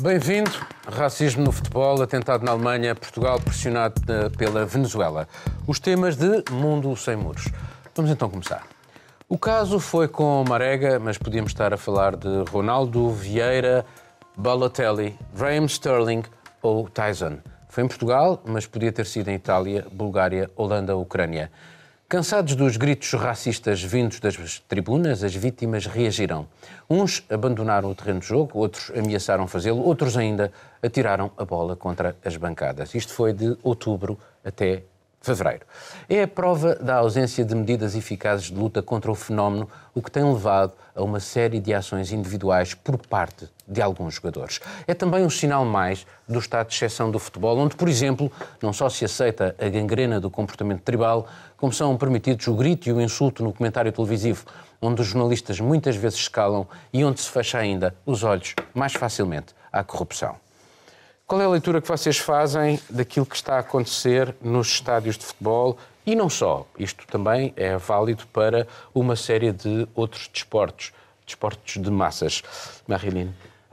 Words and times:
Bem-vindo. 0.00 0.50
Racismo 0.90 1.44
no 1.44 1.52
futebol, 1.52 2.00
atentado 2.00 2.42
na 2.42 2.52
Alemanha, 2.52 2.94
Portugal 2.94 3.38
pressionado 3.38 4.00
pela 4.38 4.64
Venezuela. 4.64 5.28
Os 5.66 5.78
temas 5.78 6.16
de 6.16 6.42
Mundo 6.50 6.96
Sem 6.96 7.16
Muros. 7.16 7.48
Vamos 7.94 8.10
então 8.10 8.30
começar. 8.30 8.62
O 9.28 9.36
caso 9.36 9.78
foi 9.78 10.08
com 10.08 10.42
Marega, 10.48 10.98
mas 10.98 11.18
podíamos 11.18 11.52
estar 11.52 11.74
a 11.74 11.76
falar 11.76 12.16
de 12.16 12.44
Ronaldo 12.50 13.10
Vieira, 13.10 13.84
Balotelli, 14.34 15.18
Raheem 15.38 15.66
Sterling 15.66 16.22
ou 16.62 16.88
Tyson. 16.88 17.36
Foi 17.68 17.84
em 17.84 17.88
Portugal, 17.88 18.42
mas 18.46 18.66
podia 18.66 18.90
ter 18.90 19.04
sido 19.04 19.28
em 19.28 19.34
Itália, 19.34 19.86
Bulgária, 19.92 20.50
Holanda, 20.56 20.96
Ucrânia. 20.96 21.52
Cansados 22.10 22.56
dos 22.56 22.76
gritos 22.76 23.12
racistas 23.12 23.80
vindos 23.80 24.18
das 24.18 24.58
tribunas, 24.66 25.22
as 25.22 25.32
vítimas 25.32 25.86
reagiram. 25.86 26.48
Uns 26.90 27.22
abandonaram 27.30 27.88
o 27.88 27.94
terreno 27.94 28.18
de 28.18 28.26
jogo, 28.26 28.58
outros 28.58 28.90
ameaçaram 28.90 29.46
fazê-lo, 29.46 29.80
outros 29.80 30.16
ainda 30.16 30.50
atiraram 30.82 31.30
a 31.38 31.44
bola 31.44 31.76
contra 31.76 32.16
as 32.24 32.36
bancadas. 32.36 32.96
Isto 32.96 33.12
foi 33.12 33.32
de 33.32 33.56
outubro 33.62 34.18
até 34.44 34.82
fevereiro. 35.20 35.66
É 36.08 36.22
a 36.22 36.28
prova 36.28 36.74
da 36.74 36.96
ausência 36.96 37.44
de 37.44 37.54
medidas 37.54 37.94
eficazes 37.94 38.46
de 38.46 38.54
luta 38.54 38.82
contra 38.82 39.10
o 39.10 39.14
fenómeno, 39.14 39.68
o 39.94 40.00
que 40.00 40.10
tem 40.10 40.24
levado 40.24 40.72
a 40.94 41.02
uma 41.02 41.20
série 41.20 41.60
de 41.60 41.74
ações 41.74 42.10
individuais 42.10 42.74
por 42.74 42.96
parte 42.96 43.48
de 43.68 43.82
alguns 43.82 44.14
jogadores. 44.14 44.60
É 44.86 44.94
também 44.94 45.24
um 45.24 45.30
sinal 45.30 45.64
mais 45.64 46.06
do 46.26 46.38
estado 46.38 46.68
de 46.68 46.74
exceção 46.74 47.10
do 47.10 47.18
futebol, 47.18 47.56
onde, 47.58 47.76
por 47.76 47.88
exemplo, 47.88 48.32
não 48.62 48.72
só 48.72 48.88
se 48.88 49.04
aceita 49.04 49.54
a 49.58 49.68
gangrena 49.68 50.18
do 50.18 50.30
comportamento 50.30 50.80
tribal, 50.80 51.28
como 51.60 51.72
são 51.72 51.94
permitidos 51.96 52.48
o 52.48 52.54
grito 52.54 52.88
e 52.88 52.92
o 52.92 53.00
insulto 53.00 53.44
no 53.44 53.52
comentário 53.52 53.92
televisivo, 53.92 54.46
onde 54.80 55.02
os 55.02 55.08
jornalistas 55.08 55.60
muitas 55.60 55.94
vezes 55.94 56.18
escalam 56.18 56.66
e 56.90 57.04
onde 57.04 57.20
se 57.20 57.28
fecha 57.28 57.58
ainda 57.58 57.94
os 58.06 58.24
olhos 58.24 58.54
mais 58.72 58.94
facilmente 58.94 59.54
à 59.70 59.84
corrupção. 59.84 60.36
Qual 61.26 61.40
é 61.40 61.44
a 61.44 61.48
leitura 61.48 61.80
que 61.80 61.86
vocês 61.86 62.16
fazem 62.16 62.80
daquilo 62.88 63.26
que 63.26 63.36
está 63.36 63.56
a 63.56 63.58
acontecer 63.60 64.34
nos 64.40 64.68
estádios 64.68 65.18
de 65.18 65.26
futebol 65.26 65.76
e 66.04 66.16
não 66.16 66.30
só? 66.30 66.66
Isto 66.78 67.06
também 67.06 67.52
é 67.56 67.76
válido 67.76 68.26
para 68.28 68.66
uma 68.94 69.14
série 69.14 69.52
de 69.52 69.86
outros 69.94 70.28
desportos, 70.32 70.92
desportos 71.26 71.80
de 71.80 71.90
massas. 71.90 72.42
Marilyn. 72.88 73.28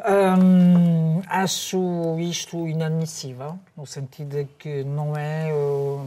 Hum, 0.05 1.23
acho 1.27 2.19
isto 2.19 2.67
inadmissível, 2.67 3.57
no 3.75 3.87
sentido 3.87 4.37
de 4.37 4.45
que 4.59 4.83
não 4.83 5.17
é, 5.17 5.51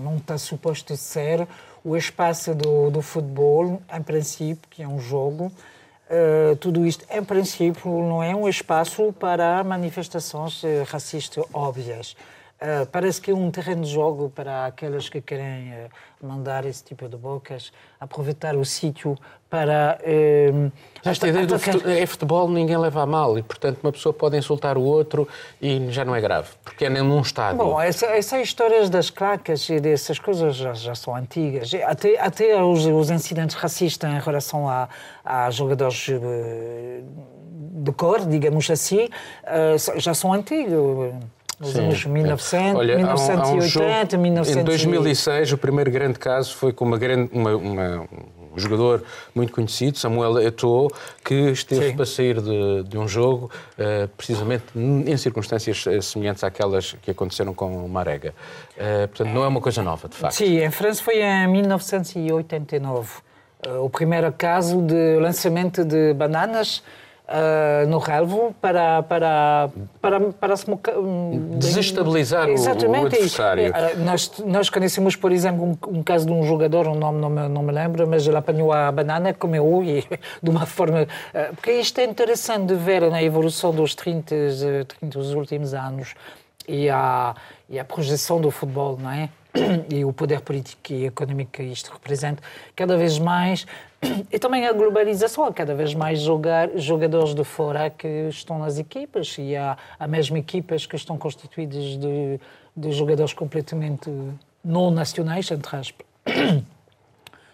não 0.04 0.18
está 0.18 0.38
suposto 0.38 0.96
ser 0.96 1.48
o 1.84 1.96
espaço 1.96 2.54
do, 2.54 2.90
do 2.90 3.02
futebol, 3.02 3.80
em 3.92 4.02
princípio, 4.02 4.68
que 4.68 4.82
é 4.82 4.88
um 4.88 4.98
jogo, 4.98 5.50
Uh, 6.10 6.56
tudo 6.56 6.84
isto, 6.84 7.06
em 7.08 7.22
princípio, 7.22 7.88
não 7.88 8.20
é 8.20 8.34
um 8.34 8.48
espaço 8.48 9.12
para 9.12 9.62
manifestações 9.62 10.60
uh, 10.64 10.82
racistas 10.88 11.44
óbvias. 11.52 12.16
Uh, 12.60 12.84
parece 12.92 13.20
que 13.20 13.30
é 13.30 13.34
um 13.34 13.50
terreno 13.50 13.82
de 13.82 13.90
jogo 13.90 14.28
para 14.28 14.66
aqueles 14.66 15.08
que 15.08 15.20
querem 15.22 15.72
mandar 16.22 16.66
esse 16.66 16.84
tipo 16.84 17.08
de 17.08 17.16
bocas, 17.16 17.72
aproveitar 17.98 18.54
o 18.54 18.64
sítio 18.64 19.16
para. 19.48 19.98
Eh, 20.02 20.70
Esta 21.04 21.28
ideia 21.28 21.46
do 21.46 21.58
futebol, 21.58 21.90
é 21.90 22.06
futebol, 22.06 22.48
ninguém 22.48 22.76
leva 22.76 23.02
a 23.02 23.06
mal 23.06 23.38
e, 23.38 23.42
portanto, 23.42 23.78
uma 23.82 23.90
pessoa 23.90 24.12
pode 24.12 24.36
insultar 24.36 24.76
o 24.76 24.82
outro 24.82 25.26
e 25.60 25.90
já 25.90 26.04
não 26.04 26.14
é 26.14 26.20
grave, 26.20 26.50
porque 26.62 26.84
é 26.84 26.90
num 26.90 27.20
estádio. 27.20 27.56
Bom, 27.56 27.80
essa, 27.80 28.06
essas 28.06 28.42
histórias 28.42 28.90
das 28.90 29.10
clacas 29.10 29.68
e 29.68 29.80
dessas 29.80 30.18
coisas 30.18 30.54
já, 30.56 30.74
já 30.74 30.94
são 30.94 31.16
antigas. 31.16 31.72
Até, 31.86 32.20
até 32.20 32.62
os, 32.62 32.84
os 32.86 33.10
incidentes 33.10 33.56
racistas 33.56 34.10
em 34.10 34.20
relação 34.20 34.68
a, 34.68 34.88
a 35.24 35.50
jogadores 35.50 36.10
de 37.82 37.92
cor, 37.92 38.26
digamos 38.26 38.70
assim, 38.70 39.08
já 39.96 40.12
são 40.12 40.32
antigos 40.32 41.14
nos 41.60 41.72
Sim, 41.72 41.80
anos 41.80 42.06
1900, 42.06 42.74
Olha, 42.74 42.96
1980, 42.96 43.32
há 43.32 43.46
um, 43.46 43.52
há 43.52 43.54
um 43.54 43.60
jogo, 43.60 44.18
1900... 44.18 44.56
Em 44.56 44.64
2006, 44.64 45.52
o 45.52 45.58
primeiro 45.58 45.90
grande 45.90 46.18
caso 46.18 46.54
foi 46.54 46.72
com 46.72 46.86
uma 46.86 46.96
grande, 46.96 47.30
uma, 47.34 47.54
uma, 47.54 48.08
um 48.54 48.58
jogador 48.58 49.04
muito 49.34 49.52
conhecido, 49.52 49.98
Samuel 49.98 50.40
Eto'o, 50.40 50.88
que 51.22 51.34
esteve 51.50 51.90
Sim. 51.90 51.96
para 51.96 52.06
sair 52.06 52.40
de, 52.40 52.84
de 52.84 52.96
um 52.96 53.06
jogo 53.06 53.50
uh, 53.78 54.08
precisamente 54.16 54.64
em 54.74 55.16
circunstâncias 55.18 55.86
eh, 55.86 56.00
semelhantes 56.00 56.42
àquelas 56.42 56.94
que 57.02 57.10
aconteceram 57.10 57.52
com 57.52 57.84
o 57.84 57.88
Marega. 57.88 58.34
Uh, 58.76 59.06
portanto, 59.08 59.28
não 59.28 59.44
é 59.44 59.48
uma 59.48 59.60
coisa 59.60 59.82
nova, 59.82 60.08
de 60.08 60.16
facto. 60.16 60.36
Sim, 60.36 60.60
em 60.60 60.70
França 60.70 61.02
foi 61.02 61.20
em 61.20 61.46
1989. 61.46 63.18
Uh, 63.66 63.84
o 63.84 63.90
primeiro 63.90 64.32
caso 64.32 64.80
de 64.80 65.18
lançamento 65.20 65.84
de 65.84 66.14
bananas 66.14 66.82
uh, 67.30 67.86
no 67.86 67.98
relvo 67.98 68.54
para, 68.60 69.02
para, 69.04 69.70
para, 70.00 70.20
para 70.32 70.56
se 70.56 70.66
desestabilizar 71.56 72.48
Exatamente. 72.48 73.04
o, 73.04 73.06
adversário. 73.06 73.70
Uh, 73.70 74.04
nós, 74.04 74.32
nós 74.44 74.68
conhecemos, 74.68 75.16
por 75.16 75.32
exemplo, 75.32 75.64
um, 75.64 75.98
um, 75.98 76.02
caso 76.02 76.26
de 76.26 76.32
um 76.32 76.42
jogador, 76.42 76.88
um 76.88 76.94
nome 76.94 77.20
não 77.20 77.30
me, 77.30 77.48
não 77.48 77.62
me 77.62 77.72
lembro, 77.72 78.06
mas 78.06 78.26
ele 78.26 78.36
apanhou 78.36 78.72
a 78.72 78.90
banana, 78.90 79.32
comeu 79.32 79.82
e 79.84 80.04
de 80.42 80.50
uma 80.50 80.66
forma. 80.66 81.02
Uh, 81.02 81.54
porque 81.54 81.72
isto 81.72 81.98
é 82.00 82.04
interessante 82.04 82.66
de 82.66 82.74
ver 82.74 83.08
na 83.10 83.22
evolução 83.22 83.72
dos 83.72 83.94
30, 83.94 84.34
30 85.00 85.18
dos 85.18 85.32
últimos 85.32 85.72
anos 85.72 86.14
e 86.66 86.90
a, 86.90 87.34
e 87.68 87.78
a 87.78 87.84
projeção 87.84 88.40
do 88.40 88.50
futebol, 88.50 88.98
não 89.00 89.10
é? 89.10 89.28
e 89.90 90.04
o 90.04 90.12
poder 90.12 90.40
político 90.40 90.92
e 90.92 91.06
económico 91.06 91.52
que 91.52 91.62
isto 91.62 91.90
representa, 91.92 92.42
cada 92.76 92.96
vez 92.96 93.18
mais, 93.18 93.66
e 94.30 94.38
também 94.38 94.66
a 94.66 94.72
globalização, 94.72 95.44
há 95.44 95.52
cada 95.52 95.74
vez 95.74 95.94
mais 95.94 96.20
jogar, 96.20 96.70
jogadores 96.76 97.34
de 97.34 97.44
fora 97.44 97.90
que 97.90 98.28
estão 98.28 98.58
nas 98.58 98.78
equipas, 98.78 99.36
e 99.38 99.54
há, 99.54 99.76
há 99.98 100.08
mesmo 100.08 100.36
equipas 100.36 100.86
que 100.86 100.96
estão 100.96 101.18
constituídas 101.18 101.98
de, 101.98 102.40
de 102.76 102.92
jogadores 102.92 103.34
completamente 103.34 104.10
não 104.64 104.90
nacionais, 104.90 105.50
entre 105.50 105.76
aspas. 105.76 106.06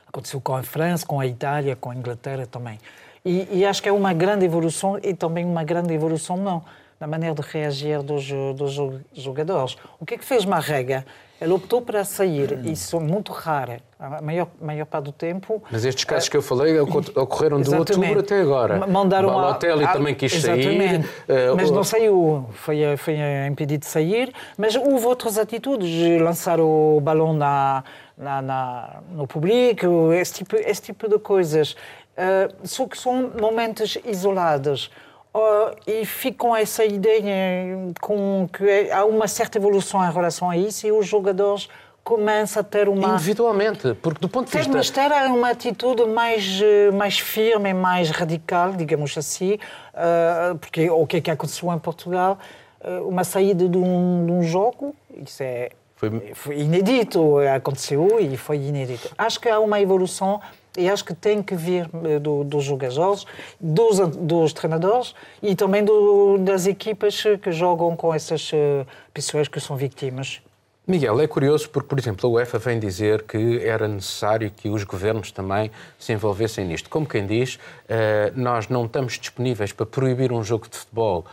Aconteceu 0.07 0.41
com 0.41 0.55
a 0.55 0.63
França, 0.63 1.05
com 1.05 1.21
a 1.21 1.27
Itália, 1.27 1.77
com 1.77 1.91
a 1.91 1.95
Inglaterra 1.95 2.47
também. 2.47 2.79
E, 3.25 3.49
e 3.51 3.67
acho 3.67 3.83
que 3.83 3.89
é 3.89 3.93
uma 3.93 4.13
grande 4.13 4.45
evolução 4.45 4.99
e 5.03 5.13
também 5.13 5.45
uma 5.45 5.65
grande 5.65 5.93
evolução, 5.93 6.37
não, 6.37 6.63
na 7.01 7.07
maneira 7.07 7.35
de 7.35 7.43
reagir 7.43 8.03
dos, 8.03 8.29
dos 8.55 8.75
jogadores. 9.15 9.77
O 10.01 10.07
que 10.07 10.15
é 10.15 10.19
que 10.19 10.25
fez 10.25 10.45
Marrega? 10.45 11.05
Ele 11.39 11.53
optou 11.53 11.83
para 11.83 12.03
sair, 12.03 12.55
hum. 12.55 12.73
isso 12.73 12.97
é 12.97 13.01
muito 13.01 13.31
raro, 13.31 13.75
a 14.01 14.23
maior, 14.23 14.49
maior 14.59 14.87
parte 14.87 15.05
do 15.05 15.13
tempo. 15.13 15.63
Mas 15.71 15.85
estes 15.85 16.05
casos 16.05 16.29
uh, 16.29 16.31
que 16.31 16.37
eu 16.39 16.41
falei 16.41 16.81
ocorreram 16.81 17.61
de 17.61 17.75
outubro 17.75 18.21
até 18.21 18.41
agora. 18.41 18.87
Mandaram 18.87 19.29
o 19.29 19.33
Balotelli 19.33 19.85
a, 19.85 19.93
também 19.93 20.15
quis 20.15 20.33
exatamente. 20.33 21.07
sair. 21.07 21.51
Uh, 21.51 21.57
mas 21.57 21.71
não 21.71 21.85
saiu, 21.85 22.49
foi, 22.53 22.79
foi 22.97 23.19
impedido 23.47 23.81
de 23.81 23.87
sair. 23.87 24.33
Mas 24.57 24.75
houve 24.77 25.05
outras 25.05 25.37
atitudes, 25.37 26.23
lançar 26.23 26.59
o 26.59 27.01
balão 27.03 27.35
na, 27.35 27.85
na, 28.17 28.41
na 28.41 29.03
no 29.11 29.27
público, 29.27 30.15
esse 30.15 30.33
tipo, 30.33 30.57
esse 30.57 30.81
tipo 30.81 31.07
de 31.07 31.19
coisas. 31.19 31.73
Uh, 32.17 32.67
só 32.67 32.87
que 32.87 32.97
são 32.97 33.31
momentos 33.39 33.99
isolados. 34.07 34.91
Uh, 35.37 35.77
e 35.87 36.07
fico 36.07 36.47
com 36.49 36.57
essa 36.57 36.83
ideia 36.83 37.93
com 38.01 38.49
que 38.51 38.91
há 38.91 39.05
uma 39.05 39.29
certa 39.29 39.59
evolução 39.59 40.03
em 40.03 40.11
relação 40.11 40.49
a 40.49 40.57
isso 40.57 40.87
e 40.87 40.93
os 40.93 41.07
jogadores 41.07 41.69
começam 42.03 42.63
a 42.63 42.65
ter 42.65 42.89
uma... 42.89 43.15
Individualmente, 43.15 43.93
porque 44.01 44.19
do 44.19 44.31
ponto 44.31 44.51
de 44.51 44.57
vista... 44.57 44.73
Mas 44.73 44.89
ter 44.89 45.13
uma 45.29 45.51
atitude 45.51 46.07
mais, 46.07 46.63
mais 46.95 47.19
firme, 47.19 47.75
mais 47.75 48.09
radical, 48.09 48.73
digamos 48.73 49.19
assim, 49.19 49.55
uh, 49.55 50.57
porque 50.57 50.89
o 50.89 51.07
que 51.07 51.19
é 51.19 51.21
que 51.21 51.31
aconteceu 51.31 51.71
em 51.71 51.79
Portugal? 51.79 52.39
Uh, 52.81 53.07
uma 53.07 53.23
saída 53.23 53.69
de 53.69 53.77
um, 53.77 54.25
de 54.25 54.33
um 54.33 54.43
jogo, 54.43 54.95
isso 55.23 55.43
é 55.43 55.69
foi... 55.97 56.35
foi 56.35 56.61
inédito, 56.61 57.39
aconteceu 57.39 58.21
e 58.21 58.37
foi 58.37 58.59
inédito. 58.59 59.11
Acho 59.19 59.41
que 59.41 59.49
há 59.49 59.59
uma 59.59 59.81
evolução 59.81 60.41
e 60.77 60.89
acho 60.91 61.05
que 61.05 61.15
tem 61.15 61.43
que 61.43 61.55
vir 61.55 61.89
eh, 62.05 62.19
do, 62.19 62.45
dos 62.45 62.65
jogadores, 62.65 63.25
dos, 63.59 63.99
dos 64.17 64.53
treinadores 64.53 65.15
e 65.43 65.55
também 65.55 65.83
do, 65.83 66.39
das 66.39 66.67
equipas 66.67 67.23
que 67.43 67.51
jogam 67.51 67.97
com 67.97 68.13
essas 68.13 68.53
uh, 68.53 68.87
pessoas 69.13 69.49
que 69.49 69.59
são 69.59 69.75
vítimas. 69.75 70.43
Miguel, 70.89 71.21
é 71.21 71.27
curioso 71.27 71.69
porque, 71.69 71.89
por 71.89 71.99
exemplo, 71.99 72.31
a 72.31 72.33
UEFA 72.33 72.61
vem 72.61 72.79
dizer 72.79 73.25
que 73.25 73.59
era 73.67 73.89
necessário 73.89 74.49
que 74.53 74.69
os 74.69 74.85
governos 74.85 75.33
também 75.33 75.69
se 75.99 76.13
envolvessem 76.13 76.65
nisto. 76.65 76.89
Como 76.89 77.05
quem 77.05 77.27
diz, 77.27 77.59
eh, 77.89 78.33
nós 78.37 78.69
não 78.69 78.85
estamos 78.85 79.15
disponíveis 79.15 79.73
para 79.73 79.85
proibir 79.85 80.31
um 80.31 80.45
jogo 80.45 80.69
de 80.69 80.77
futebol 80.77 81.25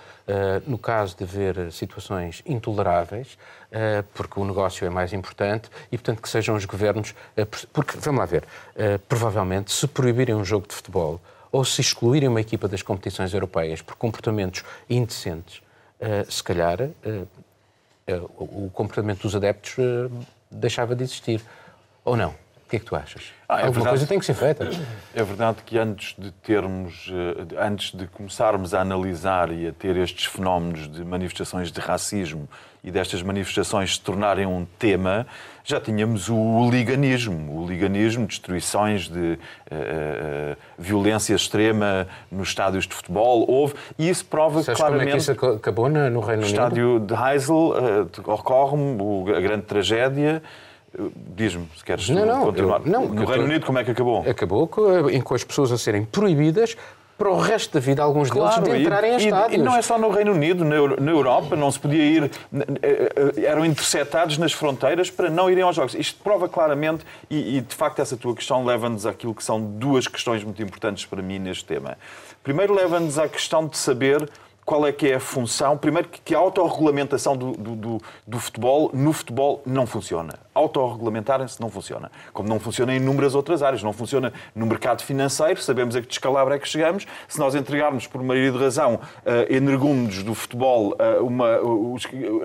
no 0.65 0.77
caso 0.77 1.17
de 1.17 1.25
haver 1.25 1.69
situações 1.73 2.41
intoleráveis, 2.45 3.37
porque 4.13 4.39
o 4.39 4.45
negócio 4.45 4.87
é 4.87 4.89
mais 4.89 5.11
importante 5.11 5.69
e, 5.91 5.97
portanto, 5.97 6.21
que 6.21 6.29
sejam 6.29 6.55
os 6.55 6.63
governos. 6.63 7.13
Porque, 7.73 7.97
vamos 7.97 8.19
lá 8.19 8.25
ver, 8.25 8.45
provavelmente, 9.09 9.73
se 9.73 9.85
proibirem 9.85 10.33
um 10.33 10.45
jogo 10.45 10.65
de 10.65 10.75
futebol 10.75 11.19
ou 11.51 11.65
se 11.65 11.81
excluírem 11.81 12.29
uma 12.29 12.39
equipa 12.39 12.69
das 12.69 12.81
competições 12.81 13.33
europeias 13.33 13.81
por 13.81 13.97
comportamentos 13.97 14.63
indecentes, 14.89 15.61
se 16.29 16.41
calhar 16.41 16.77
o 18.37 18.69
comportamento 18.73 19.21
dos 19.21 19.35
adeptos 19.35 19.75
deixava 20.51 20.95
de 20.95 21.03
existir. 21.03 21.41
Ou 22.03 22.17
não? 22.17 22.35
que 22.73 22.77
é 22.77 22.79
que 22.79 22.85
tu 22.85 22.95
achas? 22.95 23.31
Ah, 23.47 23.59
é 23.59 23.65
Alguma 23.65 23.73
verdade, 23.73 23.89
coisa 23.89 24.07
tem 24.07 24.19
que 24.19 24.25
ser 24.25 24.33
feita. 24.33 24.67
É 25.13 25.23
verdade 25.23 25.59
que 25.63 25.77
antes 25.77 26.15
de 26.17 26.31
termos, 26.31 27.11
eh, 27.11 27.63
antes 27.63 27.91
de 27.91 28.07
começarmos 28.07 28.73
a 28.73 28.81
analisar 28.81 29.51
e 29.51 29.67
a 29.67 29.71
ter 29.71 29.95
estes 29.95 30.25
fenómenos 30.25 30.91
de 30.91 31.05
manifestações 31.05 31.71
de 31.71 31.79
racismo 31.79 32.49
e 32.83 32.91
destas 32.91 33.21
manifestações 33.21 33.93
se 33.93 34.01
tornarem 34.01 34.45
um 34.45 34.65
tema, 34.77 35.25
já 35.63 35.79
tínhamos 35.79 36.29
o 36.29 36.69
liganismo, 36.69 37.61
o 37.61 37.65
liganismo, 37.65 38.27
destruições 38.27 39.07
de 39.07 39.19
uh, 39.19 39.35
uh, 39.35 40.57
violência 40.77 41.33
extrema 41.33 42.07
nos 42.29 42.49
estádios 42.49 42.85
de 42.85 42.93
futebol, 42.93 43.45
houve, 43.49 43.75
e 43.97 44.09
isso 44.09 44.25
prova 44.25 44.61
Sabes 44.61 44.79
claramente... 44.79 45.05
como 45.05 45.09
é 45.09 45.13
que 45.13 45.31
isso 45.31 45.55
acabou 45.55 45.87
no 45.87 46.19
Reino 46.19 46.21
Unido? 46.21 46.41
O 46.41 46.45
estádio 46.45 46.99
de 46.99 47.13
Heysel 47.13 47.55
uh, 47.55 48.31
ocorre-me 48.31 49.33
a 49.33 49.39
grande 49.39 49.63
tragédia, 49.63 50.43
Diz-me, 51.35 51.67
se 51.75 51.83
queres 51.83 52.07
não, 52.09 52.23
não, 52.23 52.45
continuar. 52.45 52.79
Eu, 52.85 52.91
não, 52.91 53.07
no 53.07 53.25
Reino 53.25 53.45
Unido, 53.45 53.65
como 53.65 53.79
é 53.79 53.83
que 53.83 53.89
acabou? 53.89 54.23
Acabou 54.29 54.67
com, 54.67 54.83
com 55.23 55.33
as 55.33 55.43
pessoas 55.43 55.71
a 55.71 55.77
serem 55.77 56.05
proibidas 56.05 56.77
para 57.17 57.29
o 57.29 57.39
resto 57.39 57.73
da 57.73 57.79
vida, 57.79 58.01
alguns 58.01 58.29
claro, 58.29 58.61
deles, 58.63 58.79
de 58.79 58.85
entrarem 58.85 59.11
e, 59.11 59.13
em 59.13 59.17
estádios. 59.17 59.61
E 59.61 59.63
não 59.63 59.75
é 59.75 59.81
só 59.81 59.97
no 59.97 60.09
Reino 60.09 60.31
Unido, 60.31 60.65
na 60.65 61.11
Europa 61.11 61.55
não 61.55 61.71
se 61.71 61.79
podia 61.79 62.03
ir, 62.03 62.23
eh, 62.23 63.11
eh, 63.37 63.45
eram 63.45 63.65
interceptados 63.65 64.37
nas 64.37 64.51
fronteiras 64.51 65.09
para 65.09 65.29
não 65.29 65.49
irem 65.49 65.63
aos 65.63 65.75
jogos. 65.75 65.93
Isto 65.93 66.21
prova 66.23 66.49
claramente, 66.49 67.05
e, 67.29 67.57
e 67.57 67.61
de 67.61 67.75
facto 67.75 67.99
essa 67.99 68.17
tua 68.17 68.35
questão 68.35 68.65
leva-nos 68.65 69.05
àquilo 69.05 69.33
que 69.35 69.43
são 69.43 69.61
duas 69.61 70.07
questões 70.07 70.43
muito 70.43 70.61
importantes 70.61 71.05
para 71.05 71.21
mim 71.21 71.39
neste 71.39 71.65
tema. 71.65 71.97
Primeiro 72.43 72.73
leva-nos 72.73 73.17
à 73.19 73.27
questão 73.27 73.67
de 73.67 73.77
saber 73.77 74.27
qual 74.65 74.85
é 74.87 74.91
que 74.91 75.09
é 75.09 75.15
a 75.15 75.19
função. 75.19 75.77
Primeiro, 75.77 76.09
que 76.09 76.33
a 76.33 76.37
autorregulamentação 76.37 77.35
do, 77.35 77.51
do, 77.51 77.75
do, 77.75 78.01
do 78.25 78.39
futebol, 78.39 78.89
no 78.93 79.13
futebol, 79.13 79.61
não 79.65 79.85
funciona. 79.85 80.39
Autorregulamentarem-se 80.53 81.59
não 81.59 81.69
funciona. 81.69 82.11
Como 82.31 82.47
não 82.47 82.59
funciona 82.59 82.93
em 82.93 82.97
inúmeras 82.97 83.35
outras 83.35 83.63
áreas. 83.63 83.81
Não 83.83 83.93
funciona 83.93 84.31
no 84.55 84.65
mercado 84.65 85.03
financeiro, 85.03 85.61
sabemos 85.61 85.95
a 85.95 86.01
que 86.01 86.07
descalabro 86.07 86.53
é 86.53 86.59
que 86.59 86.67
chegamos. 86.67 87.05
Se 87.27 87.39
nós 87.39 87.55
entregarmos, 87.55 88.07
por 88.07 88.23
maioria 88.23 88.51
de 88.51 88.57
razão, 88.57 88.95
uh, 88.95 89.53
energúmenos 89.53 90.23
do 90.23 90.35
futebol 90.35 90.93
uh, 90.93 91.25
uma, 91.25 91.59
uh, 91.59 91.97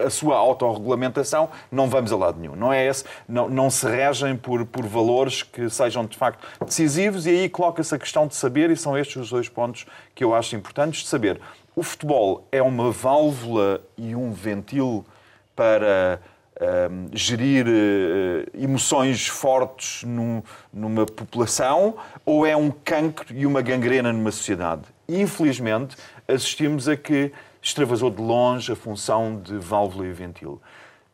a 0.05 0.11
sua 0.11 0.37
autorregulamentação, 0.37 1.49
não 1.71 1.89
vamos 1.89 2.13
a 2.13 2.17
lado 2.17 2.41
nenhum. 2.41 2.57
Não 2.57 2.73
é 2.73 2.87
esse, 2.87 3.05
não, 3.29 3.49
não 3.49 3.71
se 3.71 3.87
regem 3.87 4.37
por, 4.37 4.65
por 4.67 4.87
valores 4.87 5.43
que 5.43 5.69
sejam, 5.69 6.05
de 6.07 6.17
facto, 6.17 6.47
decisivos 6.65 7.27
e 7.27 7.31
aí 7.31 7.49
coloca-se 7.49 7.95
a 7.95 7.99
questão 7.99 8.27
de 8.27 8.35
saber, 8.35 8.71
e 8.71 8.77
são 8.77 8.97
estes 8.97 9.17
os 9.17 9.31
dois 9.31 9.49
pontos 9.49 9.87
que 10.15 10.25
eu 10.25 10.35
acho 10.35 10.57
importantes, 10.57 11.03
de 11.03 11.09
saber 11.09 11.41
o 11.79 11.83
futebol 11.85 12.45
é 12.51 12.61
uma 12.61 12.91
válvula 12.91 13.81
e 13.97 14.13
um 14.13 14.33
ventil 14.33 15.07
para 15.55 16.21
um, 16.61 17.17
gerir 17.17 17.69
uh, 17.69 18.51
emoções 18.53 19.29
fortes 19.29 20.03
num, 20.03 20.43
numa 20.73 21.07
população 21.07 21.95
ou 22.27 22.45
é 22.45 22.57
um 22.57 22.69
cancro 22.69 23.33
e 23.33 23.47
uma 23.47 23.63
gangrena 23.63 24.13
numa 24.13 24.33
sociedade? 24.33 24.83
Infelizmente, 25.09 25.97
assistimos 26.27 26.89
a 26.89 26.97
que 26.97 27.33
extravasou 27.63 28.11
de 28.11 28.21
longe 28.21 28.73
a 28.73 28.77
função 28.77 29.41
de 29.41 29.57
válvula 29.57 30.09
e 30.09 30.13
ventil. 30.13 30.61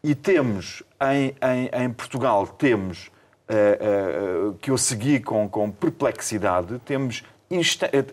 E 0.03 0.15
temos, 0.15 0.83
em, 0.99 1.35
em, 1.47 1.85
em 1.85 1.91
Portugal, 1.91 2.47
temos, 2.47 3.11
uh, 3.51 4.49
uh, 4.49 4.55
que 4.55 4.71
eu 4.71 4.79
segui 4.79 5.21
com, 5.21 5.47
com 5.47 5.71
perplexidade, 5.71 6.81
temos 6.87 7.23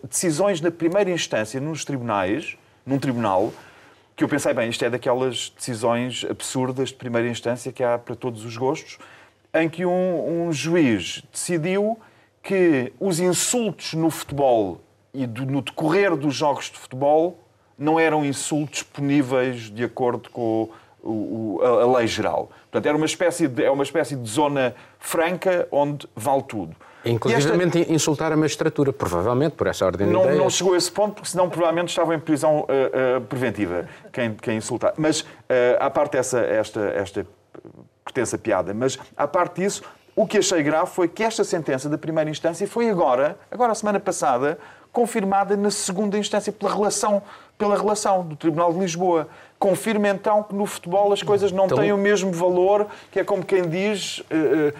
decisões 0.08 0.60
na 0.60 0.70
primeira 0.70 1.10
instância 1.10 1.60
nos 1.60 1.84
tribunais, 1.84 2.56
num 2.84 2.98
tribunal, 2.98 3.52
que 4.14 4.22
eu 4.22 4.28
pensei, 4.28 4.52
bem, 4.52 4.68
isto 4.68 4.84
é 4.84 4.90
daquelas 4.90 5.52
decisões 5.56 6.24
absurdas 6.28 6.90
de 6.90 6.94
primeira 6.94 7.28
instância 7.28 7.72
que 7.72 7.82
há 7.82 7.98
para 7.98 8.14
todos 8.14 8.44
os 8.44 8.56
gostos, 8.56 8.98
em 9.54 9.68
que 9.68 9.84
um, 9.84 10.48
um 10.48 10.52
juiz 10.52 11.22
decidiu 11.32 11.98
que 12.42 12.92
os 12.98 13.20
insultos 13.20 13.94
no 13.94 14.10
futebol 14.10 14.80
e 15.14 15.26
do, 15.26 15.46
no 15.46 15.62
decorrer 15.62 16.16
dos 16.16 16.34
jogos 16.34 16.70
de 16.70 16.78
futebol 16.78 17.38
não 17.78 17.98
eram 17.98 18.24
insultos 18.24 18.82
puníveis 18.82 19.70
de 19.70 19.84
acordo 19.84 20.30
com 20.30 20.70
o, 21.02 21.10
o, 21.10 21.60
a, 21.62 21.82
a, 21.82 21.98
lei 21.98 22.06
geral. 22.06 22.50
Portanto, 22.70 22.86
era 22.86 22.96
uma 22.96 23.06
espécie 23.06 23.48
de, 23.48 23.64
é 23.64 23.70
uma 23.70 23.82
espécie 23.82 24.16
de 24.16 24.28
zona 24.28 24.74
franca 24.98 25.66
onde 25.70 26.08
vale 26.14 26.42
tudo. 26.42 26.76
Inclusive 27.04 27.64
esta... 27.64 27.92
insultar 27.92 28.32
a 28.32 28.36
magistratura, 28.36 28.92
provavelmente, 28.92 29.56
por 29.56 29.66
essa 29.66 29.84
ordem 29.84 30.06
não, 30.06 30.20
de 30.20 30.26
ideias. 30.26 30.42
Não 30.42 30.50
chegou 30.50 30.74
a 30.74 30.76
esse 30.76 30.90
ponto, 30.90 31.14
porque 31.14 31.28
senão 31.28 31.48
provavelmente 31.48 31.88
estava 31.88 32.14
em 32.14 32.18
prisão 32.18 32.60
uh, 32.60 33.18
uh, 33.18 33.20
preventiva, 33.22 33.88
quem, 34.12 34.34
quem 34.34 34.56
insultar. 34.56 34.94
Mas, 34.96 35.20
uh, 35.20 35.26
à 35.80 35.90
parte 35.90 36.16
essa, 36.16 36.40
esta, 36.40 36.80
esta 36.80 37.26
pertença 38.04 38.38
piada, 38.38 38.72
mas 38.72 38.98
à 39.16 39.26
parte 39.26 39.60
disso, 39.62 39.82
o 40.14 40.26
que 40.26 40.38
achei 40.38 40.62
grave 40.62 40.90
foi 40.90 41.08
que 41.08 41.22
esta 41.22 41.42
sentença 41.42 41.88
da 41.88 41.96
primeira 41.96 42.28
instância 42.28 42.66
foi 42.66 42.90
agora, 42.90 43.38
agora 43.50 43.72
a 43.72 43.74
semana 43.74 43.98
passada, 43.98 44.58
confirmada 44.92 45.56
na 45.56 45.70
segunda 45.70 46.18
instância 46.18 46.52
pela 46.52 46.70
relação, 46.70 47.22
pela 47.56 47.76
relação 47.76 48.22
do 48.22 48.36
Tribunal 48.36 48.72
de 48.74 48.78
Lisboa. 48.78 49.26
Confirma 49.58 50.08
então 50.08 50.42
que 50.42 50.54
no 50.54 50.66
futebol 50.66 51.12
as 51.12 51.22
coisas 51.22 51.50
não 51.50 51.64
então... 51.64 51.78
têm 51.78 51.92
o 51.92 51.96
mesmo 51.96 52.30
valor, 52.30 52.86
que 53.10 53.20
é 53.20 53.24
como 53.24 53.42
quem 53.42 53.66
diz. 53.68 54.18
Uh, 54.18 54.74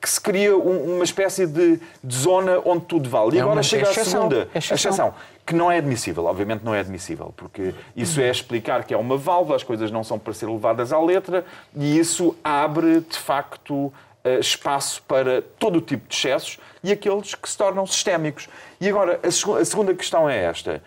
que 0.00 0.08
se 0.08 0.20
cria 0.20 0.56
uma 0.56 1.04
espécie 1.04 1.46
de, 1.46 1.80
de, 2.02 2.16
zona 2.16 2.60
onde 2.64 2.84
tudo 2.86 3.08
vale. 3.08 3.36
E 3.36 3.38
é 3.38 3.42
agora 3.42 3.62
chega 3.62 3.84
exceção, 3.84 4.02
a 4.02 4.04
segunda 4.04 4.48
é 4.54 4.58
exceção. 4.58 4.90
exceção, 4.90 5.14
que 5.46 5.54
não 5.54 5.70
é 5.70 5.78
admissível, 5.78 6.24
obviamente 6.24 6.64
não 6.64 6.74
é 6.74 6.80
admissível, 6.80 7.32
porque 7.36 7.74
isso 7.94 8.20
é 8.20 8.30
explicar 8.30 8.84
que 8.84 8.92
é 8.92 8.96
uma 8.96 9.16
válvula, 9.16 9.56
as 9.56 9.62
coisas 9.62 9.90
não 9.90 10.02
são 10.02 10.18
para 10.18 10.32
ser 10.32 10.46
levadas 10.46 10.92
à 10.92 11.00
letra, 11.00 11.44
e 11.74 11.98
isso 11.98 12.36
abre, 12.42 13.00
de 13.00 13.18
facto, 13.18 13.92
eh, 14.24 14.38
espaço 14.38 15.02
para 15.02 15.42
todo 15.58 15.76
o 15.76 15.80
tipo 15.80 16.08
de 16.08 16.14
excessos 16.14 16.58
e 16.82 16.90
aqueles 16.90 17.34
que 17.34 17.48
se 17.48 17.56
tornam 17.56 17.86
sistémicos. 17.86 18.48
E 18.80 18.88
agora, 18.88 19.20
a 19.22 19.64
segunda 19.64 19.94
questão 19.94 20.28
é 20.28 20.44
esta. 20.44 20.82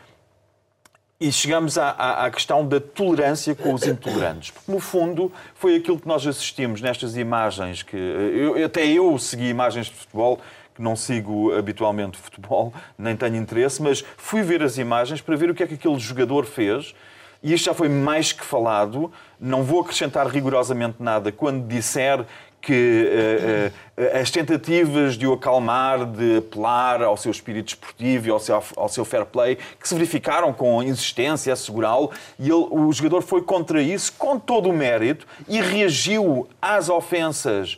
E 1.19 1.31
chegamos 1.31 1.79
à, 1.79 1.89
à, 1.89 2.25
à, 2.25 2.31
questão 2.31 2.63
da 2.63 2.79
tolerância 2.79 3.55
com 3.55 3.73
os 3.73 3.81
intolerantes. 3.87 4.51
Porque, 4.51 4.71
no 4.71 4.79
fundo, 4.79 5.31
foi 5.55 5.75
aquilo 5.77 5.99
que 5.99 6.07
nós 6.07 6.25
assistimos 6.27 6.79
nestas 6.79 7.17
imagens 7.17 7.81
que... 7.81 7.97
Eu, 7.97 8.63
até 8.63 8.85
eu 8.85 9.17
segui 9.17 9.49
imagens 9.49 9.87
de 9.87 9.93
futebol, 9.93 10.39
que 10.75 10.81
não 10.81 10.95
sigo 10.95 11.51
habitualmente 11.55 12.19
futebol, 12.19 12.71
nem 12.99 13.15
tenho 13.15 13.35
interesse, 13.35 13.81
mas 13.81 14.05
fui 14.15 14.43
ver 14.43 14.61
as 14.61 14.77
imagens 14.77 15.19
para 15.19 15.35
ver 15.35 15.49
o 15.49 15.55
que 15.55 15.63
é 15.63 15.67
que 15.67 15.73
aquele 15.73 15.97
jogador 15.97 16.45
fez. 16.45 16.93
E 17.41 17.51
isto 17.51 17.65
já 17.65 17.73
foi 17.73 17.89
mais 17.89 18.31
que 18.31 18.45
falado. 18.45 19.11
Não 19.39 19.63
vou 19.63 19.81
acrescentar 19.81 20.27
rigorosamente 20.27 20.97
nada 20.99 21.31
quando 21.31 21.67
disser 21.67 22.23
que 22.61 23.71
uh, 23.97 24.01
uh, 24.01 24.19
as 24.19 24.29
tentativas 24.29 25.15
de 25.15 25.25
o 25.25 25.33
acalmar, 25.33 26.05
de 26.05 26.37
apelar 26.37 27.01
ao 27.01 27.15
seu 27.15 27.31
espírito 27.31 27.69
esportivo 27.69 28.27
e 28.27 28.29
ao 28.29 28.39
seu, 28.39 28.61
ao 28.75 28.89
seu 28.89 29.05
fair 29.05 29.25
play, 29.25 29.57
que 29.79 29.87
se 29.87 29.93
verificaram 29.93 30.51
com 30.51 30.81
insistência, 30.83 31.53
assegurá-lo, 31.53 32.11
e 32.39 32.43
ele, 32.43 32.67
o 32.69 32.91
jogador 32.91 33.21
foi 33.21 33.41
contra 33.41 33.81
isso 33.81 34.13
com 34.17 34.37
todo 34.37 34.69
o 34.69 34.73
mérito 34.73 35.25
e 35.47 35.61
reagiu 35.61 36.47
às 36.61 36.89
ofensas. 36.89 37.77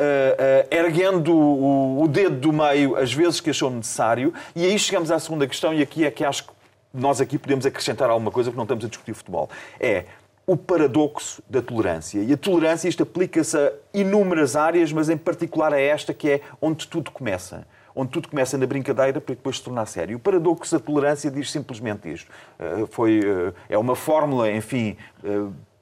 Uh, 0.00 0.66
erguendo 0.70 1.30
o, 1.36 2.02
o 2.02 2.08
dedo 2.08 2.34
do 2.36 2.52
meio 2.54 2.96
às 2.96 3.12
vezes 3.12 3.38
que 3.38 3.50
achou 3.50 3.70
necessário, 3.70 4.32
e 4.56 4.64
aí 4.64 4.78
chegamos 4.78 5.10
à 5.10 5.18
segunda 5.18 5.46
questão, 5.46 5.74
e 5.74 5.82
aqui 5.82 6.06
é 6.06 6.10
que 6.10 6.24
acho 6.24 6.44
que 6.44 6.50
nós 6.94 7.20
aqui 7.20 7.38
podemos 7.38 7.66
acrescentar 7.66 8.08
alguma 8.08 8.30
coisa 8.30 8.50
porque 8.50 8.56
não 8.56 8.64
estamos 8.64 8.84
a 8.84 8.88
discutir 8.88 9.12
futebol. 9.12 9.50
É 9.78 10.06
o 10.50 10.56
paradoxo 10.56 11.40
da 11.48 11.62
tolerância. 11.62 12.18
E 12.24 12.32
a 12.32 12.36
tolerância, 12.36 12.88
isto 12.88 13.04
aplica-se 13.04 13.56
a 13.56 13.72
inúmeras 13.94 14.56
áreas, 14.56 14.92
mas 14.92 15.08
em 15.08 15.16
particular 15.16 15.72
a 15.72 15.78
esta 15.78 16.12
que 16.12 16.28
é 16.28 16.40
onde 16.60 16.88
tudo 16.88 17.12
começa. 17.12 17.64
Onde 17.94 18.10
tudo 18.10 18.26
começa 18.26 18.58
na 18.58 18.66
brincadeira 18.66 19.20
para 19.20 19.36
depois 19.36 19.58
se 19.58 19.62
tornar 19.62 19.86
sério. 19.86 20.16
O 20.16 20.18
paradoxo 20.18 20.76
da 20.76 20.84
tolerância 20.84 21.30
diz 21.30 21.52
simplesmente 21.52 22.12
isto. 22.12 22.28
Eh, 22.58 22.84
foi, 22.90 23.20
eh, 23.20 23.52
é 23.68 23.78
uma 23.78 23.94
fórmula, 23.94 24.50
enfim, 24.50 24.96
eh, 25.22 25.28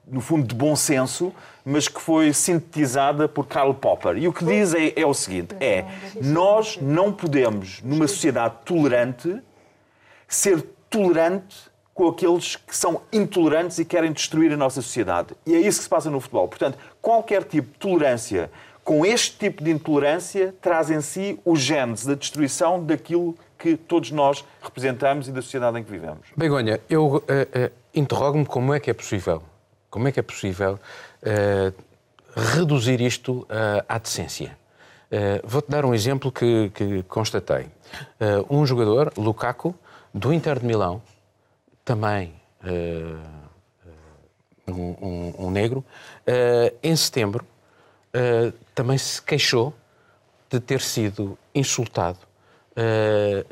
no 0.06 0.20
fundo 0.20 0.46
de 0.46 0.54
bom 0.54 0.76
senso, 0.76 1.32
mas 1.64 1.88
que 1.88 1.98
foi 1.98 2.34
sintetizada 2.34 3.26
por 3.26 3.46
Karl 3.46 3.72
Popper. 3.72 4.18
E 4.18 4.28
o 4.28 4.34
que 4.34 4.44
diz 4.44 4.74
é, 4.74 4.92
é 5.00 5.06
o 5.06 5.14
seguinte: 5.14 5.56
é 5.60 5.86
nós 6.20 6.78
não 6.78 7.10
podemos, 7.10 7.80
numa 7.82 8.06
sociedade 8.06 8.56
tolerante, 8.66 9.40
ser 10.28 10.60
tolerante 10.90 11.67
com 11.98 12.06
aqueles 12.06 12.54
que 12.54 12.76
são 12.76 13.00
intolerantes 13.12 13.80
e 13.80 13.84
querem 13.84 14.12
destruir 14.12 14.52
a 14.52 14.56
nossa 14.56 14.80
sociedade. 14.80 15.34
E 15.44 15.52
é 15.52 15.58
isso 15.58 15.78
que 15.78 15.82
se 15.82 15.90
passa 15.90 16.08
no 16.08 16.20
futebol. 16.20 16.46
Portanto, 16.46 16.78
qualquer 17.02 17.42
tipo 17.42 17.72
de 17.72 17.76
tolerância 17.76 18.48
com 18.84 19.04
este 19.04 19.36
tipo 19.36 19.64
de 19.64 19.72
intolerância 19.72 20.54
traz 20.62 20.92
em 20.92 21.00
si 21.00 21.40
o 21.44 21.56
genes 21.56 22.06
da 22.06 22.14
destruição 22.14 22.84
daquilo 22.84 23.34
que 23.58 23.76
todos 23.76 24.12
nós 24.12 24.44
representamos 24.62 25.26
e 25.26 25.32
da 25.32 25.42
sociedade 25.42 25.76
em 25.76 25.82
que 25.82 25.90
vivemos. 25.90 26.28
Begonha, 26.36 26.80
eu 26.88 27.16
uh, 27.16 27.16
uh, 27.16 27.20
interrogo-me 27.92 28.46
como 28.46 28.72
é 28.72 28.78
que 28.78 28.88
é 28.88 28.94
possível, 28.94 29.42
como 29.90 30.06
é 30.06 30.12
que 30.12 30.20
é 30.20 30.22
possível 30.22 30.78
uh, 30.78 31.74
reduzir 32.54 33.00
isto 33.00 33.44
à 33.88 33.98
decência. 33.98 34.56
Vou-te 35.42 35.68
dar 35.68 35.84
um 35.84 35.92
exemplo 35.92 36.30
que, 36.30 36.70
que 36.72 37.02
constatei. 37.04 37.66
um 38.48 38.64
jogador, 38.64 39.12
Lukaku, 39.16 39.74
do 40.14 40.32
Inter 40.32 40.60
de 40.60 40.66
Milão, 40.66 41.02
também 41.88 42.34
uh, 42.64 43.18
um, 44.70 44.72
um, 45.00 45.46
um, 45.46 45.50
negro, 45.50 45.78
uh, 45.80 46.76
em 46.82 46.94
setembro 46.94 47.46
também 48.74 48.98
se 48.98 49.22
queixou 49.22 49.72
de 50.50 50.58
ter 50.58 50.80
sido 50.80 51.38
insultado 51.54 52.18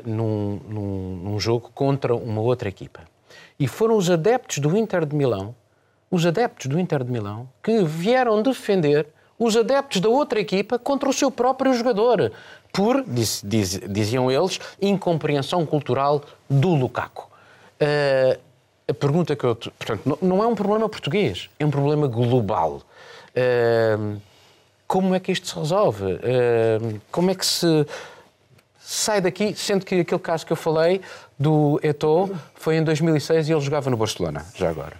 num, 0.03 0.59
num, 0.67 1.15
num 1.23 1.39
jogo 1.39 1.71
contra 1.73 2.13
uma 2.13 2.41
outra 2.41 2.67
equipa. 2.67 3.01
E 3.57 3.65
foram 3.65 3.95
os 3.95 4.09
adeptos 4.09 4.57
do 4.57 4.75
Inter 4.75 5.05
de 5.05 5.15
Milão, 5.15 5.55
os 6.11 6.25
adeptos 6.25 6.65
do 6.65 6.77
Inter 6.77 7.03
de 7.03 7.11
Milão, 7.11 7.47
que 7.63 7.81
vieram 7.83 8.41
defender 8.41 9.07
os 9.39 9.55
adeptos 9.55 10.01
da 10.01 10.09
outra 10.09 10.39
equipa 10.39 10.77
contra 10.77 11.07
o 11.07 11.13
seu 11.13 11.31
próprio 11.31 11.73
jogador, 11.73 12.33
por, 12.73 13.03
diz, 13.05 13.41
diz, 13.45 13.79
diziam 13.87 14.29
eles, 14.29 14.59
incompreensão 14.81 15.65
cultural 15.65 16.23
do 16.49 16.73
Lukaku. 16.75 17.36
Uh, 17.81 18.39
a 18.87 18.93
pergunta 18.93 19.35
que 19.35 19.43
eu. 19.43 19.55
Portanto, 19.55 20.17
não 20.21 20.43
é 20.43 20.47
um 20.47 20.55
problema 20.55 20.87
português, 20.87 21.49
é 21.59 21.65
um 21.65 21.71
problema 21.71 22.07
global. 22.07 22.81
Uh, 23.35 24.19
como 24.87 25.13
é 25.13 25.19
que 25.19 25.31
isto 25.31 25.47
se 25.47 25.55
resolve? 25.55 26.03
Uh, 26.05 27.01
como 27.11 27.29
é 27.29 27.35
que 27.35 27.45
se 27.45 27.85
sai 28.79 29.19
daqui, 29.19 29.53
sendo 29.53 29.85
que 29.85 29.99
aquele 29.99 30.21
caso 30.21 30.45
que 30.45 30.53
eu 30.53 30.57
falei 30.57 31.01
do 31.37 31.79
Eto'o 31.83 32.33
foi 32.55 32.77
em 32.77 32.83
2006 32.83 33.49
e 33.49 33.51
ele 33.51 33.61
jogava 33.61 33.89
no 33.89 33.97
Barcelona, 33.97 34.45
já 34.55 34.69
agora? 34.69 34.95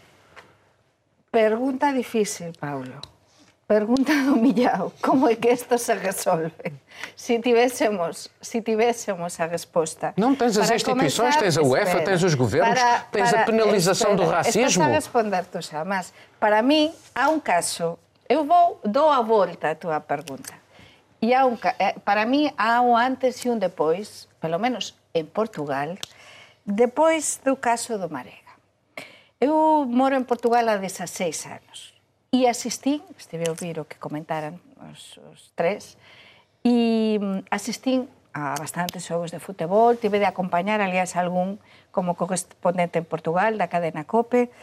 Pergunta 1.31 1.93
difícil, 1.93 2.51
Paulo. 2.59 2.99
Pergunta 3.67 4.13
do 4.23 4.37
millao. 4.39 4.93
Como 5.01 5.27
é 5.27 5.35
que 5.35 5.51
isto 5.51 5.77
se 5.77 5.93
resolve? 5.93 6.53
Se 7.17 7.37
tivéssemos, 7.39 8.29
se 8.41 8.61
tivéssemos 8.61 9.37
a 9.41 9.45
resposta. 9.45 10.13
Não 10.15 10.35
tens 10.35 10.57
as 10.57 10.71
instituições, 10.71 11.35
começar, 11.35 11.39
tens 11.39 11.57
a 11.57 11.61
UEFA, 11.61 11.83
espera, 11.83 12.05
tens 12.05 12.23
os 12.23 12.33
governos, 12.33 12.79
para, 12.79 12.99
tens 13.11 13.29
para, 13.29 13.41
a 13.41 13.45
penalização 13.45 14.11
espera, 14.11 14.25
do 14.25 14.31
racismo. 14.31 14.67
Estás 14.67 14.89
a 14.89 14.93
responder 14.93 15.45
tu 15.45 15.61
xa, 15.61 15.83
mas 15.83 16.13
para 16.39 16.61
mim 16.61 16.93
há 17.13 17.27
um 17.27 17.41
caso. 17.41 17.99
Eu 18.29 18.45
vou, 18.45 18.79
dou 18.85 19.09
a 19.09 19.21
volta 19.21 19.71
à 19.71 19.75
tua 19.75 19.99
pergunta. 19.99 20.53
E 21.21 21.33
há 21.33 21.45
un, 21.45 21.57
eh, 21.79 21.95
para 22.05 22.25
mí 22.25 22.53
há 22.57 22.79
un 22.79 22.95
antes 22.95 23.43
e 23.43 23.49
un 23.49 23.59
depois, 23.59 24.29
pelo 24.39 24.59
menos 24.59 24.95
en 25.13 25.25
Portugal, 25.27 25.97
depois 26.63 27.41
do 27.43 27.57
caso 27.57 27.97
do 27.97 28.07
Marega. 28.07 28.55
Eu 29.41 29.83
moro 29.89 30.15
en 30.15 30.23
Portugal 30.23 30.69
há 30.69 30.77
16 30.77 31.47
anos 31.47 31.96
E 32.37 32.45
asistí, 32.45 33.01
estive 33.17 33.49
a 33.49 33.51
ouvir 33.57 33.81
o 33.81 33.89
que 33.89 33.97
comentaran 33.97 34.61
os, 34.93 35.17
os 35.33 35.49
tres, 35.57 35.97
e 36.61 37.17
mm, 37.17 37.49
asistín 37.49 38.05
a 38.29 38.53
bastantes 38.53 39.09
xogos 39.09 39.33
de 39.33 39.41
futebol, 39.41 39.97
tive 39.97 40.21
de 40.21 40.29
acompañar, 40.29 40.77
aliás, 40.77 41.17
algún 41.17 41.57
como 41.89 42.13
correspondente 42.13 43.01
en 43.01 43.09
Portugal, 43.09 43.57
da 43.57 43.73
cadena 43.73 44.05
COPE, 44.05 44.53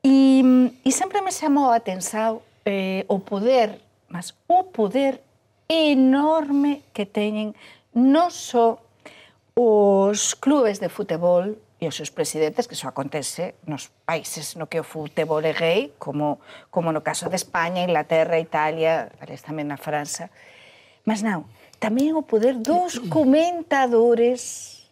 e, 0.00 0.40
e 0.40 0.88
mm, 0.88 0.88
sempre 0.88 1.20
me 1.20 1.28
chamou 1.28 1.76
a 1.76 1.76
atención 1.76 2.40
eh, 2.64 3.04
o 3.12 3.20
poder, 3.20 3.84
mas 4.08 4.32
o 4.48 4.72
poder 4.72 5.20
enorme 5.68 6.88
que 6.96 7.04
teñen 7.04 7.52
non 7.92 8.32
só 8.32 8.80
os 9.52 10.32
clubes 10.40 10.80
de 10.80 10.88
futebol, 10.88 11.52
e 11.80 11.88
os 11.88 11.96
seus 11.96 12.10
presidentes, 12.10 12.66
que 12.66 12.74
iso 12.74 12.88
acontece 12.88 13.54
nos 13.66 13.90
países 14.06 14.54
no 14.54 14.66
que 14.66 14.78
o 14.78 14.86
futebol 14.86 15.42
é 15.42 15.52
rei, 15.52 15.92
como, 15.98 16.40
como 16.70 16.92
no 16.92 17.02
caso 17.02 17.28
de 17.28 17.36
España, 17.36 17.82
Inglaterra, 17.82 18.38
Italia, 18.38 19.10
aliás 19.20 19.42
tamén 19.42 19.66
na 19.66 19.76
França. 19.76 20.30
Mas 21.04 21.20
non, 21.20 21.44
tamén 21.82 22.16
o 22.16 22.22
poder 22.24 22.56
dos 22.56 22.96
comentadores, 23.10 24.86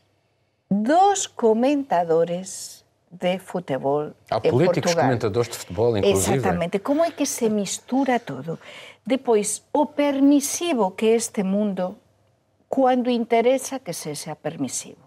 dos 0.69 1.31
comentadores 1.31 2.83
de 3.13 3.39
futebol 3.39 4.17
Há 4.31 4.41
políticos 4.41 4.93
Portugal. 4.93 5.05
comentadores 5.05 5.49
de 5.53 5.57
futebol, 5.57 5.97
inclusive. 5.97 6.37
Exatamente. 6.37 6.81
Como 6.81 7.05
é 7.05 7.13
que 7.13 7.27
se 7.27 7.49
mistura 7.49 8.19
todo? 8.19 8.59
Depois, 9.05 9.65
o 9.73 9.87
permisivo 9.93 10.97
que 10.97 11.15
este 11.15 11.45
mundo, 11.45 11.99
quando 12.69 13.11
interesa 13.11 13.81
que 13.81 13.93
seja 13.93 14.35
permisivo. 14.35 15.02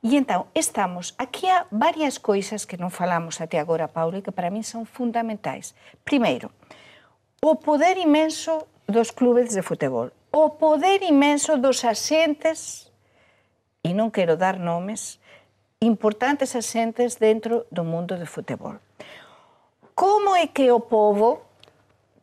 E 0.00 0.16
entón, 0.16 0.48
estamos 0.56 1.12
aquí 1.20 1.44
há 1.44 1.68
varias 1.68 2.16
coisas 2.16 2.64
que 2.64 2.80
non 2.80 2.88
falamos 2.88 3.36
até 3.44 3.60
agora, 3.60 3.84
Paulo, 3.84 4.16
e 4.16 4.24
que 4.24 4.32
para 4.32 4.48
min 4.48 4.64
son 4.64 4.88
fundamentais. 4.88 5.76
Primeiro, 6.08 6.48
o 7.44 7.60
poder 7.60 8.00
imenso 8.00 8.64
dos 8.88 9.12
clubes 9.12 9.52
de 9.52 9.60
futebol, 9.60 10.08
o 10.32 10.56
poder 10.56 11.04
imenso 11.04 11.60
dos 11.60 11.84
asentes, 11.84 12.88
e 13.84 13.92
non 13.92 14.08
quero 14.08 14.40
dar 14.40 14.56
nomes, 14.56 15.20
importantes 15.84 16.56
asentes 16.56 17.16
dentro 17.16 17.68
do 17.68 17.84
mundo 17.84 18.16
do 18.16 18.24
futebol. 18.24 18.76
Como 19.92 20.36
é 20.36 20.48
que 20.48 20.72
o 20.72 20.80
povo, 20.80 21.44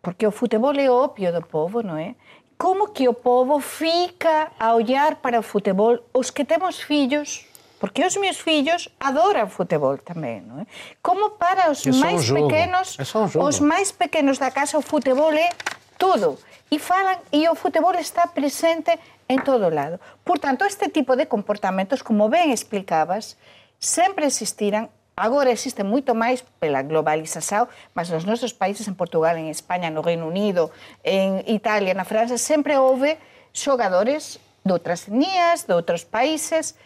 porque 0.02 0.26
o 0.26 0.34
futebol 0.34 0.74
é 0.78 0.90
o 0.90 0.98
opio 0.98 1.30
do 1.30 1.46
povo, 1.46 1.86
non 1.86 1.98
é? 1.98 2.18
Como 2.58 2.90
que 2.90 3.06
o 3.06 3.14
povo 3.14 3.62
fica 3.62 4.50
a 4.58 4.74
ollar 4.74 5.22
para 5.22 5.38
o 5.38 5.46
futebol, 5.46 6.02
os 6.14 6.30
que 6.34 6.46
temos 6.46 6.82
fillos, 6.82 7.47
porque 7.80 8.06
os 8.06 8.18
meus 8.18 8.42
fillos 8.42 8.90
adoran 9.00 9.50
futebol 9.50 9.98
tamén, 10.02 10.46
non 10.50 10.64
é? 10.64 10.66
Como 11.02 11.38
para 11.38 11.70
os 11.70 11.86
é 11.86 11.94
máis 11.94 12.28
um 12.30 12.46
pequenos, 12.46 12.98
é 12.98 13.06
um 13.18 13.46
os 13.46 13.58
máis 13.62 13.94
pequenos 13.94 14.42
da 14.42 14.50
casa 14.50 14.78
o 14.78 14.84
futebol 14.86 15.34
é 15.34 15.54
todo. 15.98 16.38
E 16.68 16.78
falan 16.78 17.22
e 17.32 17.48
o 17.48 17.56
futebol 17.56 17.96
está 17.96 18.28
presente 18.34 19.00
en 19.28 19.40
todo 19.44 19.70
lado. 19.70 20.00
Por 20.24 20.40
tanto, 20.40 20.66
este 20.66 20.90
tipo 20.90 21.16
de 21.16 21.28
comportamentos, 21.28 22.04
como 22.04 22.28
ben 22.28 22.52
explicabas, 22.52 23.38
sempre 23.80 24.26
existiran 24.26 24.90
Agora 25.18 25.50
existe 25.50 25.82
moito 25.82 26.14
máis 26.14 26.46
pela 26.62 26.86
globalización, 26.86 27.66
mas 27.98 28.14
nos 28.14 28.30
nosos 28.30 28.54
países, 28.54 28.86
en 28.86 28.94
Portugal, 28.94 29.34
en 29.42 29.50
España, 29.50 29.90
no 29.90 30.06
Reino 30.06 30.30
Unido, 30.30 30.70
en 31.02 31.42
Italia, 31.50 31.98
na 31.98 32.06
França, 32.06 32.38
sempre 32.38 32.78
houve 32.78 33.18
xogadores 33.50 34.38
de 34.62 34.72
outras 34.78 35.10
etnias, 35.10 35.66
de 35.66 35.74
outros 35.74 36.06
países. 36.06 36.78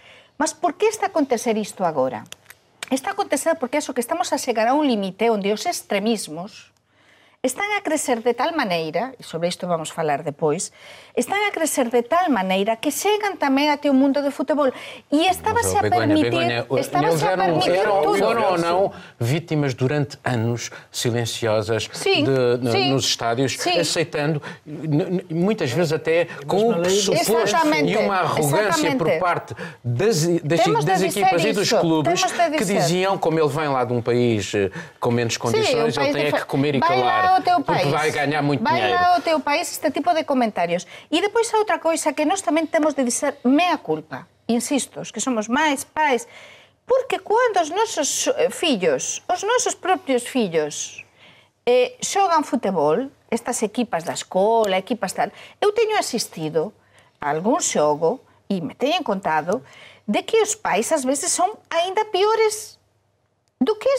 Mas 0.41 0.55
por 0.55 0.73
que 0.73 0.87
está 0.87 1.05
a 1.05 1.13
acontecer 1.13 1.55
isto 1.55 1.85
agora? 1.85 2.25
Está 2.89 3.11
a 3.11 3.13
acontecer 3.13 3.61
porque 3.61 3.77
eso 3.77 3.93
que 3.93 4.01
estamos 4.01 4.33
a 4.33 4.41
chegar 4.41 4.65
a 4.65 4.73
un 4.73 4.89
límite 4.89 5.29
onde 5.29 5.53
os 5.53 5.69
extremismos 5.69 6.70
están 7.43 7.71
a 7.75 7.81
crecer 7.81 8.21
de 8.21 8.35
tal 8.35 8.53
maneira, 8.53 9.15
e 9.17 9.23
sobre 9.23 9.47
isto 9.47 9.65
vamos 9.65 9.89
falar 9.89 10.21
depois, 10.21 10.71
están 11.17 11.41
a 11.41 11.51
crecer 11.51 11.89
de 11.89 12.03
tal 12.03 12.29
maneira 12.29 12.77
que 12.77 12.93
chegan 12.93 13.33
tamén 13.33 13.73
até 13.73 13.89
o 13.89 13.97
mundo 13.97 14.21
do 14.21 14.29
futebol. 14.29 14.69
E 15.09 15.25
estaba-se 15.25 15.73
a 15.73 15.81
permitir... 15.81 16.29
Begonha, 16.29 16.69
estava-se 16.77 17.25
a 17.25 17.33
permitir 17.33 17.81
eram, 17.81 18.05
tudo. 18.05 18.21
Foram 18.21 18.45
ou 18.45 18.57
não 18.61 18.79
vítimas 19.17 19.73
durante 19.73 20.21
anos 20.21 20.69
silenciosas 20.93 21.89
sim, 21.89 22.29
de, 22.29 22.61
sim, 22.69 22.93
nos 22.93 23.09
estádios, 23.09 23.57
sim. 23.57 23.81
aceitando, 23.81 24.37
muitas 25.25 25.73
vezes 25.73 25.93
até 25.93 26.29
com 26.45 26.69
o 26.69 26.77
pressuposto 26.77 27.57
e 27.83 27.97
uma 27.97 28.21
arrogância 28.21 28.95
por 28.95 29.09
parte 29.17 29.55
das, 29.83 30.27
das, 30.45 30.85
das 30.85 31.01
equipas 31.01 31.43
e 31.43 31.53
dos 31.53 31.73
clubes 31.73 32.21
que 32.55 32.65
diziam, 32.65 33.17
como 33.17 33.39
ele 33.39 33.49
vem 33.49 33.67
lá 33.67 33.83
de 33.83 33.93
um 33.93 34.01
país 34.01 34.53
eh, 34.53 34.69
com 34.99 35.09
menos 35.09 35.37
condições, 35.37 35.97
ele 35.97 36.13
tem 36.13 36.27
é 36.27 36.31
que 36.31 36.45
comer 36.45 36.75
e 36.75 36.79
calar 36.79 37.30
ao 37.31 37.39
o 37.39 37.43
teu 37.43 37.59
país. 37.63 37.87
Porque 37.87 37.97
vai 37.97 38.11
gañar 38.11 38.43
moito 38.43 38.61
vai 38.63 38.75
dinheiro. 38.75 38.99
Vai 38.99 39.17
lá 39.17 39.21
teu 39.23 39.39
país 39.39 39.71
este 39.71 39.89
tipo 39.91 40.13
de 40.13 40.23
comentarios. 40.23 40.85
E 41.09 41.21
depois 41.21 41.47
a 41.53 41.57
outra 41.57 41.79
coisa 41.79 42.11
que 42.11 42.27
nós 42.27 42.43
tamén 42.43 42.67
temos 42.67 42.93
de 42.93 43.07
dizer 43.07 43.39
mea 43.47 43.79
culpa. 43.79 44.27
Insisto, 44.51 44.99
os 44.99 45.09
que 45.09 45.23
somos 45.23 45.47
máis 45.47 45.87
pais. 45.87 46.27
Porque 46.83 47.23
cando 47.23 47.63
os 47.63 47.71
nosos 47.71 48.27
eh, 48.35 48.51
fillos, 48.51 49.23
os 49.31 49.41
nosos 49.47 49.79
propios 49.79 50.27
fillos, 50.27 51.07
eh, 51.63 51.95
xogan 52.03 52.43
futebol, 52.43 53.07
estas 53.31 53.63
equipas 53.63 54.03
da 54.03 54.11
escola, 54.11 54.75
equipas 54.75 55.15
tal, 55.15 55.31
eu 55.63 55.71
teño 55.71 55.95
asistido 55.95 56.75
a 57.21 57.31
algún 57.31 57.63
xogo, 57.63 58.19
e 58.51 58.59
me 58.59 58.75
teñen 58.75 59.07
contado, 59.07 59.63
de 60.03 60.27
que 60.27 60.43
os 60.43 60.59
pais 60.59 60.91
ás 60.91 61.07
veces 61.07 61.31
son 61.31 61.55
aínda 61.71 62.03
piores 62.11 62.80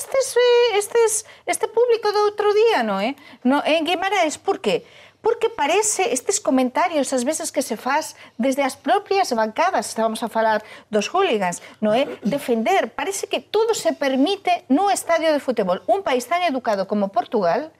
estes, 0.02 0.36
eh, 0.36 0.78
estes, 0.78 1.12
este 1.46 1.66
público 1.70 2.10
do 2.10 2.26
outro 2.26 2.50
día, 2.50 2.82
non 2.82 2.98
é? 2.98 3.14
No, 3.46 3.62
eh? 3.62 3.78
en 3.78 3.86
eh, 3.86 3.94
Guimarães, 3.94 4.36
por 4.38 4.58
qué? 4.58 4.82
porque 5.22 5.48
parece 5.48 6.12
estes 6.12 6.42
comentarios 6.42 7.14
ás 7.14 7.22
veces 7.22 7.54
que 7.54 7.62
se 7.62 7.78
faz 7.78 8.18
desde 8.34 8.66
as 8.66 8.74
propias 8.74 9.30
bancadas, 9.30 9.86
estábamos 9.86 10.18
a 10.26 10.28
falar 10.28 10.66
dos 10.90 11.06
hooligans, 11.06 11.62
non 11.78 11.94
é? 11.94 12.10
Defender, 12.26 12.90
parece 12.90 13.30
que 13.30 13.38
todo 13.38 13.70
se 13.70 13.94
permite 13.94 14.66
no 14.66 14.90
estadio 14.90 15.30
de 15.30 15.38
futebol. 15.38 15.78
Un 15.86 16.02
país 16.02 16.26
tan 16.26 16.42
educado 16.42 16.90
como 16.90 17.14
Portugal, 17.14 17.70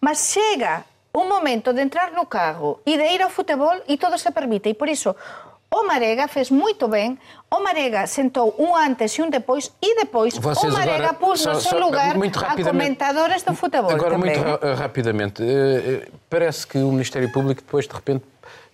mas 0.00 0.32
chega 0.32 0.88
un 1.12 1.28
momento 1.28 1.76
de 1.76 1.84
entrar 1.84 2.16
no 2.16 2.32
carro 2.32 2.80
e 2.88 2.96
de 2.96 3.12
ir 3.12 3.20
ao 3.20 3.28
futebol 3.28 3.76
e 3.84 4.00
todo 4.00 4.16
se 4.16 4.32
permite. 4.32 4.72
E 4.72 4.74
por 4.76 4.88
iso, 4.88 5.20
O 5.78 5.84
Marega 5.86 6.26
fez 6.26 6.50
moito 6.50 6.88
ben, 6.88 7.18
o 7.50 7.60
Marega 7.60 8.06
sentou 8.06 8.54
un 8.58 8.74
antes 8.74 9.12
e 9.18 9.20
un 9.20 9.28
depois 9.28 9.70
e 9.82 9.94
depois 9.94 10.32
Vocês 10.38 10.72
o 10.72 10.76
Marega 10.76 11.12
pus 11.12 11.44
no 11.44 11.60
seu 11.60 11.78
lugar 11.78 12.16
a 12.16 12.64
comentadores 12.64 13.42
do 13.42 13.54
futebol 13.54 13.90
Agora, 13.90 14.12
também. 14.12 14.38
muito 14.38 14.62
ra 14.62 14.74
rapidamente, 14.74 15.42
uh, 15.42 16.10
parece 16.30 16.66
que 16.66 16.78
o 16.78 16.90
Ministério 16.90 17.30
Público 17.30 17.60
depois, 17.60 17.86
de 17.86 17.94
repente, 17.94 18.24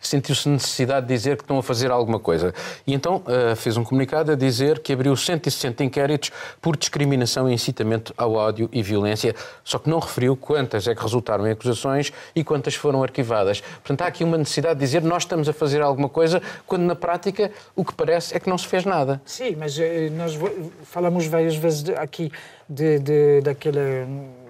sentiu-se 0.03 0.49
necessidade 0.49 1.07
de 1.07 1.15
dizer 1.15 1.37
que 1.37 1.45
estão 1.45 1.59
a 1.59 1.63
fazer 1.63 1.91
alguma 1.91 2.19
coisa. 2.19 2.53
E 2.87 2.95
então 2.95 3.17
uh, 3.17 3.57
fez 3.57 3.77
um 3.77 3.85
comunicado 3.85 4.33
a 4.33 4.35
dizer 4.35 4.81
que 4.81 4.93
abriu 4.93 5.17
160 5.17 5.85
inquéritos 5.85 6.31
por 6.61 6.77
discriminação 6.77 7.49
e 7.49 7.55
incitamento 7.55 8.13
ao 8.17 8.35
ódio 8.35 8.69
e 8.73 8.83
violência, 8.83 9.35
só 9.65 9.79
que 9.79 9.89
não 9.89 9.99
referiu 9.99 10.37
quantas 10.37 10.87
é 10.87 10.95
que 10.95 11.03
resultaram 11.03 11.47
em 11.47 11.53
acusações 11.53 12.13
e 12.35 12.43
quantas 12.43 12.75
foram 12.75 13.03
arquivadas. 13.03 13.61
Portanto, 13.61 14.03
há 14.03 14.07
aqui 14.07 14.25
uma 14.25 14.39
necessidade 14.39 14.79
de 14.79 14.85
dizer 14.85 15.03
nós 15.03 15.23
estamos 15.23 15.49
a 15.49 15.53
fazer 15.53 15.81
alguma 15.81 16.09
coisa, 16.09 16.43
quando 16.67 16.83
na 16.83 16.95
prática 16.95 17.51
o 17.77 17.85
que 17.85 17.95
parece 17.95 18.37
é 18.37 18.41
que 18.41 18.49
não 18.49 18.59
se 18.59 18.67
fez 18.67 18.85
nada. 18.85 19.21
Sim, 19.25 19.57
mas 19.57 19.79
eh, 19.79 20.11
nós 20.11 20.39
falamos 20.85 21.27
várias 21.27 21.57
vezes 21.57 21.89
aqui 21.91 22.31
de, 22.69 22.99
de, 22.99 23.41
daquela, 23.43 24.07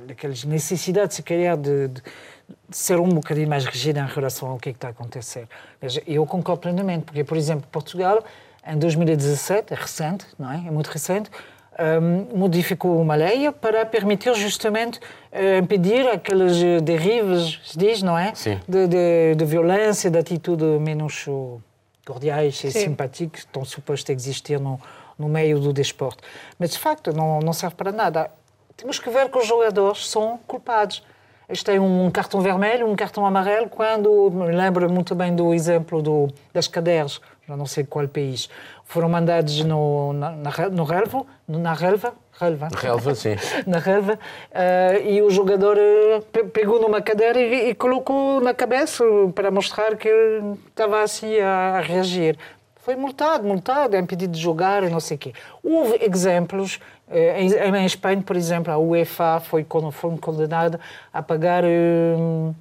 daquelas 0.07 0.45
necessidades, 0.45 1.17
se 1.17 1.23
calhar, 1.23 1.57
de, 1.57 1.89
de 1.89 2.03
ser 2.71 2.99
um 2.99 3.09
bocadinho 3.09 3.49
mais 3.49 3.65
rígida 3.65 4.01
em 4.01 4.07
relação 4.07 4.51
ao 4.51 4.59
que, 4.59 4.71
é 4.71 4.73
que 4.73 4.77
está 4.77 4.89
a 4.89 4.91
acontecer. 4.91 5.49
Mas 5.81 5.99
eu 6.07 6.25
concordo 6.27 6.63
plenamente, 6.63 7.05
porque, 7.05 7.25
por 7.25 7.37
exemplo, 7.37 7.67
Portugal, 7.71 8.23
em 8.67 8.79
2017, 8.79 9.73
é 9.73 9.77
recente, 9.77 10.27
não 10.39 10.51
é? 10.51 10.57
É 10.57 10.71
muito 10.71 10.89
recente, 10.89 11.31
um, 11.79 12.39
modificou 12.39 13.01
uma 13.01 13.15
lei 13.15 13.51
para 13.51 13.85
permitir 13.87 14.35
justamente 14.35 14.99
uh, 14.99 15.59
impedir 15.63 16.07
aquelas 16.07 16.61
derivas, 16.83 17.61
se 17.65 17.79
diz, 17.79 18.03
não 18.03 18.17
é? 18.17 18.35
Sim. 18.35 18.61
De, 18.69 18.87
de, 18.87 19.35
de 19.37 19.45
violência, 19.45 20.11
de 20.11 20.19
atitude 20.19 20.65
menos 20.81 21.27
cordiais 22.05 22.63
e 22.65 22.71
Sim. 22.71 22.81
simpáticas 22.81 23.43
que 23.43 23.47
estão 23.47 23.65
supostas 23.65 24.11
a 24.11 24.13
existir 24.13 24.61
no, 24.61 24.81
no 25.19 25.29
meio 25.29 25.59
do 25.59 25.73
desporto. 25.73 26.23
Mas, 26.59 26.71
de 26.71 26.79
facto, 26.79 27.13
não, 27.13 27.41
não 27.41 27.53
serve 27.53 27.77
para 27.77 27.93
nada. 27.93 28.31
Temos 28.77 28.99
que 28.99 29.09
ver 29.11 29.31
que 29.31 29.39
os 29.39 29.47
jogadores 29.47 30.09
são 30.09 30.39
culpados. 30.47 31.03
Eles 31.49 31.63
têm 31.63 31.79
um 31.79 32.11
cartão 32.11 32.41
vermelho, 32.41 32.87
um 32.87 32.97
cartão 32.97 33.27
amarelo, 33.27 33.69
quando, 33.69 34.31
me 34.31 34.53
lembro 34.53 34.91
muito 34.91 35.15
bem 35.15 35.35
do 35.35 35.53
exemplo 35.53 36.01
do, 36.01 36.29
das 36.53 36.69
cadeiras, 36.69 37.21
já 37.47 37.57
não 37.57 37.67
sei 37.67 37.85
qual 37.85 38.07
país, 38.07 38.49
foram 38.85 39.09
mandados 39.09 39.65
no, 39.65 40.13
na, 40.13 40.31
no 40.71 40.85
relva, 40.85 41.27
na 41.49 41.73
relva, 41.73 42.15
relva, 42.39 42.69
relva 42.75 43.15
sim. 43.17 43.37
na 43.67 43.79
relva, 43.79 44.15
uh, 44.15 45.09
e 45.09 45.21
o 45.21 45.31
jogador 45.31 45.77
uh, 45.77 46.45
pegou 46.49 46.81
numa 46.81 47.03
cadeira 47.03 47.41
e, 47.41 47.71
e, 47.71 47.75
colocou 47.75 48.41
na 48.41 48.55
cabeça 48.55 49.05
para 49.35 49.51
mostrar 49.51 49.97
que 49.97 50.09
estava 50.69 51.03
assim 51.03 51.39
a, 51.41 51.79
a 51.79 51.81
reagir. 51.81 52.39
Foi 52.83 52.97
multado, 52.97 53.47
multado, 53.47 53.95
é 53.95 54.01
impedido 54.01 54.33
de 54.33 54.41
jogar 54.41 54.83
não 54.83 54.99
sei 54.99 55.17
o 55.17 55.19
quê. 55.19 55.33
Houve 55.63 56.05
exemplos 56.05 56.81
eh, 57.09 57.41
em, 57.41 57.77
em 57.77 57.87
Espanha, 57.87 58.21
por 58.23 58.37
exemplo, 58.37 58.73
a 58.73 58.77
UEFA 58.77 59.41
foi, 59.41 59.65
foi 59.93 60.19
condenada 60.19 60.81
a 61.13 61.23
pagar 61.23 61.63
um, 61.65 62.53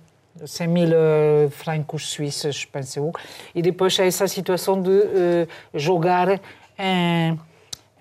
100 0.45 0.67
mil 0.67 0.89
uh, 0.89 1.49
francos 1.49 2.11
suíços, 2.11 2.65
penso 2.65 2.99
eu, 2.99 3.11
e 3.55 3.63
depois 3.63 3.99
há 3.99 4.05
essa 4.05 4.27
situação 4.27 4.79
de 4.79 5.47
jogar 5.73 6.39
em, 6.77 7.39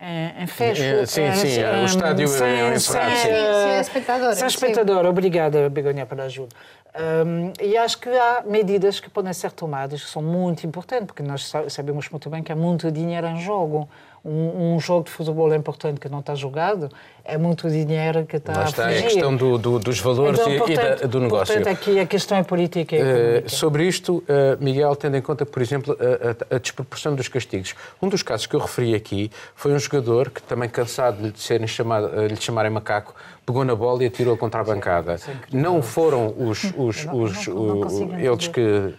em, 0.00 0.42
em 0.42 0.46
fecho. 0.46 0.82
Sim, 1.06 1.32
sim, 1.34 1.62
o 1.62 1.84
estádio 1.84 2.26
sem, 2.28 2.72
em 2.72 2.78
Sem, 2.78 3.00
sem 3.22 3.80
espectador. 3.80 4.34
Sem 4.34 4.46
espectador. 4.46 5.04
Obrigada, 5.06 5.68
Begonha, 5.68 6.06
pela 6.06 6.24
ajuda. 6.24 6.54
Um, 6.92 7.52
e 7.60 7.76
acho 7.76 7.98
que 7.98 8.08
há 8.08 8.42
medidas 8.44 8.98
que 8.98 9.08
podem 9.08 9.32
ser 9.32 9.52
tomadas 9.52 10.02
que 10.02 10.10
são 10.10 10.22
muito 10.22 10.66
importantes, 10.66 11.06
porque 11.06 11.22
nós 11.22 11.52
sabemos 11.68 12.08
muito 12.08 12.28
bem 12.28 12.42
que 12.42 12.50
há 12.50 12.56
muito 12.56 12.90
dinheiro 12.90 13.26
em 13.28 13.40
jogo 13.40 13.88
um, 14.24 14.74
um, 14.74 14.80
jogo 14.80 15.04
de 15.04 15.10
futebol 15.10 15.54
importante 15.54 15.98
que 15.98 16.08
não 16.08 16.20
está 16.20 16.34
jogado, 16.34 16.90
é 17.24 17.38
muito 17.38 17.70
dinheiro 17.70 18.26
que 18.26 18.36
está 18.36 18.52
Lá 18.52 18.64
está 18.64 18.86
a, 18.86 18.88
a 18.90 19.02
questão 19.02 19.34
do, 19.34 19.56
do, 19.56 19.78
dos 19.78 19.98
valores 19.98 20.38
então, 20.38 20.58
portanto, 20.58 20.98
e, 20.98 21.00
da, 21.00 21.06
do 21.06 21.20
negócio. 21.20 21.54
Portanto, 21.54 21.72
aqui 21.72 21.98
a 21.98 22.06
questão 22.06 22.36
é 22.36 22.42
política 22.42 22.96
e 22.96 23.00
uh, 23.00 23.48
Sobre 23.48 23.86
isto, 23.86 24.18
uh, 24.18 24.24
Miguel, 24.62 24.94
tendo 24.96 25.16
em 25.16 25.22
conta, 25.22 25.46
por 25.46 25.62
exemplo, 25.62 25.96
a, 25.98 26.54
a, 26.54 26.56
a, 26.56 26.58
desproporção 26.58 27.14
dos 27.14 27.28
castigos. 27.28 27.74
Um 28.00 28.08
dos 28.08 28.22
casos 28.22 28.46
que 28.46 28.54
eu 28.54 28.60
referi 28.60 28.94
aqui 28.94 29.30
foi 29.54 29.72
um 29.72 29.78
jogador 29.78 30.30
que, 30.30 30.42
também 30.42 30.68
cansado 30.68 31.30
de 31.30 31.40
serem 31.40 31.66
chamado, 31.66 32.08
uh, 32.08 32.26
lhe 32.26 32.36
chamarem 32.36 32.70
macaco, 32.70 33.14
pegou 33.46 33.64
na 33.64 33.74
bola 33.74 34.04
e 34.04 34.06
atirou 34.06 34.36
contra 34.36 34.60
a 34.60 34.64
bancada. 34.64 35.16
Sim, 35.16 35.32
não 35.52 35.80
foram 35.80 36.34
os, 36.36 36.64
os, 36.76 37.04
não, 37.06 37.22
os, 37.22 37.46
não, 37.46 37.74
não 37.74 38.20
eles 38.20 38.48
que... 38.48 38.94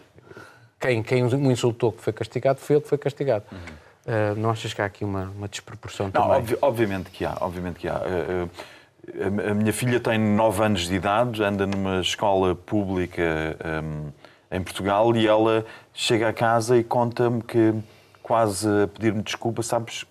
Quem, 0.80 1.04
quem 1.04 1.24
o 1.24 1.51
insultou 1.51 1.92
que 1.92 2.01
foi 2.01 2.12
castigado 2.12 2.60
foi 2.60 2.78
ele 2.78 2.82
que 2.82 2.90
foi 2.90 2.98
castigado. 2.98 3.46
Uhum. 3.51 3.60
Uh, 4.05 4.35
não 4.35 4.50
achas 4.50 4.74
que 4.74 4.81
há 4.81 4.85
aqui 4.85 5.05
uma, 5.05 5.31
uma 5.35 5.48
desproporção 5.48 6.07
não, 6.07 6.11
também? 6.11 6.37
Obvi 6.37 6.57
obviamente 6.61 7.11
que 7.11 7.24
há, 7.24 7.37
obviamente 7.40 7.79
que 7.79 7.87
há. 7.87 7.98
Uh, 7.98 8.46
uh, 8.46 9.51
a 9.51 9.53
minha 9.53 9.74
filha 9.74 10.00
tem 10.00 10.18
9 10.18 10.64
anos 10.64 10.87
de 10.87 10.96
idade, 10.96 11.44
anda 11.44 11.68
numa 11.68 12.01
escola 12.01 12.55
pública 12.55 13.55
um, 13.83 14.11
em 14.51 14.61
Portugal 14.64 15.16
e 15.16 15.27
ela 15.27 15.66
chega 15.94 16.29
a 16.29 16.33
casa 16.33 16.77
e 16.77 16.83
conta-me 16.83 17.42
que, 17.42 17.74
quase 18.22 18.68
a 18.83 18.87
pedir-me 18.87 19.22
desculpa, 19.22 19.64
sabes, 19.64 20.05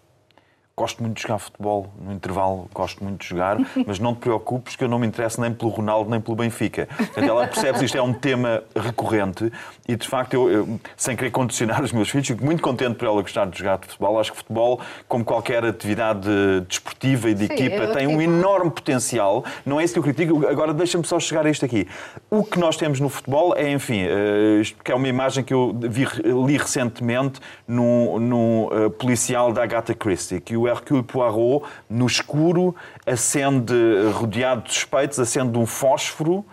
gosto 0.80 1.02
muito 1.02 1.16
de 1.16 1.22
jogar 1.22 1.38
futebol, 1.38 1.92
no 2.00 2.10
intervalo 2.12 2.68
gosto 2.72 3.04
muito 3.04 3.20
de 3.20 3.28
jogar, 3.28 3.58
mas 3.86 3.98
não 3.98 4.14
te 4.14 4.20
preocupes 4.20 4.76
que 4.76 4.84
eu 4.84 4.88
não 4.88 4.98
me 4.98 5.06
interesso 5.06 5.40
nem 5.40 5.52
pelo 5.52 5.70
Ronaldo 5.70 6.08
nem 6.08 6.20
pelo 6.20 6.34
Benfica. 6.36 6.88
Portanto, 6.96 7.28
ela 7.28 7.46
percebe 7.46 7.78
que 7.78 7.84
isto 7.84 7.98
é 7.98 8.02
um 8.02 8.14
tema 8.14 8.62
recorrente 8.74 9.52
e, 9.86 9.94
de 9.94 10.08
facto, 10.08 10.34
eu, 10.34 10.50
eu, 10.50 10.80
sem 10.96 11.14
querer 11.14 11.30
condicionar 11.30 11.82
os 11.82 11.92
meus 11.92 12.08
filhos, 12.08 12.26
fico 12.26 12.44
muito 12.44 12.62
contente 12.62 12.94
por 12.94 13.06
ela 13.06 13.20
gostar 13.20 13.44
de 13.46 13.58
jogar 13.58 13.78
de 13.78 13.88
futebol. 13.88 14.18
Acho 14.18 14.32
que 14.32 14.38
futebol, 14.38 14.80
como 15.06 15.24
qualquer 15.24 15.64
atividade 15.64 16.28
desportiva 16.66 17.28
e 17.28 17.34
de 17.34 17.46
Sim, 17.46 17.52
equipa, 17.52 17.88
tem 17.88 18.06
um 18.06 18.20
enorme 18.20 18.70
potencial. 18.70 19.44
Não 19.66 19.78
é 19.78 19.84
isso 19.84 19.92
que 19.92 19.98
eu 19.98 20.02
critico. 20.02 20.46
Agora, 20.46 20.72
deixa-me 20.72 21.04
só 21.04 21.20
chegar 21.20 21.44
a 21.44 21.50
isto 21.50 21.64
aqui. 21.64 21.86
O 22.30 22.42
que 22.42 22.58
nós 22.58 22.76
temos 22.76 23.00
no 23.00 23.08
futebol 23.08 23.54
é, 23.54 23.70
enfim, 23.70 24.04
uh, 24.04 24.82
que 24.82 24.90
é 24.90 24.94
uma 24.94 25.08
imagem 25.08 25.44
que 25.44 25.52
eu 25.52 25.76
vi, 25.78 26.06
li 26.46 26.56
recentemente 26.56 27.40
no, 27.68 28.18
no 28.18 28.66
uh, 28.68 28.90
policial 28.90 29.52
da 29.52 29.62
Agatha 29.62 29.94
Christie, 29.94 30.40
que 30.40 30.56
o 30.56 30.69
Hercule 30.70 31.02
Poirot, 31.02 31.64
no 31.88 32.06
escuro, 32.06 32.74
acende, 33.06 33.74
rodeado 34.12 34.62
de 34.62 34.72
suspeitos, 34.72 35.18
acende 35.18 35.58
um 35.58 35.66
fósforo 35.66 36.44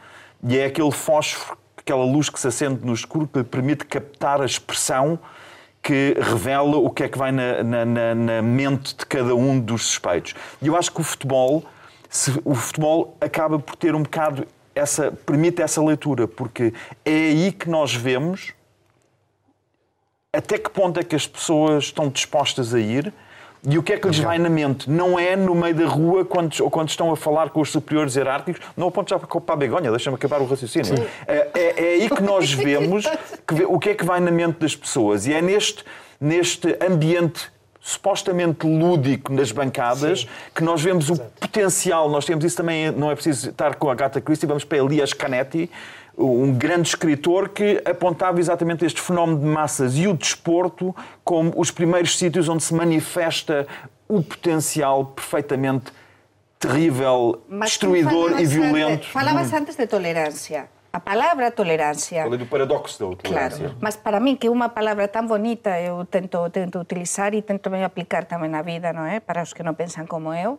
e 0.43 0.57
é 0.57 0.65
aquele 0.65 0.91
fósforo, 0.91 1.57
aquela 1.77 2.05
luz 2.05 2.29
que 2.29 2.39
se 2.39 2.47
acende 2.47 2.85
no 2.85 2.93
escuro 2.93 3.27
que 3.27 3.39
lhe 3.39 3.45
permite 3.45 3.85
captar 3.85 4.41
a 4.41 4.45
expressão 4.45 5.19
que 5.81 6.15
revela 6.19 6.77
o 6.77 6.89
que 6.89 7.03
é 7.03 7.07
que 7.07 7.17
vai 7.17 7.31
na, 7.31 7.63
na, 7.63 8.15
na 8.15 8.41
mente 8.41 8.95
de 8.95 9.05
cada 9.05 9.33
um 9.35 9.59
dos 9.59 9.85
suspeitos. 9.85 10.35
E 10.61 10.67
eu 10.67 10.75
acho 10.75 10.91
que 10.91 10.99
o 10.99 11.03
futebol, 11.03 11.63
se, 12.09 12.33
o 12.43 12.53
futebol 12.53 13.15
acaba 13.21 13.57
por 13.57 13.75
ter 13.75 13.95
um 13.95 14.03
bocado 14.03 14.45
essa, 14.75 15.11
permite 15.11 15.61
essa 15.61 15.81
leitura, 15.81 16.27
porque 16.27 16.73
é 17.05 17.11
aí 17.11 17.51
que 17.51 17.69
nós 17.69 17.95
vemos 17.95 18.53
até 20.31 20.57
que 20.57 20.69
ponto 20.69 20.99
é 20.99 21.03
que 21.03 21.15
as 21.15 21.25
pessoas 21.25 21.85
estão 21.85 22.09
dispostas 22.09 22.73
a 22.73 22.79
ir 22.79 23.13
e 23.63 23.77
o 23.77 23.83
que 23.83 23.93
é 23.93 23.97
que 23.97 24.07
lhes 24.07 24.19
vai 24.19 24.37
na 24.37 24.49
mente? 24.49 24.89
Não 24.89 25.17
é 25.17 25.35
no 25.35 25.55
meio 25.55 25.75
da 25.75 25.85
rua, 25.85 26.23
quando, 26.23 26.53
ou 26.61 26.69
quando 26.69 26.89
estão 26.89 27.11
a 27.11 27.17
falar 27.17 27.49
com 27.49 27.61
os 27.61 27.71
superiores 27.71 28.15
hierárquicos, 28.15 28.61
não 28.75 28.87
aponto 28.87 29.09
já 29.09 29.19
para 29.19 29.53
a 29.53 29.57
begonha, 29.57 29.89
deixa-me 29.89 30.15
acabar 30.15 30.41
o 30.41 30.45
raciocínio. 30.45 31.07
É, 31.27 31.49
é, 31.53 31.73
é, 31.77 31.93
aí 31.95 32.09
que 32.09 32.21
nós 32.21 32.51
vemos 32.53 33.05
que, 33.47 33.63
o 33.65 33.79
que 33.79 33.89
é 33.89 33.93
que 33.95 34.05
vai 34.05 34.19
na 34.19 34.31
mente 34.31 34.59
das 34.59 34.75
pessoas. 34.75 35.25
E 35.27 35.33
é 35.33 35.41
neste, 35.41 35.83
neste 36.19 36.77
ambiente 36.81 37.51
supostamente 37.79 38.67
lúdico 38.67 39.31
nas 39.31 39.51
bancadas, 39.51 40.21
Sim. 40.21 40.27
que 40.53 40.61
nós 40.61 40.81
vemos 40.81 41.09
o 41.09 41.15
potencial, 41.39 42.09
nós 42.09 42.25
temos 42.25 42.43
isso 42.43 42.57
também, 42.57 42.91
não 42.91 43.09
é 43.09 43.15
preciso 43.15 43.49
estar 43.49 43.75
com 43.75 43.89
a 43.89 43.95
Gata 43.95 44.19
Christie, 44.19 44.45
vamos 44.45 44.65
para 44.65 44.77
Elias 44.77 45.13
Canetti, 45.13 45.71
um 46.17 46.51
grande 46.51 46.89
escritor 46.89 47.49
que 47.49 47.81
apontava 47.85 48.39
exatamente 48.39 48.83
este 48.83 48.99
fenómeno 48.99 49.39
de 49.39 49.45
massas 49.45 49.95
e 49.95 50.07
o 50.07 50.13
desporto 50.13 50.95
como 51.23 51.53
os 51.55 51.69
primeiros 51.69 52.17
sítios 52.17 52.49
onde 52.49 52.63
se 52.63 52.73
manifesta 52.73 53.67
o 54.07 54.23
potencial 54.23 55.05
perfeitamente 55.05 55.91
terrível, 56.59 57.43
Mas 57.47 57.69
destruidor 57.69 58.39
e 58.39 58.45
violento. 58.45 59.07
Falavas 59.09 59.53
antes 59.53 59.75
de 59.75 59.85
tolerância. 59.85 60.69
A 60.91 60.99
palavra 60.99 61.51
tolerância. 61.51 62.23
Falei 62.23 62.39
do 62.39 62.47
paradoxo 62.47 62.97
da 62.97 63.15
tolerância. 63.15 63.59
Claro, 63.59 63.75
mas 63.79 63.95
para 63.95 64.19
mim, 64.19 64.35
que 64.35 64.47
é 64.47 64.49
uma 64.49 64.69
palavra 64.69 65.07
tão 65.07 65.27
bonita, 65.27 65.79
eu 65.79 66.03
tento, 66.05 66.49
tento 66.49 66.79
utilizar 66.79 67.35
e 67.35 67.41
tento 67.43 67.61
também 67.61 67.83
aplicar 67.83 68.25
também 68.25 68.49
na 68.49 68.63
vida, 68.63 68.91
não 68.91 69.05
é? 69.05 69.19
Para 69.19 69.43
os 69.43 69.53
que 69.53 69.61
não 69.61 69.75
pensam 69.75 70.07
como 70.07 70.33
eu 70.33 70.57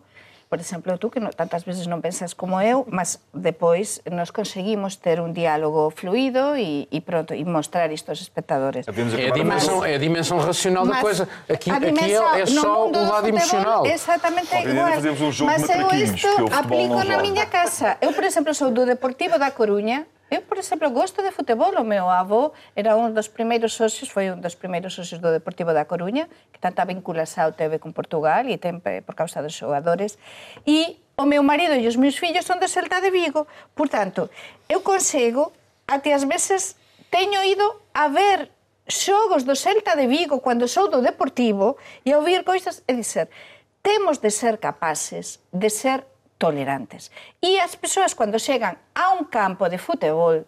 por 0.49 0.61
exemplo, 0.61 0.97
tú 0.97 1.11
que 1.11 1.21
no, 1.21 1.29
tantas 1.31 1.65
veces 1.69 1.85
non 1.85 2.01
pensas 2.01 2.33
como 2.33 2.57
eu, 2.65 2.89
mas 2.89 3.21
depois 3.37 4.01
nos 4.09 4.33
conseguimos 4.33 4.97
ter 4.97 5.21
un 5.21 5.37
diálogo 5.37 5.93
fluido 5.93 6.57
e, 6.57 6.89
e 6.89 6.99
pronto, 7.05 7.37
e 7.37 7.45
mostrar 7.45 7.93
isto 7.93 8.09
aos 8.09 8.25
espectadores. 8.25 8.89
É 8.89 9.29
a 9.29 9.37
dimensão, 9.37 9.85
mas, 9.85 9.91
é 9.93 9.95
a 9.95 10.01
dimensão 10.01 10.41
racional 10.41 10.89
da 10.89 11.05
coisa. 11.05 11.29
Aqui, 11.45 11.69
aqui 11.69 12.17
é, 12.17 12.41
é 12.41 12.47
só 12.47 12.89
o 12.89 12.93
lado 12.93 13.29
emocional. 13.29 13.85
Exatamente 13.85 14.49
Bom, 14.49 14.69
igual. 14.69 14.93
Fazemos 14.93 15.21
um 15.21 15.33
jogo 15.33 15.53
mas 15.53 15.69
eu 15.69 15.89
isto 15.93 16.29
aplico 16.57 17.05
na 17.05 17.21
miña 17.21 17.47
casa. 17.47 18.01
Eu, 18.01 18.13
por 18.17 18.25
exemplo, 18.25 18.55
sou 18.55 18.71
do 18.71 18.87
Deportivo 18.87 19.39
da 19.39 19.51
Coruña, 19.51 20.07
Eu, 20.31 20.43
por 20.45 20.59
exemplo, 20.59 20.91
gosto 20.91 21.23
de 21.23 21.33
futebol. 21.33 21.73
O 21.81 21.85
meu 21.85 22.09
avó 22.13 22.53
era 22.77 22.97
un 22.97 23.17
dos 23.17 23.33
primeiros 23.33 23.73
socios, 23.73 24.13
foi 24.13 24.29
un 24.29 24.45
dos 24.45 24.55
primeiros 24.55 24.93
socios 24.93 25.21
do 25.25 25.33
Deportivo 25.33 25.73
da 25.73 25.89
Coruña, 25.89 26.29
que 26.53 26.61
tanta 26.61 26.85
vinculación 26.85 27.57
teve 27.57 27.81
con 27.81 27.97
Portugal 27.97 28.45
e 28.45 28.61
ten 28.61 28.85
por 28.85 29.17
causa 29.17 29.41
dos 29.41 29.57
xogadores. 29.57 30.21
E 30.69 31.01
o 31.17 31.25
meu 31.25 31.41
marido 31.41 31.73
e 31.73 31.89
os 31.89 31.97
meus 31.97 32.21
fillos 32.21 32.45
son 32.45 32.61
de 32.61 32.69
Celta 32.69 33.01
de 33.01 33.09
Vigo. 33.09 33.49
Por 33.73 33.89
tanto, 33.89 34.29
eu 34.69 34.85
consigo, 34.85 35.51
até 35.89 36.13
as 36.13 36.29
veces, 36.29 36.77
teño 37.09 37.41
ido 37.41 37.65
a 37.97 38.13
ver 38.13 38.53
xogos 38.85 39.49
do 39.49 39.57
Celta 39.57 39.97
de 39.97 40.05
Vigo 40.09 40.45
cando 40.45 40.69
sou 40.69 40.93
do 40.93 41.01
Deportivo 41.01 41.81
e 42.05 42.13
a 42.13 42.21
ouvir 42.21 42.45
coisas 42.45 42.85
e 42.85 42.93
dizer 42.93 43.29
temos 43.83 44.19
de 44.19 44.31
ser 44.31 44.59
capaces 44.59 45.41
de 45.53 45.71
ser 45.71 46.05
tolerantes. 46.39 47.11
E 47.43 47.59
as 47.61 47.75
persoas 47.77 48.15
cando 48.15 48.39
chegan 48.39 48.79
a 48.95 49.13
un 49.19 49.27
campo 49.27 49.69
de 49.69 49.77
futebol 49.77 50.47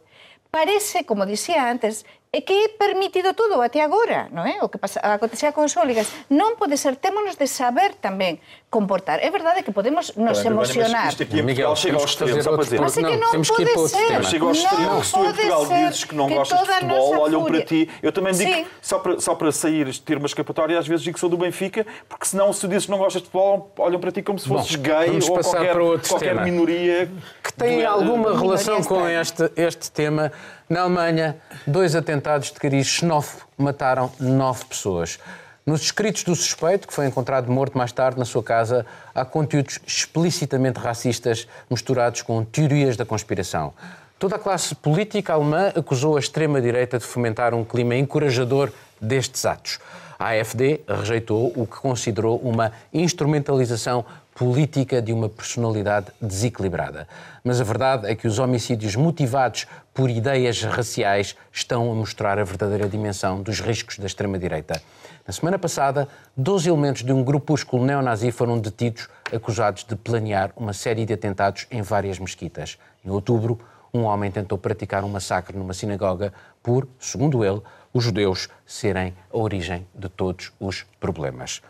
parece, 0.50 1.05
como 1.05 1.26
dicía 1.26 1.70
antes, 1.70 2.07
é 2.32 2.40
que 2.40 2.52
é 2.52 2.68
permitido 2.68 3.34
todo 3.34 3.60
até 3.60 3.82
agora, 3.82 4.28
non 4.30 4.46
é? 4.46 4.62
O 4.62 4.68
que 4.70 4.78
pasa, 4.78 5.02
acontecía 5.02 5.50
con 5.50 5.66
as 5.66 5.74
óligas. 5.74 6.06
Non 6.30 6.54
pode 6.54 6.78
ser, 6.78 6.94
témonos 6.94 7.34
de 7.34 7.50
saber 7.50 7.98
tamén 7.98 8.38
comportar. 8.70 9.18
É 9.18 9.26
verdade 9.34 9.66
que 9.66 9.74
podemos 9.74 10.14
nos 10.14 10.38
bem, 10.38 10.54
emocionar. 10.54 11.10
Mas 11.10 11.18
isto 11.18 11.26
aqui 11.26 11.42
em 11.42 11.42
Miguel, 11.42 11.74
Portugal 11.74 11.74
chega 11.74 11.98
ao 11.98 12.06
temos 12.06 12.06
que 12.06 12.10
extremo, 12.14 12.30
fazer 12.30 12.42
só 12.46 12.50
para 12.54 12.62
dizer. 12.62 12.78
Mas 12.78 12.94
é 12.94 13.02
que 13.02 13.10
Não, 13.10 13.18
não 13.18 13.30
temos 13.34 13.50
que 13.50 13.62
ir 13.62 13.66
pode 13.66 13.72
para 13.74 13.82
outro 13.82 13.98
ser. 13.98 14.24
Chega 14.30 14.44
ao 14.46 14.52
extremo 14.54 14.86
Não 14.86 15.00
que 15.02 15.06
se 15.06 15.12
tu 15.12 15.18
em 15.18 15.22
Portugal 15.34 15.62
dizes 15.66 16.04
que 16.06 16.14
não 16.14 16.26
que 16.30 16.34
gostas 16.38 16.58
de 16.60 16.66
futebol, 16.70 17.18
olham 17.18 17.40
para 17.42 17.50
fúria- 17.50 17.66
ti. 17.66 17.90
Eu 17.98 18.12
também 18.14 18.32
digo, 18.32 18.52
Sim. 18.54 18.66
só 18.80 18.98
para, 19.02 19.18
só 19.18 19.34
para 19.34 19.50
sair, 19.50 19.98
ter 19.98 20.16
uma 20.16 20.26
escapatória, 20.30 20.78
às 20.78 20.86
vezes 20.86 21.02
digo 21.02 21.14
que 21.14 21.20
sou 21.20 21.28
do 21.28 21.36
Benfica, 21.36 21.82
porque 22.08 22.26
senão 22.30 22.52
se 22.54 22.60
tu 22.62 22.68
dizes 22.70 22.84
que 22.86 22.92
não 22.94 22.98
gostas 23.02 23.22
de 23.22 23.28
futebol, 23.28 23.74
olham 23.76 23.98
para 23.98 24.12
ti 24.14 24.22
como 24.22 24.38
se 24.38 24.46
fosses 24.46 24.76
Bom, 24.78 24.82
gay 24.86 25.18
ou 25.18 25.34
qualquer, 25.42 25.74
para 25.74 25.98
qualquer 26.08 26.34
minoria. 26.46 27.10
que 27.42 27.52
tem 27.58 27.84
alguma 27.84 28.38
relação 28.38 28.78
com 28.86 29.02
este, 29.08 29.50
este 29.58 29.90
tema. 29.90 30.30
Na 30.70 30.83
Alemanha, 30.83 31.37
dois 31.66 31.96
atentados 31.96 32.52
de 32.52 32.61
cariz 32.61 32.87
xenófobo 32.87 33.42
mataram 33.59 34.09
nove 34.20 34.64
pessoas. 34.66 35.18
Nos 35.66 35.83
escritos 35.83 36.22
do 36.22 36.33
suspeito, 36.33 36.87
que 36.87 36.94
foi 36.94 37.06
encontrado 37.06 37.50
morto 37.50 37.76
mais 37.76 37.90
tarde 37.90 38.20
na 38.20 38.24
sua 38.24 38.40
casa, 38.40 38.87
há 39.12 39.24
conteúdos 39.24 39.80
explicitamente 39.85 40.78
racistas 40.78 41.48
misturados 41.68 42.22
com 42.22 42.44
teorias 42.44 42.96
da 42.96 43.04
conspiração. 43.04 43.74
Toda 44.16 44.37
a 44.37 44.38
classe 44.38 44.72
política 44.76 45.33
alemã 45.33 45.72
acusou 45.74 46.16
a 46.16 46.20
extrema-direita 46.20 47.00
de 47.00 47.04
fomentar 47.04 47.52
um 47.52 47.64
clima 47.64 47.96
encorajador 47.96 48.70
destes 49.00 49.44
atos. 49.44 49.80
A 50.20 50.38
AfD 50.38 50.83
rejeitou 50.87 51.52
o 51.56 51.66
que 51.66 51.78
considerou 51.78 52.38
uma 52.38 52.70
instrumentalização 52.92 54.04
política 54.35 55.02
de 55.02 55.12
uma 55.12 55.28
personalidade 55.28 56.06
desequilibrada. 56.20 57.09
Mas 57.42 57.61
a 57.61 57.64
verdade 57.64 58.06
é 58.06 58.14
que 58.14 58.26
os 58.26 58.38
homicídios 58.38 58.96
motivados 58.96 59.66
por 60.00 60.08
ideias 60.08 60.62
raciais 60.62 61.36
estão 61.52 61.92
a 61.92 61.94
mostrar 61.94 62.38
a 62.38 62.42
verdadeira 62.42 62.88
dimensão 62.88 63.42
dos 63.42 63.60
riscos 63.60 63.98
da 63.98 64.06
extrema-direita. 64.06 64.80
Na 65.26 65.32
semana 65.34 65.58
passada, 65.58 66.08
12 66.34 66.70
elementos 66.70 67.02
de 67.02 67.12
um 67.12 67.22
grupúsculo 67.22 67.84
neonazi 67.84 68.32
foram 68.32 68.58
detidos, 68.58 69.10
acusados 69.30 69.84
de 69.84 69.94
planear 69.96 70.52
uma 70.56 70.72
série 70.72 71.04
de 71.04 71.12
atentados 71.12 71.66
em 71.70 71.82
várias 71.82 72.18
mesquitas. 72.18 72.78
Em 73.04 73.10
outubro, 73.10 73.60
um 73.92 74.04
homem 74.04 74.30
tentou 74.30 74.56
praticar 74.56 75.04
um 75.04 75.08
massacre 75.10 75.54
numa 75.54 75.74
sinagoga 75.74 76.32
por, 76.62 76.88
segundo 76.98 77.44
ele, 77.44 77.60
os 77.92 78.02
judeus 78.02 78.48
serem 78.64 79.12
a 79.30 79.36
origem 79.36 79.86
de 79.94 80.08
todos 80.08 80.50
os 80.58 80.86
problemas. 80.98 81.60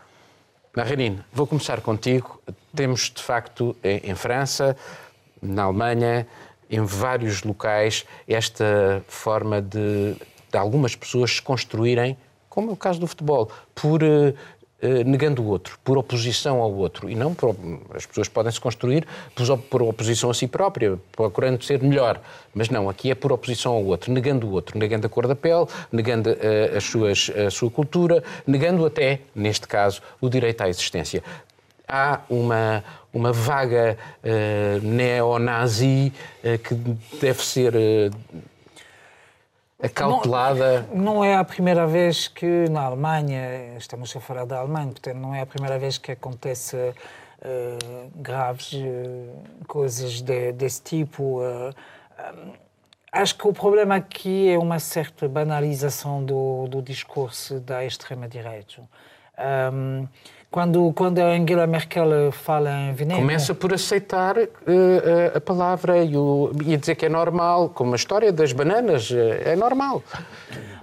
Marinine, 0.73 1.19
vou 1.33 1.45
começar 1.45 1.81
contigo. 1.81 2.41
Temos, 2.73 3.11
de 3.13 3.21
facto, 3.21 3.75
em 3.83 4.15
França, 4.15 4.77
na 5.41 5.63
Alemanha, 5.63 6.25
em 6.71 6.81
vários 6.81 7.43
locais, 7.43 8.05
esta 8.27 9.03
forma 9.07 9.61
de, 9.61 10.15
de 10.51 10.57
algumas 10.57 10.95
pessoas 10.95 11.35
se 11.35 11.41
construírem, 11.41 12.17
como 12.49 12.71
é 12.71 12.73
o 12.73 12.77
caso 12.77 12.99
do 12.99 13.07
futebol, 13.07 13.51
por 13.75 14.01
eh, 14.83 15.03
negando 15.03 15.43
o 15.43 15.45
outro, 15.45 15.77
por 15.83 15.95
oposição 15.95 16.59
ao 16.59 16.73
outro. 16.73 17.07
E 17.07 17.13
não 17.13 17.35
por, 17.35 17.55
as 17.93 18.03
pessoas 18.03 18.27
podem 18.27 18.51
se 18.51 18.59
construir 18.59 19.05
por, 19.69 19.83
oposição 19.83 20.31
a 20.31 20.33
si 20.33 20.47
própria, 20.47 20.97
procurando 21.11 21.63
ser 21.63 21.83
melhor. 21.83 22.19
Mas 22.51 22.67
não, 22.67 22.89
aqui 22.89 23.11
é 23.11 23.15
por 23.15 23.31
oposição 23.31 23.73
ao 23.73 23.85
outro, 23.85 24.11
negando 24.11 24.47
o 24.47 24.51
outro, 24.51 24.79
negando 24.79 25.05
a 25.05 25.09
cor 25.09 25.27
da 25.27 25.35
pele, 25.35 25.67
negando 25.91 26.31
eh, 26.31 26.73
as 26.75 26.83
suas, 26.83 27.29
a 27.29 27.51
sua 27.51 27.69
cultura, 27.69 28.23
negando 28.47 28.83
até, 28.83 29.19
neste 29.35 29.67
caso, 29.67 30.01
o 30.19 30.27
direito 30.27 30.61
à 30.61 30.67
existência. 30.67 31.21
Há 31.93 32.21
uma, 32.29 32.81
uma 33.13 33.33
vaga 33.33 33.97
eh, 34.23 34.79
neonazi 34.81 36.13
eh, 36.41 36.57
que 36.57 36.73
deve 37.19 37.43
ser 37.45 37.75
eh, 37.75 38.09
acautelada. 39.83 40.85
Não 40.93 41.21
é 41.21 41.35
a 41.35 41.43
primeira 41.43 41.85
vez 41.85 42.29
que 42.29 42.69
na 42.69 42.83
Alemanha, 42.83 43.75
estamos 43.77 44.15
a 44.15 44.21
falar 44.21 44.45
da 44.45 44.59
Alemanha, 44.59 44.87
portanto, 44.87 45.17
não 45.17 45.35
é 45.35 45.41
a 45.41 45.45
primeira 45.45 45.77
vez 45.77 45.97
que 45.97 46.13
acontece 46.13 46.77
eh, 47.41 47.77
graves 48.15 48.71
coisas 49.67 50.21
de- 50.21 50.53
desse 50.53 50.81
tipo. 50.81 51.41
eh, 51.43 51.73
Acho 53.11 53.35
que 53.37 53.45
o 53.45 53.51
problema 53.51 53.95
aqui 53.95 54.49
é 54.49 54.57
uma 54.57 54.79
certa 54.79 55.27
banalização 55.27 56.23
do, 56.23 56.67
do 56.69 56.81
discurso 56.81 57.59
da 57.59 57.83
extrema-direita. 57.83 58.81
Um, 59.73 60.07
quando, 60.51 60.91
quando 60.93 61.19
a 61.19 61.27
Angela 61.27 61.65
Merkel 61.65 62.29
fala 62.33 62.69
em 62.69 62.93
veneno... 62.93 63.21
Começa 63.21 63.55
por 63.55 63.73
aceitar 63.73 64.37
eh, 64.37 65.31
a 65.33 65.39
palavra 65.39 66.03
e, 66.03 66.17
o, 66.17 66.51
e 66.65 66.73
a 66.73 66.77
dizer 66.77 66.95
que 66.95 67.05
é 67.05 67.09
normal, 67.09 67.69
como 67.69 67.93
a 67.93 67.95
história 67.95 68.33
das 68.33 68.51
bananas, 68.51 69.09
eh, 69.11 69.53
é 69.53 69.55
normal. 69.55 70.03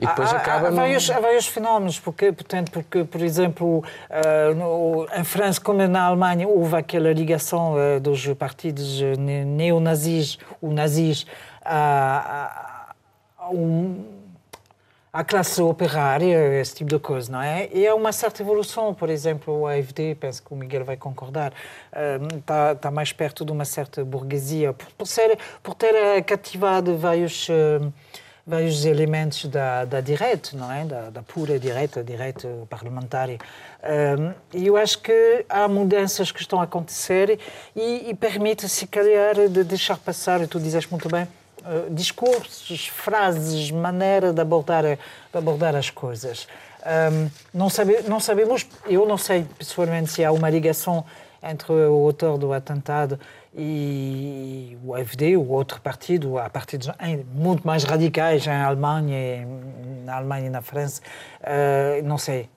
E 0.01 0.07
depois 0.07 0.33
há, 0.33 0.39
acaba 0.39 0.69
há, 0.69 0.71
num- 0.71 0.77
vários, 0.77 1.11
há 1.11 1.21
vários 1.21 1.47
fenómenos, 1.47 2.01
porque, 2.01 2.33
portanto, 2.33 2.71
porque 2.73 3.05
por 3.05 3.21
exemplo, 3.21 3.85
ah, 4.09 4.55
no- 4.55 5.07
em 5.15 5.25
França, 5.25 5.61
como 5.61 5.87
na 5.87 6.03
Alemanha, 6.07 6.49
houve 6.49 6.75
aquela 6.77 7.13
ligação 7.13 7.75
ah, 7.77 7.99
dos 8.01 8.27
partidos 8.35 9.03
ah, 9.03 9.21
ne- 9.21 9.45
neonazis, 9.45 10.39
ou 10.63 10.73
nazis, 10.73 11.27
à, 11.63 12.95
à, 13.39 13.45
a 13.45 13.51
um- 13.51 14.03
à 15.13 15.25
classe 15.25 15.61
operária, 15.63 16.61
esse 16.61 16.75
tipo 16.75 16.91
de 16.91 16.99
coisa, 16.99 17.33
não 17.33 17.41
é? 17.43 17.69
E 17.73 17.87
há 17.87 17.95
uma 17.95 18.13
certa 18.13 18.43
evolução, 18.43 18.93
por 18.93 19.09
exemplo, 19.09 19.61
o 19.61 19.67
AFD, 19.67 20.15
penso 20.17 20.43
que 20.43 20.53
o 20.53 20.57
Miguel 20.57 20.85
vai 20.85 20.97
concordar, 20.97 21.53
está, 22.39 22.73
está 22.73 22.91
mais 22.91 23.13
perto 23.13 23.45
de 23.45 23.53
uma 23.53 23.65
certa 23.65 24.05
burguesia, 24.05 24.73
por, 24.73 24.87
por, 24.93 25.07
ser, 25.07 25.39
por 25.63 25.75
ter 25.75 25.95
ah, 25.95 26.23
cativado 26.23 26.97
vários, 26.99 27.49
ah, 27.51 27.91
vários 28.47 28.85
elementos 28.85 29.47
da, 29.47 29.85
da 29.87 30.01
direita, 30.01 30.51
não 30.55 30.71
é? 30.71 30.85
Da, 30.85 31.11
da 31.11 31.23
pura 31.23 31.59
direita, 31.59 32.05
direita 32.05 32.49
parlamentar. 32.69 33.29
Ah, 33.83 34.35
E 34.53 34.67
eu 34.67 34.77
acho 34.77 35.01
que 35.01 35.45
há 35.49 35.67
mudanças 35.69 36.31
que 36.31 36.41
estão 36.41 36.61
a 36.61 36.65
acontecer 36.65 37.39
e, 37.75 38.11
e 38.11 38.15
permite, 38.15 38.69
se 38.69 38.87
calhar, 38.87 39.49
de 39.49 39.65
deixar 39.65 39.97
passar, 39.97 40.43
e 40.43 40.47
tu 40.47 40.61
dizes 40.61 40.87
muito 40.87 41.09
bem, 41.09 41.27
Uh, 41.69 41.93
discursos, 41.93 42.87
frases, 42.87 43.71
maneira 43.71 44.33
de 44.33 44.41
abordar, 44.41 44.85
de 44.85 44.99
abordar 45.39 45.77
as 45.77 45.91
coisas. 45.91 46.49
Um, 47.13 47.29
não, 47.53 47.69
sabe, 47.69 48.03
não 48.09 48.19
sabemos, 48.19 48.67
eu 48.87 49.07
não 49.07 49.19
sei 49.19 49.45
pessoalmente 49.59 50.11
se 50.11 50.25
há 50.25 50.33
uma 50.33 50.49
ligação 50.49 51.05
entre 51.43 51.73
o 51.73 52.07
autor 52.07 52.39
do 52.39 52.53
atentado 52.55 53.21
e 53.55 54.79
o 54.85 54.95
AfD, 54.95 55.37
o 55.37 55.49
outro 55.51 55.81
partido, 55.81 56.39
há 56.39 56.49
partidos 56.49 56.89
muito 57.35 57.67
mais 57.67 57.85
radicais 57.85 58.47
em 58.47 58.51
Alemanha, 58.51 59.47
na 60.05 60.17
Alemanha 60.17 60.47
e 60.47 60.51
na 60.51 60.63
França, 60.63 61.03
uh, 61.43 62.03
não 62.05 62.17
sei. 62.17 62.49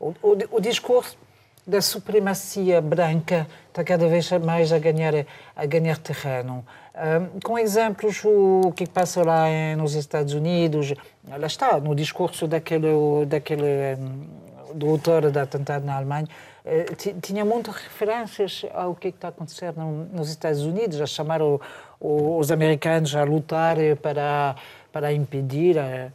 Uh, 0.00 0.14
o, 0.22 0.28
o, 0.30 0.56
o 0.56 0.60
discurso 0.60 1.18
da 1.66 1.82
supremacia 1.82 2.80
branca 2.80 3.46
está 3.68 3.82
cada 3.82 4.06
vez 4.08 4.30
mais 4.44 4.72
a 4.72 4.78
ganhar, 4.78 5.12
a 5.54 5.66
ganhar 5.66 5.98
terreno. 5.98 6.64
Um, 6.94 7.40
com 7.40 7.58
exemplos, 7.58 8.22
o 8.24 8.72
que 8.74 8.86
passa 8.86 9.22
lá 9.24 9.50
em, 9.50 9.74
nos 9.74 9.94
Estados 9.94 10.32
Unidos, 10.32 10.94
lá 11.28 11.46
está, 11.46 11.78
no 11.80 11.94
discurso 11.94 12.46
daquele, 12.46 13.26
daquele 13.26 13.96
um, 13.98 14.26
do 14.74 14.88
autor 14.88 15.30
do 15.30 15.38
atentado 15.38 15.84
na 15.84 15.96
Alemanha, 15.96 16.28
uh, 16.64 17.20
tinha 17.20 17.44
muitas 17.44 17.74
referências 17.74 18.64
ao 18.72 18.94
que 18.94 19.08
está 19.08 19.28
a 19.28 19.30
acontecer 19.30 19.74
no, 19.76 20.04
nos 20.06 20.30
Estados 20.30 20.62
Unidos, 20.62 21.00
a 21.00 21.06
chamar 21.06 21.42
o, 21.42 21.60
os 22.00 22.52
americanos 22.52 23.14
a 23.16 23.24
lutar 23.24 23.76
para, 24.00 24.54
para 24.92 25.12
impedir 25.12 25.76
uh, 25.76 26.12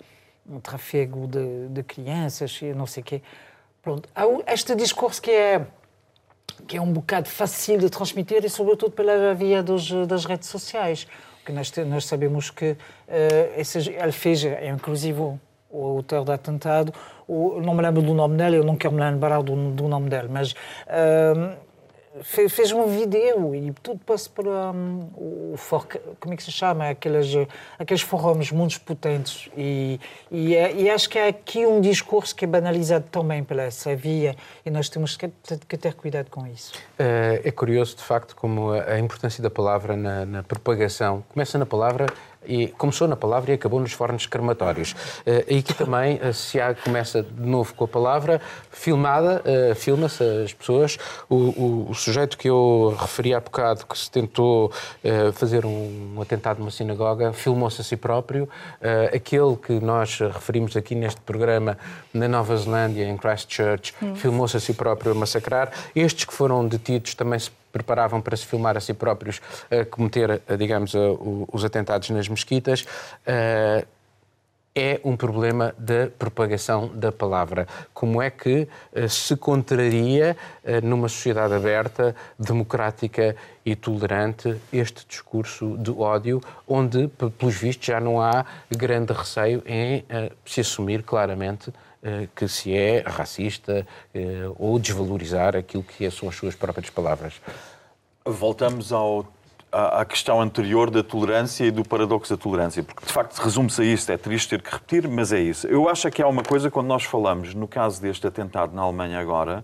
o 0.50 0.60
tráfego 0.62 1.28
de, 1.28 1.68
de 1.68 1.84
crianças 1.84 2.58
e 2.62 2.74
não 2.74 2.88
sei 2.88 3.02
o 3.02 3.06
quê. 3.06 3.22
Pronto, 3.82 4.08
há 4.16 4.54
este 4.54 4.76
discurso 4.76 5.22
que 5.22 5.32
é 5.32 5.66
que 6.68 6.78
é 6.78 6.82
um 6.82 6.94
bocado 6.94 7.28
fácil 7.28 7.80
de 7.80 7.90
transmitir 7.90 8.46
e 8.46 8.50
sobretudo 8.50 8.92
pela 8.92 9.34
via 9.34 9.64
dos, 9.64 9.92
das 10.08 10.26
redes 10.26 10.48
sociais, 10.48 11.08
que 11.46 11.52
nós, 11.52 11.72
nós 11.88 12.06
sabemos 12.06 12.50
que 12.50 12.72
uh, 12.72 12.78
esse, 13.58 13.90
ele 13.90 14.12
fez, 14.12 14.44
inclusive 14.44 15.20
o, 15.20 15.40
o 15.70 15.84
autor 15.98 16.24
do 16.24 16.32
atentado, 16.32 16.94
o, 17.28 17.60
não 17.62 17.74
me 17.74 17.82
lembro 17.82 18.02
do 18.02 18.14
nome 18.14 18.38
dele, 18.38 18.58
eu 18.58 18.64
não 18.64 18.76
quero 18.76 18.94
me 18.94 19.02
lembrar 19.02 19.42
do, 19.42 19.72
do 19.72 19.88
nome 19.88 20.10
dele, 20.10 20.28
mas 20.30 20.52
uh, 20.52 21.58
fez, 22.24 22.72
um 22.72 22.88
vídeo 22.88 23.56
e 23.56 23.72
tudo 23.82 24.00
passa 24.06 24.30
por 24.30 24.48
um, 24.48 25.10
o 25.16 25.56
for, 25.58 25.86
como 26.20 26.34
é 26.34 26.38
que 26.38 26.44
se 26.44 26.52
chama? 26.52 26.90
Aqueles 26.90 27.28
aqueles 27.80 28.02
fóruns 28.02 28.52
muito 28.52 28.80
potentes 28.82 29.50
e, 29.56 30.00
e, 30.30 30.54
e, 30.54 30.90
acho 30.90 31.10
que 31.10 31.18
há 31.18 31.28
aqui 31.28 31.66
um 31.66 31.80
discurso 31.80 32.36
que 32.36 32.46
é 32.46 32.48
banalizado 32.48 33.06
também 33.12 33.44
pela 33.44 33.64
essa 33.64 33.96
via 33.96 34.36
e 34.66 34.70
nós 34.70 34.90
temos 34.90 35.16
que, 35.16 35.32
que 35.68 35.78
ter 35.78 35.94
cuidado 35.94 36.30
com 36.30 36.46
isso. 36.46 36.74
É 36.98 37.52
curioso 37.52 37.96
de 37.96 38.04
facto 38.04 38.36
como 38.36 38.72
a 38.72 39.00
importância 39.00 39.42
da 39.42 39.50
palavra 39.50 39.96
na, 39.96 40.26
na 40.26 40.44
propagação. 40.44 41.24
Começa 41.30 41.58
na 41.58 41.66
palavra 41.66 42.08
e 42.46 42.68
começou 42.70 43.08
na 43.08 43.16
palavra 43.16 43.52
e 43.52 43.54
acabou 43.56 43.80
nos 43.80 43.94
fornos 43.94 44.26
crematórios. 44.26 44.96
E 45.48 45.60
aqui 45.60 45.74
também 45.74 46.20
se 46.34 46.60
há, 46.60 46.74
começa 46.74 47.24
de 47.24 47.42
novo 47.42 47.74
com 47.74 47.86
a 47.86 47.88
palavra, 47.88 48.42
filmada, 48.72 49.44
filma-se 49.76 50.24
as 50.24 50.54
pessoas. 50.54 50.98
O, 51.30 51.36
o, 51.36 51.88
o, 51.90 51.94
sujeito 51.94 52.38
que 52.38 52.50
eu 52.50 52.96
referi 53.00 53.34
há 53.34 53.40
bocado, 53.40 53.86
que 53.86 53.98
se 53.98 54.10
tentou 54.10 54.72
fazer 55.34 55.66
um, 55.66 56.16
um 56.16 56.22
atentado 56.22 56.60
numa 56.60 56.72
sinagoga, 56.72 57.32
filmou-se 57.34 57.82
a 57.82 57.84
si 57.84 57.96
próprio. 57.96 58.50
Aquele 59.14 59.56
que 59.56 59.74
nós 59.74 60.20
referimos 60.20 60.76
aqui 60.76 60.96
neste 60.96 61.22
programa, 61.22 61.78
na 62.14 62.28
Nova 62.28 62.56
Zelândia, 62.58 63.06
em 63.06 63.18
Christchurch, 63.18 63.94
hum. 64.02 64.16
filmou-se 64.16 64.58
a 64.58 64.60
si 64.60 64.74
próprio 64.74 65.12
a 65.12 65.16
massacrar. 65.16 65.72
Estes 65.96 66.26
que 66.26 66.34
foram 66.34 66.68
detidos 66.68 67.16
também 67.16 67.40
se 67.40 67.52
preparavam 67.72 68.22
para 68.22 68.36
se 68.36 68.46
filmar 68.46 68.78
a 68.78 68.80
si 68.80 68.94
próprios 68.94 69.42
a 69.70 69.86
cometer, 69.86 70.42
digamos, 70.58 70.94
os 71.52 71.64
atentados 71.64 72.10
nas 72.10 72.28
mesquitas. 72.28 72.86
Eh, 73.26 73.86
é 74.74 75.02
um 75.04 75.18
problema 75.18 75.76
da 75.78 76.08
propagação 76.18 76.88
da 76.94 77.12
palavra. 77.12 77.68
Como 77.94 78.22
é 78.22 78.30
que 78.30 78.68
eh, 78.94 79.08
se 79.08 79.36
contraria, 79.36 80.38
eh, 80.64 80.80
numa 80.82 81.10
sociedade 81.10 81.54
aberta, 81.54 82.16
democrática 82.40 83.36
e 83.66 83.76
tolerante, 83.76 84.56
este 84.72 85.06
discurso 85.06 85.78
de 85.78 85.92
ódio, 85.92 86.42
onde, 86.68 87.10
pelos 87.38 87.56
vistos, 87.56 87.86
já 87.86 88.00
não 88.00 88.22
há 88.22 88.46
grande 88.70 89.12
receio 89.12 89.62
em 89.66 90.06
se 90.46 90.62
assumir 90.62 91.04
claramente 91.04 91.70
eh, 91.70 91.74
que 92.36 92.48
se 92.48 92.76
é 92.76 93.04
racista 93.06 93.86
eh, 94.14 94.50
ou 94.58 94.80
desvalorizar 94.80 95.56
aquilo 95.56 95.84
que 95.84 96.10
são 96.10 96.28
as 96.30 96.36
suas 96.36 96.56
próprias 96.56 96.90
palavras. 96.90 97.40
Voltamos 98.26 98.92
ao, 98.92 99.26
à, 99.72 100.04
questão 100.04 100.42
anterior 100.42 100.90
da 100.90 101.04
tolerância 101.04 101.64
e 101.64 101.72
do 101.72 101.84
paradoxo 101.84 102.36
da 102.36 102.42
tolerância, 102.42 102.82
porque 102.84 103.06
de 103.06 103.14
facto 103.14 103.38
resume-se 103.38 103.82
a 103.82 103.86
isto. 103.86 104.12
É 104.12 104.18
triste 104.18 104.50
ter 104.50 104.62
que 104.62 104.72
repetir, 104.72 105.08
mas 105.08 105.32
é 105.32 105.40
isso. 105.40 105.68
Eu 105.68 105.88
acho 105.88 106.10
que 106.10 106.22
há 106.22 106.28
uma 106.28 106.44
coisa 106.44 106.72
quando 106.72 106.88
nós 106.88 107.04
falamos, 107.04 107.54
no 107.54 107.68
caso 107.68 108.02
deste 108.02 108.26
atentado 108.26 108.76
na 108.76 108.82
Alemanha 108.82 109.20
agora, 109.20 109.64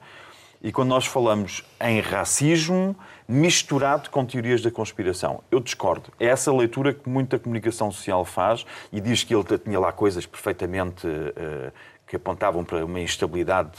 e 0.62 0.72
quando 0.72 0.90
nós 0.90 1.06
falamos 1.06 1.64
em 1.80 2.00
racismo 2.00 2.96
misturado 3.28 4.10
com 4.10 4.26
teorias 4.26 4.62
da 4.62 4.72
conspiração. 4.72 5.44
Eu 5.52 5.60
discordo. 5.60 6.12
É 6.20 6.28
essa 6.28 6.52
leitura 6.54 6.94
que 6.94 7.10
muita 7.10 7.38
comunicação 7.38 7.92
social 7.92 8.24
faz 8.24 8.66
e 8.92 9.02
diz 9.02 9.24
que 9.24 9.36
ele 9.36 9.44
tinha 9.58 9.80
lá 9.80 9.92
coisas 9.92 10.26
perfeitamente 10.26 11.06
uh, 11.06 11.72
que 12.08 12.16
apontavam 12.16 12.64
para 12.64 12.84
uma 12.86 13.00
instabilidade 13.00 13.72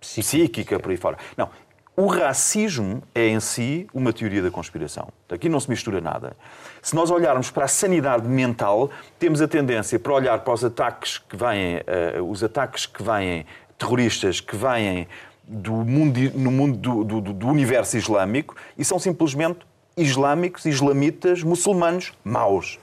psíquica 0.00 0.78
por 0.78 0.90
aí 0.90 0.96
fora. 0.96 1.18
Não. 1.36 1.50
O 1.94 2.06
racismo 2.06 3.02
é 3.14 3.28
em 3.28 3.38
si 3.38 3.86
uma 3.92 4.14
teoria 4.14 4.40
da 4.40 4.50
conspiração. 4.50 5.08
Aqui 5.28 5.46
não 5.46 5.60
se 5.60 5.68
mistura 5.68 6.00
nada. 6.00 6.34
Se 6.80 6.94
nós 6.94 7.10
olharmos 7.10 7.50
para 7.50 7.66
a 7.66 7.68
sanidade 7.68 8.26
mental, 8.26 8.90
temos 9.18 9.42
a 9.42 9.48
tendência 9.48 9.98
para 9.98 10.14
olhar 10.14 10.38
para 10.38 10.54
os 10.54 10.64
ataques 10.64 11.18
que 11.18 11.36
vêm, 11.36 11.76
uh, 12.18 12.22
os 12.22 12.42
ataques 12.42 12.86
que 12.86 13.02
vêm 13.02 13.44
terroristas 13.76 14.40
que 14.40 14.56
vêm 14.56 15.06
do 15.44 15.72
mundo, 15.72 16.18
no 16.34 16.50
mundo 16.50 16.78
do, 16.78 17.04
do, 17.04 17.32
do 17.32 17.48
universo 17.48 17.98
islâmico 17.98 18.56
e 18.78 18.84
são 18.84 18.98
simplesmente 18.98 19.60
islâmicos, 19.96 20.64
islamitas, 20.64 21.42
muçulmanos 21.42 22.12
maus. 22.24 22.78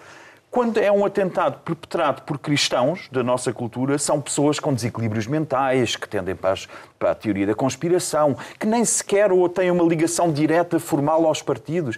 Quando 0.51 0.79
é 0.79 0.91
um 0.91 1.05
atentado 1.05 1.59
perpetrado 1.59 2.23
por 2.23 2.39
cristãos 2.39 3.07
da 3.11 3.21
nossa 3.21 3.53
cultura, 3.53 3.99
são 3.99 4.19
pessoas 4.19 4.59
com 4.59 4.73
desequilíbrios 4.73 5.27
mentais, 5.27 5.95
que 5.95 6.09
tendem 6.09 6.35
para, 6.35 6.53
as, 6.53 6.67
para 6.97 7.11
a 7.11 7.15
teoria 7.15 7.45
da 7.45 7.53
conspiração, 7.53 8.35
que 8.57 8.65
nem 8.65 8.83
sequer 8.83 9.31
ou 9.31 9.47
têm 9.47 9.69
uma 9.69 9.83
ligação 9.83 10.31
direta 10.31 10.79
formal 10.79 11.27
aos 11.27 11.43
partidos. 11.43 11.97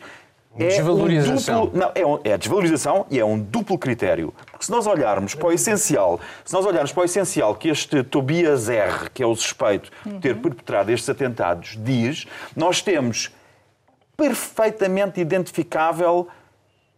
É 0.60 0.68
desvalorização. 0.68 1.62
Um 1.62 1.66
duplo, 1.66 1.80
não, 1.80 1.92
é, 1.96 2.06
um, 2.06 2.20
é 2.26 2.38
desvalorização 2.38 3.06
e 3.10 3.18
é 3.18 3.24
um 3.24 3.40
duplo 3.40 3.78
critério. 3.78 4.34
Porque 4.52 4.66
se 4.66 4.72
nós 4.72 4.86
olharmos 4.86 5.34
para 5.34 5.48
o 5.48 5.52
essencial, 5.54 6.20
se 6.44 6.54
nós 6.54 6.66
olharmos 6.66 6.92
para 6.92 7.04
o 7.04 7.06
essencial 7.06 7.56
que 7.56 7.70
este 7.70 8.04
Tobias 8.04 8.68
R, 8.68 9.10
que 9.14 9.24
é 9.24 9.26
o 9.26 9.34
suspeito 9.34 9.90
de 10.06 10.20
ter 10.20 10.36
uhum. 10.36 10.42
perpetrado 10.42 10.92
estes 10.92 11.10
atentados, 11.10 11.78
diz, 11.82 12.28
nós 12.54 12.82
temos 12.82 13.32
perfeitamente 14.18 15.22
identificável 15.22 16.28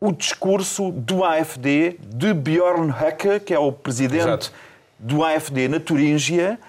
o 0.03 0.11
discurso 0.11 0.91
do 0.91 1.23
AFD, 1.23 1.97
de 1.97 2.33
Bjorn 2.33 2.91
Höcke, 2.91 3.39
que 3.39 3.53
é 3.53 3.57
o 3.57 3.71
presidente 3.71 4.23
Exato. 4.23 4.51
do 4.99 5.23
AFD 5.23 5.69
na 5.69 5.79
Turíngia, 5.79 6.59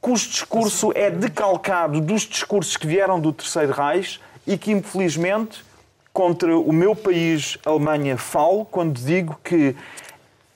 cujo 0.00 0.28
discurso 0.28 0.92
é 0.94 1.10
decalcado 1.10 2.00
dos 2.00 2.22
discursos 2.22 2.76
que 2.76 2.86
vieram 2.86 3.18
do 3.18 3.32
Terceiro 3.32 3.72
Reich 3.72 4.20
e 4.46 4.56
que, 4.56 4.70
infelizmente, 4.70 5.64
contra 6.12 6.56
o 6.56 6.72
meu 6.72 6.94
país, 6.94 7.58
Alemanha, 7.66 8.16
falo 8.16 8.64
quando 8.64 9.00
digo 9.00 9.36
que 9.42 9.74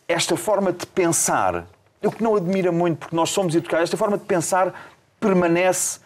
esta 0.07 0.37
forma 0.37 0.73
de 0.73 0.87
pensar, 0.87 1.67
o 2.01 2.13
que 2.13 2.23
não 2.23 2.37
admira 2.37 2.71
muito, 2.71 2.99
porque 2.99 3.17
nós 3.17 3.31
somos 3.31 3.57
educados, 3.57 3.83
esta 3.83 3.97
forma 3.97 4.17
de 4.17 4.25
pensar 4.25 4.73
permanece 5.19 5.99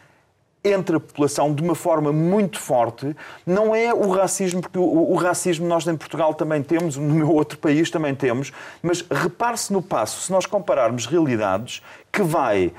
entre 0.65 0.97
a 0.97 1.01
população 1.01 1.55
de 1.55 1.63
uma 1.63 1.75
forma 1.75 2.11
muito 2.11 2.59
forte. 2.59 3.15
Não 3.47 3.75
é 3.75 3.93
o 3.93 4.09
racismo, 4.11 4.63
porque 4.63 4.79
o, 4.79 5.13
o, 5.13 5.15
racismo 5.15 5.67
nós 5.69 5.87
em 5.87 5.97
Portugal 5.97 6.33
também 6.33 6.63
temos, 6.63 6.97
no 6.97 7.15
meu 7.15 7.31
outro 7.31 7.59
país 7.59 7.91
também 7.91 8.15
temos, 8.15 8.53
mas 8.83 9.05
repare-se 9.11 9.73
no 9.73 9.83
passo, 9.83 10.23
se 10.23 10.33
nós 10.33 10.47
compararmos 10.47 11.07
realidades, 11.07 11.83
que 12.11 12.23
vai 12.23 12.73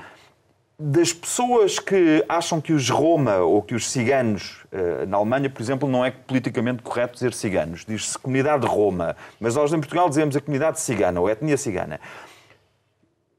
das 0.78 1.10
pessoas 1.10 1.78
que 1.78 2.22
acham 2.28 2.60
que 2.60 2.72
os 2.72 2.90
Roma 2.90 3.36
ou 3.36 3.62
que 3.62 3.74
os 3.74 3.90
ciganos, 3.90 4.66
eh, 4.70 5.06
na 5.06 5.16
Alemanha, 5.16 5.48
por 5.48 5.62
exemplo, 5.62 5.88
não 5.88 6.04
é 6.04 6.10
politicamente 6.10 6.82
correto 6.82 7.14
dizer 7.14 7.32
ciganos, 7.32 7.84
diz-se 7.86 8.18
comunidade 8.18 8.66
Roma, 8.66 9.16
mas 9.40 9.54
nós 9.54 9.72
em 9.72 9.78
Portugal 9.78 10.06
dizemos 10.08 10.36
a 10.36 10.40
comunidade 10.40 10.78
cigana 10.78 11.18
ou 11.18 11.28
a 11.28 11.32
etnia 11.32 11.56
cigana, 11.56 11.98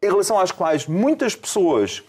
em 0.01 0.07
relação 0.07 0.39
às 0.39 0.51
quais 0.51 0.88
muitas 0.88 1.36
pessoas 1.36 2.03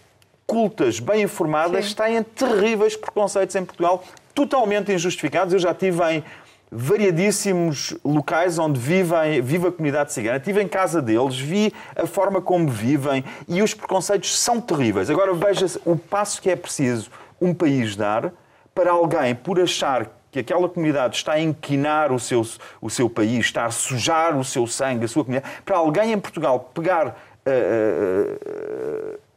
cultas, 0.49 0.99
bem 0.99 1.21
informadas, 1.21 1.89
Sim. 1.89 1.95
têm 1.95 2.23
terríveis 2.23 2.95
preconceitos 2.95 3.55
em 3.55 3.63
Portugal, 3.63 4.03
totalmente 4.33 4.91
injustificados. 4.91 5.53
Eu 5.53 5.59
já 5.59 5.75
tive 5.75 6.03
em 6.11 6.23
variadíssimos 6.71 7.95
locais 8.03 8.57
onde 8.57 8.79
vivem, 8.79 9.43
vive 9.43 9.67
a 9.67 9.71
comunidade 9.71 10.11
cigana. 10.11 10.37
Estive 10.37 10.63
em 10.63 10.67
casa 10.67 11.03
deles, 11.03 11.39
vi 11.39 11.71
a 11.95 12.07
forma 12.07 12.41
como 12.41 12.67
vivem 12.67 13.23
e 13.47 13.61
os 13.61 13.75
preconceitos 13.75 14.39
são 14.39 14.59
terríveis. 14.59 15.07
Agora 15.11 15.35
veja 15.35 15.67
o 15.85 15.95
passo 15.95 16.41
que 16.41 16.49
é 16.49 16.55
preciso 16.55 17.11
um 17.39 17.53
país 17.53 17.95
dar 17.95 18.33
para 18.73 18.89
alguém, 18.91 19.35
por 19.35 19.59
achar 19.59 20.09
que 20.31 20.39
aquela 20.39 20.67
comunidade 20.67 21.15
está 21.15 21.33
a 21.33 21.39
inquinar 21.39 22.11
o 22.11 22.19
seu, 22.19 22.43
o 22.81 22.89
seu 22.89 23.07
país, 23.07 23.45
está 23.45 23.65
a 23.65 23.71
sujar 23.71 24.35
o 24.35 24.43
seu 24.43 24.65
sangue, 24.65 25.05
a 25.05 25.07
sua 25.07 25.23
comunidade, 25.23 25.53
para 25.63 25.77
alguém 25.77 26.11
em 26.11 26.19
Portugal 26.19 26.71
pegar. 26.73 27.15
Uh, 27.45 29.15
uh, 29.15 29.28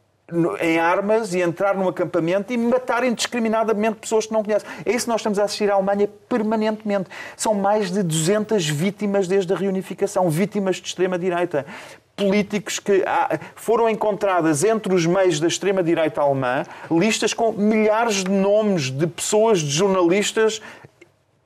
em 0.61 0.79
armas 0.79 1.33
e 1.33 1.41
entrar 1.41 1.75
num 1.75 1.87
acampamento 1.87 2.53
e 2.53 2.57
matar 2.57 3.03
indiscriminadamente 3.03 3.97
pessoas 3.97 4.25
que 4.25 4.33
não 4.33 4.43
conhecem. 4.43 4.67
É 4.85 4.91
isso 4.91 5.05
que 5.05 5.09
nós 5.09 5.19
estamos 5.19 5.37
a 5.37 5.43
assistir 5.43 5.69
à 5.69 5.75
Alemanha 5.75 6.09
permanentemente. 6.29 7.09
São 7.35 7.53
mais 7.53 7.91
de 7.91 8.01
200 8.01 8.67
vítimas 8.67 9.27
desde 9.27 9.53
a 9.53 9.57
reunificação, 9.57 10.29
vítimas 10.29 10.77
de 10.77 10.87
extrema-direita. 10.87 11.65
Políticos 12.15 12.79
que 12.79 13.03
foram 13.55 13.89
encontradas 13.89 14.63
entre 14.63 14.93
os 14.93 15.05
meios 15.05 15.39
da 15.39 15.47
extrema-direita 15.47 16.21
alemã 16.21 16.63
listas 16.89 17.33
com 17.33 17.51
milhares 17.51 18.23
de 18.23 18.29
nomes 18.29 18.91
de 18.91 19.07
pessoas, 19.07 19.59
de 19.59 19.69
jornalistas 19.71 20.61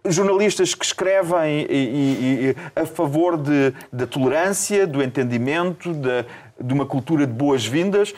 jornalistas 0.10 0.74
que 0.74 0.86
escrevem 0.86 1.66
e, 1.70 1.74
e, 1.74 2.50
e, 2.50 2.56
a 2.80 2.86
favor 2.86 3.36
de, 3.36 3.74
da 3.92 4.08
tolerância, 4.08 4.88
do 4.88 5.04
entendimento, 5.04 5.94
de, 5.94 6.26
de 6.62 6.74
uma 6.74 6.86
cultura 6.86 7.28
de 7.28 7.34
boas-vindas, 7.34 8.14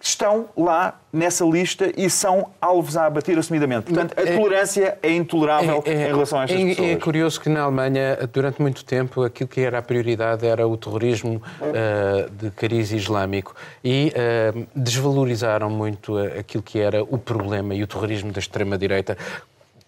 estão 0.00 0.46
lá 0.56 1.00
nessa 1.12 1.44
lista 1.44 1.90
e 1.96 2.08
são 2.10 2.50
alvos 2.60 2.96
a 2.96 3.06
abater 3.06 3.38
assumidamente. 3.38 3.86
Portanto, 3.86 4.14
a 4.16 4.22
é- 4.22 4.36
tolerância 4.36 4.98
é 5.02 5.12
intolerável 5.12 5.82
é, 5.86 5.90
é, 5.90 6.08
em 6.08 6.12
relação 6.12 6.38
a 6.38 6.44
estas 6.44 6.60
é, 6.60 6.64
pessoas. 6.66 6.88
É 6.88 6.96
curioso 6.96 7.40
que 7.40 7.48
na 7.48 7.62
Alemanha, 7.62 8.18
durante 8.32 8.60
muito 8.60 8.84
tempo, 8.84 9.22
aquilo 9.22 9.48
que 9.48 9.60
era 9.60 9.78
a 9.78 9.82
prioridade 9.82 10.46
era 10.46 10.66
o 10.66 10.76
terrorismo 10.76 11.42
uh, 11.60 12.30
de 12.30 12.50
cariz 12.50 12.92
islâmico 12.92 13.54
e 13.82 14.12
uh, 14.14 14.66
desvalorizaram 14.74 15.70
muito 15.70 16.18
aquilo 16.18 16.62
que 16.62 16.78
era 16.78 17.02
o 17.02 17.18
problema 17.18 17.74
e 17.74 17.82
o 17.82 17.86
terrorismo 17.86 18.30
da 18.32 18.38
extrema-direita 18.38 19.16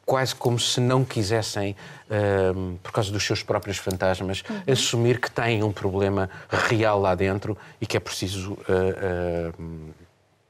quase 0.09 0.35
como 0.35 0.59
se 0.59 0.81
não 0.81 1.05
quisessem, 1.05 1.77
uh, 2.09 2.79
por 2.83 2.93
causa 2.93 3.13
dos 3.13 3.23
seus 3.23 3.43
próprios 3.43 3.77
fantasmas, 3.77 4.43
uhum. 4.49 4.73
assumir 4.73 5.21
que 5.21 5.31
têm 5.31 5.63
um 5.63 5.71
problema 5.71 6.31
real 6.49 6.99
lá 6.99 7.15
dentro 7.15 7.59
e 7.79 7.87
que 7.87 7.95
é 7.95 8.01
preciso 8.01 8.55
uh, 8.55 9.53
uh, 9.61 9.95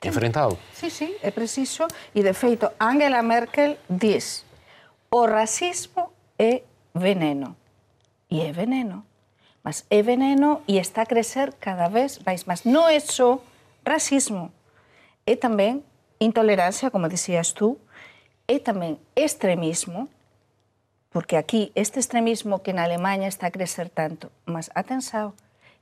enfrentá-lo. 0.04 0.56
Sim, 0.72 0.88
sim, 0.88 1.16
é 1.20 1.32
preciso. 1.32 1.88
E, 2.14 2.22
de 2.22 2.32
feito, 2.34 2.70
Angela 2.78 3.20
Merkel 3.20 3.76
diz 3.90 4.44
o 5.10 5.26
racismo 5.26 6.12
é 6.38 6.62
veneno. 6.94 7.56
E 8.30 8.40
é 8.40 8.52
veneno. 8.52 9.04
Mas 9.64 9.84
é 9.90 10.00
veneno 10.02 10.62
e 10.68 10.78
está 10.78 11.02
a 11.02 11.06
crescer 11.06 11.52
cada 11.58 11.88
vez 11.88 12.20
mais. 12.24 12.44
Mas 12.44 12.62
não 12.62 12.88
é 12.88 13.00
só 13.00 13.42
racismo. 13.84 14.52
É 15.26 15.34
também 15.34 15.82
intolerância, 16.20 16.92
como 16.92 17.08
dizias 17.08 17.52
tu, 17.52 17.76
é 18.48 18.56
tamén 18.58 18.96
extremismo, 19.14 20.08
Porque 21.08 21.40
aquí 21.40 21.72
este 21.74 21.98
extremismo 22.00 22.60
que 22.60 22.76
na 22.76 22.84
Alemanha 22.84 23.32
está 23.32 23.48
a 23.48 23.50
crecer 23.50 23.88
tanto, 23.88 24.28
mas 24.44 24.68
atenção, 24.76 25.32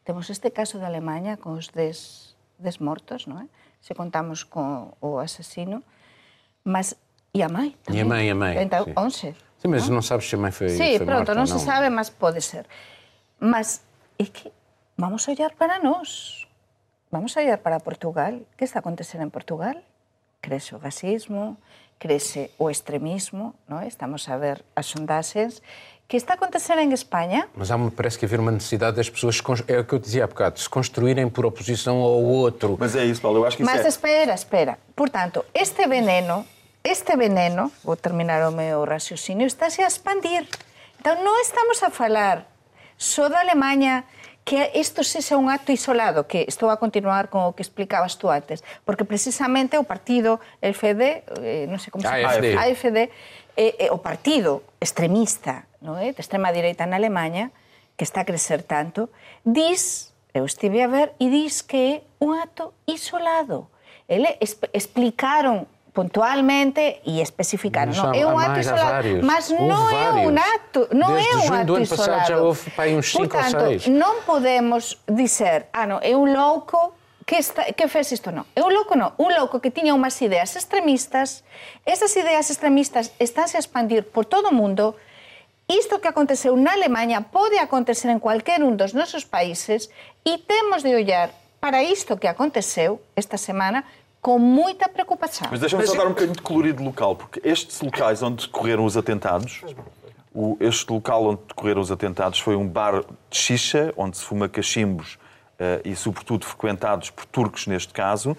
temos 0.07 0.31
este 0.31 0.55
caso 0.55 0.79
de 0.79 0.87
Alemanha 0.87 1.35
con 1.37 1.59
os 1.59 1.75
des, 1.75 2.39
des 2.63 2.79
mortos, 2.79 3.27
non 3.27 3.43
é? 3.43 3.47
Se 3.83 3.91
contamos 3.99 4.47
con 4.47 4.95
o 5.03 5.19
asesino, 5.19 5.83
mas 6.63 6.95
e 7.35 7.43
a 7.43 7.51
mãe 7.51 7.75
E 7.91 7.99
a 7.99 8.07
tamén. 8.07 8.07
mãe, 8.07 8.25
a 8.31 8.37
mãe, 8.39 8.55
Então, 8.63 8.87
sim. 8.87 9.35
11. 9.35 9.35
Sim, 9.59 9.69
mas 9.69 9.91
não 9.91 9.99
sabes 9.99 10.31
se 10.31 10.39
a 10.39 10.39
mãe 10.39 10.55
foi. 10.55 10.71
Sí, 10.71 10.95
foi 10.95 11.03
pronto, 11.03 11.35
morta, 11.35 11.35
non 11.35 11.51
se 11.51 11.59
sabe, 11.59 11.91
mas 11.91 12.07
pode 12.07 12.39
ser. 12.39 12.63
Mas 13.43 13.83
é 14.23 14.31
que 14.31 14.55
vamos 14.95 15.27
a 15.27 15.35
olhar 15.35 15.59
para 15.59 15.83
nós. 15.83 16.47
Vamos 17.11 17.35
a 17.35 17.43
olhar 17.43 17.59
para 17.59 17.83
Portugal. 17.83 18.47
Que 18.55 18.63
está 18.63 18.79
a 18.79 18.83
acontecer 18.87 19.19
en 19.19 19.35
Portugal? 19.35 19.83
Crece 20.39 20.71
o 20.75 20.79
racismo, 20.79 21.59
crece 21.99 22.51
o 22.59 22.71
extremismo, 22.71 23.55
non? 23.69 23.83
estamos 23.85 24.29
a 24.29 24.37
ver 24.37 24.65
as 24.77 24.87
sondaxes. 24.87 25.63
Que 26.07 26.17
está 26.17 26.35
a 26.35 26.37
acontecer 26.39 26.79
en 26.79 26.95
España? 26.95 27.51
Mas 27.57 27.75
há 27.75 27.79
parece 27.91 28.17
que 28.17 28.27
haver 28.27 28.39
uma 28.39 28.53
necessidade 28.53 28.97
das 28.97 29.11
pessoas, 29.11 29.43
é 29.67 29.81
o 29.81 29.85
que 29.85 29.93
eu 29.93 29.99
dizia 29.99 30.23
há 30.23 30.27
bocado, 30.31 30.61
se 30.61 30.69
construírem 30.71 31.29
por 31.29 31.45
oposição 31.45 31.99
ao 31.99 32.23
outro. 32.23 32.77
Mas 32.79 32.95
é 32.95 33.05
isso, 33.05 33.21
Paulo, 33.21 33.39
eu 33.39 33.45
acho 33.45 33.57
que 33.57 33.65
isso 33.65 33.73
Mas 33.73 33.85
é... 33.85 33.89
espera, 33.89 34.33
espera. 34.35 34.79
Portanto, 34.95 35.45
este 35.53 35.85
veneno, 35.89 36.47
este 36.85 37.17
veneno, 37.17 37.73
vou 37.83 37.97
terminar 37.97 38.47
o 38.49 38.53
meu 38.53 38.85
raciocínio, 38.85 39.49
está-se 39.49 39.83
a 39.83 39.89
expandir. 39.89 40.47
Então, 41.01 41.19
non 41.27 41.43
estamos 41.43 41.83
a 41.83 41.91
falar 41.91 42.47
só 42.95 43.27
da 43.29 43.43
Alemanha 43.43 44.07
que 44.47 44.71
isto 44.79 45.03
sexa 45.03 45.35
un 45.35 45.51
acto 45.51 45.75
isolado, 45.75 46.31
que 46.31 46.47
estou 46.47 46.71
a 46.71 46.79
continuar 46.79 47.27
con 47.35 47.51
o 47.51 47.59
que 47.59 47.67
explicabas 47.67 48.15
tú 48.15 48.31
antes, 48.31 48.63
porque 48.87 49.03
precisamente 49.03 49.75
o 49.75 49.83
partido 49.83 50.39
FD, 50.63 51.03
eh, 51.43 51.67
non 51.67 51.83
sei 51.83 51.91
como 51.91 52.07
se 52.07 52.15
chama, 52.15 52.31
AFD, 52.31 52.55
AFD 52.55 52.99
eh, 53.59 53.75
eh, 53.75 53.91
o 53.91 53.99
partido 53.99 54.63
extremista, 54.79 55.67
no 55.83 55.99
é, 55.99 56.09
eh, 56.09 56.13
de 56.15 56.23
extrema 56.23 56.55
direita 56.55 56.87
na 56.87 56.95
Alemanha, 56.95 57.51
que 57.99 58.07
está 58.07 58.23
a 58.23 58.29
crecer 58.29 58.63
tanto, 58.63 59.11
dis, 59.43 60.15
eu 60.31 60.47
estive 60.47 60.79
a 60.79 60.87
ver, 60.87 61.19
e 61.19 61.27
dis 61.27 61.67
que 61.67 61.83
é 61.83 61.95
un 62.23 62.39
acto 62.39 62.71
isolado. 62.87 63.67
Ele 64.07 64.31
explicaron 64.71 65.67
puntualmente 65.97 67.01
e 67.09 67.25
especificaron. 67.25 67.97
Mas 67.97 68.05
Non, 68.05 68.13
há- 68.13 68.21
é 68.21 68.25
mais, 68.45 68.69
há 68.69 68.77
isolado. 68.77 69.09
Mas 69.25 69.45
Houve 69.49 69.97
é 69.97 70.13
non 70.93 71.09
Desde 71.17 71.33
é 71.33 71.35
un 71.41 71.43
junho 71.49 71.65
do 71.65 71.73
acto 71.73 71.81
ano 71.81 71.89
passado 71.89 72.13
isolado. 72.13 72.29
já 72.29 72.37
houve, 72.45 72.65
uns 72.93 73.07
ou 73.17 73.25
podemos 74.29 74.85
dizer, 75.09 75.73
ah, 75.73 75.89
non, 75.89 75.99
é 76.05 76.13
un 76.13 76.37
louco 76.37 76.93
que, 77.25 77.41
está, 77.41 77.65
que 77.73 77.89
fez 77.89 78.13
isto, 78.13 78.29
non. 78.29 78.45
É 78.53 78.61
un 78.61 78.71
louco, 78.77 78.93
non. 78.95 79.17
Un 79.17 79.33
louco 79.33 79.59
que 79.65 79.73
tiña 79.73 79.97
unhas 79.97 80.21
ideas 80.21 80.53
extremistas, 80.55 81.43
esas 81.89 82.13
ideas 82.15 82.53
extremistas 82.53 83.17
estánse 83.17 83.57
a 83.57 83.63
expandir 83.65 84.05
por 84.05 84.29
todo 84.29 84.53
o 84.53 84.55
mundo, 84.55 85.01
Isto 85.67 85.99
que 85.99 86.07
aconteceu 86.07 86.55
na 86.55 86.79
Alemanha 86.79 87.27
pode 87.35 87.59
acontecer 87.59 88.07
en 88.15 88.23
cualquier 88.23 88.63
un 88.63 88.79
dos 88.79 88.95
nosos 88.95 89.27
países 89.27 89.91
e 90.23 90.39
temos 90.39 90.87
de 90.87 90.95
olhar 90.95 91.35
para 91.59 91.83
isto 91.83 92.23
que 92.23 92.31
aconteceu 92.31 93.03
esta 93.19 93.35
semana 93.35 93.83
com 94.27 94.41
muita 94.41 94.89
preocupação. 94.89 95.47
Mas 95.53 95.61
deixa-me 95.61 95.87
só 95.87 95.95
dar 95.95 96.07
um 96.07 96.09
bocadinho 96.09 96.35
de 96.35 96.43
colorido 96.43 96.83
local, 96.83 97.15
porque 97.15 97.41
estes 97.45 97.81
locais 97.81 98.25
onde 98.25 98.45
decorreram 98.45 98.85
os 98.85 98.97
atentados, 98.97 99.63
o- 100.35 100.57
este 100.59 100.93
local 100.93 101.27
onde 101.27 101.43
decorreram 101.47 101.81
os 101.81 101.93
atentados 101.93 102.41
foi 102.41 102.57
um 102.57 102.67
bar 102.67 103.03
de 103.31 103.39
xixa, 103.39 103.95
onde 103.97 104.17
se 104.19 104.25
fuma 104.25 104.49
cachimbos 104.49 105.17
eh, 105.61 105.81
e, 105.85 105.95
sobretudo, 105.95 106.45
frequentados 106.45 107.09
por 107.11 107.25
turcos, 107.25 107.69
neste 107.69 107.93
caso. 107.95 108.37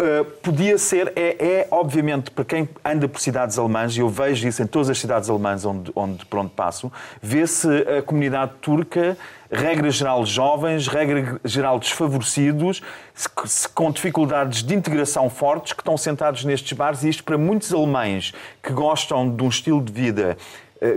Uh, 0.00 0.24
podia 0.24 0.78
ser, 0.78 1.12
é, 1.16 1.44
é, 1.44 1.68
obviamente, 1.72 2.30
para 2.30 2.44
quem 2.44 2.68
anda 2.84 3.08
por 3.08 3.20
cidades 3.20 3.58
alemãs, 3.58 3.96
e 3.96 3.98
eu 3.98 4.08
vejo 4.08 4.46
isso 4.46 4.62
em 4.62 4.66
todas 4.68 4.88
as 4.88 4.96
cidades 4.96 5.28
alemãs 5.28 5.64
onde, 5.64 5.90
onde 5.92 6.24
por 6.24 6.38
onde 6.38 6.50
passo, 6.50 6.92
vê-se 7.20 7.66
a 7.66 8.00
comunidade 8.00 8.52
turca, 8.60 9.18
regra 9.50 9.90
geral 9.90 10.24
jovens, 10.24 10.86
regra 10.86 11.40
geral 11.44 11.80
desfavorecidos, 11.80 12.80
com 13.74 13.90
dificuldades 13.90 14.62
de 14.62 14.72
integração 14.72 15.28
fortes, 15.28 15.72
que 15.72 15.80
estão 15.80 15.96
sentados 15.96 16.44
nestes 16.44 16.78
bares, 16.78 17.02
e 17.02 17.08
isto 17.08 17.24
para 17.24 17.36
muitos 17.36 17.74
alemães 17.74 18.32
que 18.62 18.72
gostam 18.72 19.28
de 19.28 19.42
um 19.42 19.48
estilo 19.48 19.82
de 19.82 19.92
vida 19.92 20.36
eh, 20.36 20.36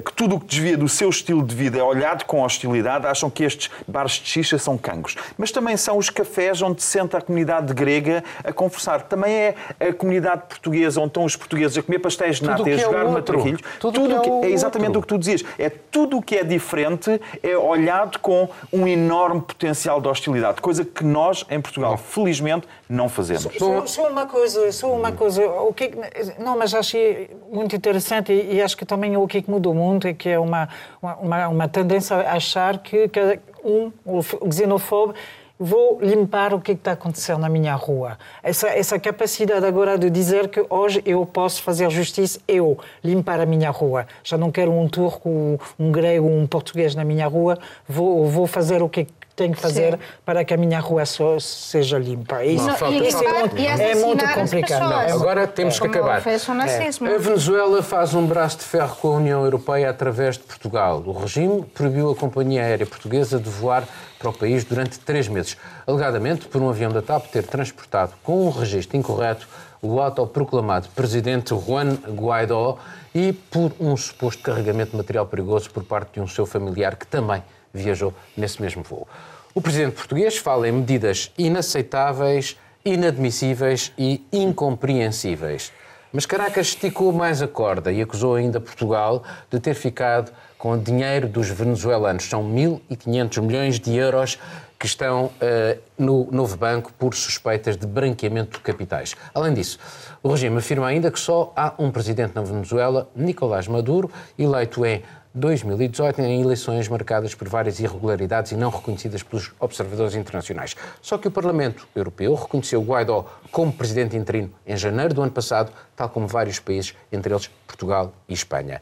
que 0.05 0.13
tudo 0.13 0.35
o 0.35 0.39
que 0.39 0.45
desvia 0.45 0.77
do 0.77 0.87
seu 0.87 1.09
estilo 1.09 1.43
de 1.43 1.55
vida 1.55 1.77
é 1.79 1.83
olhado 1.83 2.25
com 2.25 2.41
hostilidade, 2.43 3.07
acham 3.07 3.29
que 3.29 3.43
estes 3.43 3.69
bares 3.87 4.13
de 4.13 4.27
xixa 4.27 4.57
são 4.57 4.77
cancros. 4.77 5.15
Mas 5.37 5.51
também 5.51 5.75
são 5.77 5.97
os 5.97 6.09
cafés 6.09 6.61
onde 6.61 6.81
se 6.83 6.89
senta 6.89 7.17
a 7.17 7.21
comunidade 7.21 7.73
grega 7.73 8.23
a 8.43 8.53
conversar. 8.53 9.01
Também 9.03 9.33
é 9.33 9.55
a 9.79 9.93
comunidade 9.93 10.43
portuguesa 10.47 10.99
onde 10.99 11.07
estão 11.09 11.23
os 11.25 11.35
portugueses 11.35 11.77
a 11.77 11.83
comer 11.83 11.99
pastéis 11.99 12.35
de 12.35 12.41
Tudo 12.41 12.49
nata 12.59 12.69
e 12.69 12.73
a 12.73 12.75
que 12.75 12.81
é 12.81 12.85
jogar 12.85 13.05
outro. 13.05 13.13
matraquilhos. 13.13 13.61
Tudo 13.79 14.03
o 14.03 14.21
que 14.21 14.29
é 14.29 14.31
o 14.31 14.45
é 14.45 14.49
exatamente 14.49 14.87
outro. 14.97 14.99
o 14.99 15.01
que 15.01 15.07
tu 15.07 15.17
dizias. 15.17 15.43
É 15.57 15.69
tudo 15.69 16.17
o 16.17 16.21
que 16.21 16.35
é 16.37 16.43
diferente 16.43 17.19
é 17.41 17.57
olhado 17.57 18.19
com 18.19 18.49
um 18.71 18.87
enorme 18.87 19.41
potencial 19.41 19.99
de 19.99 20.07
hostilidade, 20.07 20.61
coisa 20.61 20.85
que 20.85 21.03
nós, 21.03 21.45
em 21.49 21.59
Portugal, 21.59 21.97
felizmente, 21.97 22.67
não 22.87 23.09
fazemos. 23.09 23.47
Só, 23.57 23.85
só 23.85 24.09
uma 24.09 24.25
coisa, 24.25 24.71
só 24.71 24.93
uma 24.93 25.11
coisa. 25.11 25.45
O 25.45 25.73
que, 25.73 25.85
é 25.85 25.87
que- 25.87 26.41
não, 26.41 26.57
mas 26.57 26.73
achei 26.73 27.29
muito 27.51 27.75
interessante 27.75 28.31
e, 28.31 28.55
e 28.55 28.61
acho 28.61 28.75
que 28.77 28.85
também 28.85 29.15
o 29.17 29.27
que 29.27 29.37
é 29.37 29.41
mudou 29.73 29.73
muito 29.73 30.07
é 30.07 30.13
que 30.13 30.29
é 30.29 30.39
uma, 30.39 30.69
uma, 31.01 31.47
uma 31.47 31.67
tendência 31.67 32.15
a 32.17 32.34
achar 32.34 32.77
que 32.79 33.07
cada 33.10 33.39
um, 33.63 33.91
o 34.05 34.19
f- 34.21 34.38
o 34.41 34.51
xenofóbico, 34.51 35.17
vou 35.60 35.99
limpar 36.01 36.53
o 36.53 36.60
que 36.60 36.71
é 36.71 36.75
que 36.75 36.81
está 36.81 36.93
acontecendo 36.93 37.39
na 37.39 37.49
minha 37.49 37.75
rua. 37.75 38.17
Essa, 38.41 38.69
essa 38.69 38.99
capacidade 38.99 39.63
agora 39.65 39.97
de 39.97 40.10
dizer 40.10 40.49
que 40.49 40.65
hoje 40.69 41.01
eu 41.05 41.23
posso 41.25 41.62
fazer 41.62 41.89
justiça, 41.91 42.39
eu 42.47 42.77
limpar 43.03 43.39
a 43.39 43.45
minha 43.45 43.69
rua. 43.69 44.07
Já 44.23 44.38
não 44.38 44.51
quero 44.51 44.71
um 44.71 44.88
turco, 44.88 45.60
um 45.79 45.91
grego, 45.91 46.27
um 46.27 46.47
português 46.47 46.95
na 46.95 47.05
minha 47.05 47.27
rua, 47.27 47.60
vou, 47.88 48.25
vou 48.25 48.47
fazer 48.47 48.81
o 48.81 48.89
que 48.89 49.07
tenho 49.41 49.54
que 49.56 49.62
fazer 49.62 49.93
Sim. 49.93 49.99
para 50.23 50.45
que 50.45 50.54
a 50.54 50.58
minha 50.58 50.80
rua 50.80 51.06
só 51.06 51.39
seja 51.39 51.97
limpa. 51.97 52.43
Isso, 52.45 52.65
Não, 52.67 52.75
falta- 52.75 52.95
isso 52.95 53.17
é 53.17 53.23
falta- 53.23 53.39
muito, 53.56 53.60
é 53.82 53.95
muito 53.95 54.34
complicado. 54.34 54.89
Não, 54.89 55.15
agora 55.15 55.47
temos 55.47 55.80
que 55.80 55.88
Como 55.88 55.93
acabar. 55.99 56.21
nazismo. 56.56 57.08
A 57.08 57.17
Venezuela 57.17 57.82
faz 57.82 58.13
um 58.13 58.25
braço 58.25 58.58
de 58.60 58.63
ferro 58.65 58.95
com 58.97 59.08
a 59.10 59.12
União 59.15 59.43
Europeia 59.43 59.89
através 59.89 60.38
de 60.38 60.43
Portugal. 60.43 61.01
O 61.06 61.12
regime 61.13 61.63
proibiu 61.73 62.12
a 62.12 62.15
companhia 62.15 62.62
aérea 62.63 62.86
portuguesa 62.86 63.39
de 63.39 63.49
voar 63.49 63.84
para 64.19 64.30
o 64.30 64.34
país 64.34 64.63
durante 64.63 64.99
três 64.99 65.27
meses, 65.27 65.58
alegadamente 65.88 66.45
por 66.45 66.62
um 66.62 66.69
avião 66.69 66.91
da 66.91 67.01
TAP 67.01 67.25
ter 67.32 67.43
transportado 67.43 68.13
com 68.21 68.45
um 68.45 68.51
registro 68.51 68.95
incorreto 68.95 69.47
o 69.82 69.99
autoproclamado 69.99 70.88
presidente 70.89 71.56
Juan 71.56 71.95
Guaidó 72.08 72.77
e 73.15 73.34
por 73.34 73.71
um 73.80 73.97
suposto 73.97 74.43
carregamento 74.43 74.91
de 74.91 74.97
material 74.97 75.25
perigoso 75.25 75.71
por 75.71 75.84
parte 75.84 76.13
de 76.13 76.21
um 76.21 76.27
seu 76.27 76.45
familiar 76.45 76.95
que 76.95 77.08
também 77.08 77.41
viajou 77.73 78.13
nesse 78.38 78.62
mesmo 78.62 78.84
voo. 78.84 79.08
O 79.53 79.59
presidente 79.59 79.95
português 79.95 80.37
fala 80.37 80.69
em 80.69 80.71
medidas 80.71 81.29
inaceitáveis, 81.37 82.57
inadmissíveis 82.85 83.91
e 83.97 84.25
incompreensíveis. 84.31 85.73
Mas 86.13 86.25
Caracas 86.25 86.67
esticou 86.67 87.11
mais 87.11 87.41
a 87.41 87.47
corda 87.49 87.91
e 87.91 88.01
acusou 88.01 88.35
ainda 88.35 88.61
Portugal 88.61 89.23
de 89.49 89.59
ter 89.59 89.73
ficado 89.73 90.31
com 90.57 90.71
o 90.71 90.77
dinheiro 90.77 91.27
dos 91.27 91.49
venezuelanos. 91.49 92.29
São 92.29 92.43
1.500 92.43 93.41
milhões 93.41 93.79
de 93.79 93.93
euros 93.95 94.39
que 94.79 94.85
estão 94.85 95.31
eh, 95.41 95.77
no 95.97 96.29
novo 96.31 96.55
banco 96.55 96.91
por 96.97 97.13
suspeitas 97.13 97.75
de 97.75 97.85
branqueamento 97.85 98.57
de 98.57 98.63
capitais. 98.63 99.15
Além 99.33 99.53
disso, 99.53 99.77
o 100.23 100.29
regime 100.29 100.57
afirma 100.57 100.87
ainda 100.87 101.11
que 101.11 101.19
só 101.19 101.53
há 101.55 101.73
um 101.77 101.91
presidente 101.91 102.33
na 102.35 102.41
Venezuela, 102.41 103.09
Nicolás 103.15 103.67
Maduro, 103.67 104.09
eleito 104.39 104.85
em 104.85 105.03
2018 105.33 106.21
em 106.21 106.41
eleições 106.41 106.89
marcadas 106.89 107.33
por 107.33 107.47
várias 107.47 107.79
irregularidades 107.79 108.51
e 108.51 108.55
não 108.55 108.69
reconhecidas 108.69 109.23
pelos 109.23 109.53
observadores 109.59 110.13
internacionais. 110.13 110.75
Só 111.01 111.17
que 111.17 111.29
o 111.29 111.31
Parlamento 111.31 111.87
Europeu 111.95 112.35
reconheceu 112.35 112.81
Guaidó 112.81 113.25
como 113.49 113.71
presidente 113.71 114.17
interino 114.17 114.51
em 114.67 114.75
janeiro 114.75 115.13
do 115.13 115.21
ano 115.21 115.31
passado, 115.31 115.71
tal 115.95 116.09
como 116.09 116.27
vários 116.27 116.59
países, 116.59 116.93
entre 117.11 117.33
eles 117.33 117.49
Portugal 117.65 118.13
e 118.27 118.33
Espanha. 118.33 118.81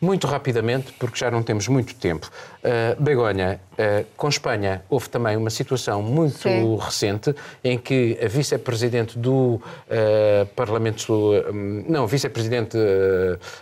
Muito 0.00 0.26
rapidamente, 0.26 0.92
porque 0.98 1.18
já 1.18 1.30
não 1.30 1.42
temos 1.42 1.66
muito 1.68 1.94
tempo. 1.94 2.30
Uh, 2.62 3.02
Begonha, 3.02 3.60
uh, 3.72 4.06
com 4.16 4.28
Espanha 4.28 4.82
houve 4.90 5.08
também 5.08 5.36
uma 5.36 5.50
situação 5.50 6.02
muito 6.02 6.38
Sim. 6.38 6.76
recente 6.76 7.34
em 7.62 7.78
que 7.78 8.18
a 8.22 8.28
vice-presidente 8.28 9.18
do 9.18 9.54
uh, 9.54 10.46
Parlamento, 10.54 11.12
um, 11.12 11.84
não, 11.88 12.06
vice-presidente 12.06 12.76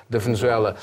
da 0.08 0.18
Venezuela 0.18 0.76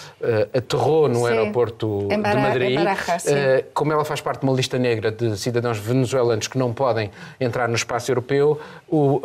aterrou 0.53 1.09
no 1.09 1.19
Sim. 1.19 1.27
aeroporto 1.27 2.07
de 2.07 2.17
Madrid. 2.17 2.71
em 2.71 2.75
Barajas, 2.75 3.23
sim. 3.23 3.33
Uh, 3.33 3.65
como 3.73 3.91
ela 3.91 4.05
faz 4.05 4.21
parte 4.21 4.41
de 4.41 4.45
uma 4.45 4.55
lista 4.55 4.77
negra 4.77 5.11
de 5.11 5.37
cidadãos 5.37 5.77
venezuelanos 5.77 6.47
que 6.47 6.57
não 6.57 6.73
podem 6.73 7.11
entrar 7.39 7.67
no 7.67 7.75
espaço 7.75 8.11
europeu, 8.11 8.59
o, 8.87 9.21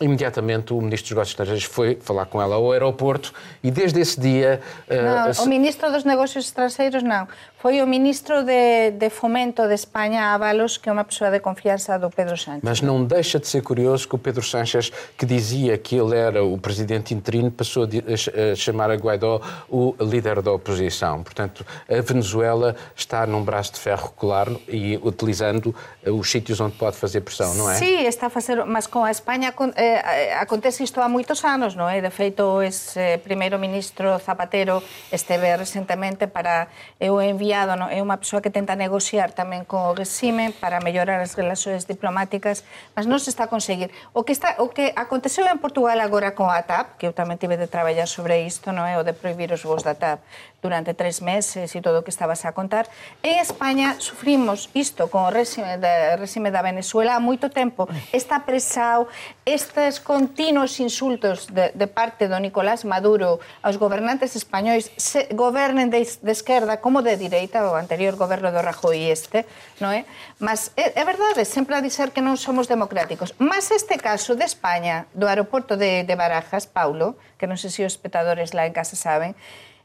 imediatamente 0.00 0.72
o 0.72 0.80
Ministro 0.80 1.08
dos 1.08 1.10
Negócios 1.10 1.32
Estrangeiros 1.32 1.64
foi 1.64 1.98
falar 2.00 2.26
com 2.26 2.40
ela 2.40 2.56
ao 2.56 2.72
aeroporto 2.72 3.32
e 3.62 3.70
desde 3.70 4.00
esse 4.00 4.20
dia... 4.20 4.60
Não, 4.88 5.30
uh, 5.30 5.44
o 5.44 5.46
Ministro 5.46 5.90
dos 5.90 6.04
Negócios 6.04 6.44
Estrangeiros 6.46 7.02
não. 7.02 7.26
Foi 7.60 7.82
o 7.82 7.86
Ministro 7.88 8.44
de, 8.44 8.92
de 8.92 9.10
Fomento 9.10 9.66
de 9.66 9.74
Espanha, 9.74 10.32
Ábalos, 10.32 10.78
que 10.78 10.88
é 10.88 10.92
uma 10.92 11.02
pessoa 11.02 11.28
de 11.28 11.40
confiança 11.40 11.98
do 11.98 12.08
Pedro 12.08 12.36
Sánchez. 12.36 12.62
Mas 12.62 12.80
não 12.80 13.04
deixa 13.04 13.40
de 13.40 13.48
ser 13.48 13.62
curioso 13.62 14.08
que 14.08 14.14
o 14.14 14.18
Pedro 14.18 14.44
Sánchez, 14.44 14.92
que 15.16 15.26
dizia 15.26 15.76
que 15.76 15.96
ele 15.96 16.16
era 16.16 16.44
o 16.44 16.56
presidente 16.56 17.12
interino, 17.12 17.50
passou 17.50 17.82
a, 17.82 18.54
chamar 18.54 18.92
a 18.92 18.94
Guaidó 18.94 19.40
o 19.68 19.92
líder 19.98 20.40
da 20.40 20.52
oposição. 20.52 21.24
Portanto, 21.24 21.66
a 21.90 22.00
Venezuela 22.00 22.76
está 22.94 23.26
num 23.26 23.42
braço 23.42 23.72
de 23.72 23.80
ferro 23.80 24.12
colar 24.14 24.46
e 24.68 24.96
utilizando 25.02 25.74
os 26.06 26.30
sítios 26.30 26.60
onde 26.60 26.76
pode 26.76 26.96
fazer 26.96 27.22
pressão, 27.22 27.52
não 27.56 27.68
é? 27.68 27.74
Sim, 27.74 28.06
está 28.06 28.28
a 28.28 28.30
fazer, 28.30 28.64
mas 28.66 28.86
com 28.86 29.02
a 29.02 29.10
Espanha 29.10 29.52
eh, 29.74 30.32
acontece 30.34 30.84
isto 30.84 31.00
há 31.00 31.08
muitos 31.08 31.44
anos, 31.44 31.74
não 31.74 31.88
é? 31.88 32.00
De 32.00 32.10
feito, 32.10 32.62
esse 32.62 33.18
primeiro-ministro 33.24 34.16
Zapatero 34.24 34.80
esteve 35.12 35.56
recentemente 35.56 36.28
para 36.28 36.68
eu 37.00 37.20
enviar 37.20 37.47
enviado 37.48 37.76
no? 37.76 37.88
é 37.88 38.04
unha 38.04 38.20
persoa 38.20 38.44
que 38.44 38.52
tenta 38.52 38.76
negociar 38.76 39.32
tamén 39.32 39.64
co 39.64 39.96
regime 39.96 40.52
para 40.52 40.84
mellorar 40.84 41.24
as 41.24 41.32
relacións 41.32 41.88
diplomáticas, 41.88 42.60
mas 42.92 43.08
non 43.08 43.16
se 43.16 43.32
está 43.32 43.48
a 43.48 43.50
conseguir. 43.50 43.88
O 44.12 44.20
que, 44.20 44.36
está, 44.36 44.60
o 44.60 44.68
que 44.68 44.92
aconteceu 44.92 45.48
en 45.48 45.56
Portugal 45.56 45.96
agora 46.04 46.36
con 46.36 46.52
a 46.52 46.60
TAP, 46.60 47.00
que 47.00 47.08
eu 47.08 47.16
tamén 47.16 47.40
tive 47.40 47.56
de 47.56 47.64
traballar 47.64 48.04
sobre 48.04 48.44
isto, 48.44 48.68
non 48.68 48.84
é 48.84 49.00
o 49.00 49.02
de 49.02 49.16
prohibir 49.16 49.48
os 49.48 49.64
voos 49.64 49.80
da 49.80 49.96
TAP, 49.96 50.20
durante 50.60 50.94
tres 50.94 51.22
meses 51.22 51.70
e 51.70 51.78
todo 51.78 52.02
o 52.02 52.04
que 52.04 52.10
estabas 52.10 52.42
a 52.42 52.50
contar. 52.50 52.90
En 53.22 53.38
España 53.38 53.94
sufrimos 54.02 54.70
isto 54.74 55.06
con 55.06 55.22
o 55.22 55.30
réxime 55.30 55.78
da, 55.78 56.18
réxime 56.18 56.50
da 56.50 56.66
Venezuela 56.66 57.14
há 57.14 57.20
moito 57.22 57.46
tempo. 57.46 57.86
Está 58.10 58.42
presao, 58.42 59.06
estes 59.46 60.02
continuos 60.02 60.82
insultos 60.82 61.46
de, 61.46 61.70
de 61.70 61.86
parte 61.86 62.26
do 62.26 62.36
Nicolás 62.42 62.82
Maduro 62.82 63.38
aos 63.62 63.78
gobernantes 63.78 64.34
españois, 64.34 64.90
se 64.98 65.30
gobernen 65.30 65.94
de, 65.94 66.02
de 66.02 66.32
esquerda 66.34 66.82
como 66.82 67.06
de 67.06 67.14
direita, 67.14 67.62
o 67.62 67.78
anterior 67.78 68.18
goberno 68.18 68.50
do 68.50 68.58
Rajoy 68.58 69.06
este, 69.06 69.46
non 69.78 69.94
é? 69.94 70.10
Mas 70.42 70.74
é, 70.74 70.98
é 70.98 71.04
verdade, 71.06 71.46
sempre 71.46 71.78
a 71.78 71.84
dizer 71.84 72.10
que 72.10 72.18
non 72.18 72.34
somos 72.34 72.66
democráticos. 72.66 73.30
Mas 73.38 73.70
este 73.70 73.94
caso 73.94 74.34
de 74.34 74.42
España, 74.42 75.06
do 75.14 75.30
aeroporto 75.30 75.78
de, 75.78 76.02
de 76.02 76.14
Barajas, 76.18 76.66
Paulo, 76.66 77.14
que 77.38 77.46
non 77.46 77.54
sei 77.54 77.70
se 77.70 77.86
os 77.86 77.94
espectadores 77.94 78.50
lá 78.58 78.66
en 78.66 78.74
casa 78.74 78.98
saben, 78.98 79.38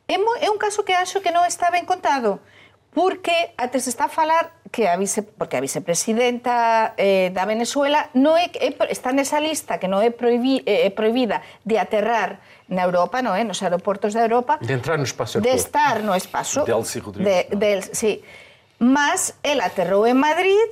é, 0.07 0.15
é 0.15 0.47
un 0.49 0.59
caso 0.59 0.83
que 0.83 0.93
acho 0.93 1.21
que 1.23 1.31
non 1.31 1.47
está 1.47 1.71
ben 1.71 1.87
contado, 1.87 2.43
porque 2.93 3.53
até 3.57 3.79
se 3.79 3.89
está 3.89 4.05
a 4.05 4.13
falar 4.13 4.53
que 4.73 4.87
a 4.87 4.97
vice, 4.97 5.21
porque 5.21 5.57
a 5.57 5.61
vicepresidenta 5.61 6.93
eh, 6.97 7.29
da 7.33 7.45
Venezuela 7.45 8.09
non 8.13 8.37
é, 8.37 8.49
é, 8.57 8.73
está 8.89 9.13
nesa 9.13 9.37
lista 9.37 9.77
que 9.77 9.89
non 9.89 10.01
é, 10.01 10.09
prohibi, 10.09 10.65
eh, 10.65 10.87
é, 10.87 10.89
prohibida 10.89 11.41
de 11.61 11.77
aterrar 11.77 12.41
na 12.69 12.85
Europa, 12.85 13.21
non 13.21 13.37
é? 13.37 13.45
Nos 13.45 13.61
aeroportos 13.61 14.17
da 14.17 14.25
Europa. 14.25 14.57
De 14.61 14.73
entrar 14.73 14.97
no 14.97 15.05
espacio. 15.05 15.41
De 15.41 15.53
estar 15.53 16.01
no 16.01 16.17
espaço 16.17 16.65
De 16.65 16.73
Elsie 16.73 17.01
Rodríguez. 17.01 17.49
De, 17.49 17.53
no? 17.53 17.59
de, 17.59 17.71
sí. 17.93 18.25
Mas 18.81 19.37
el 19.45 19.61
aterrou 19.61 20.09
en 20.09 20.17
Madrid 20.17 20.69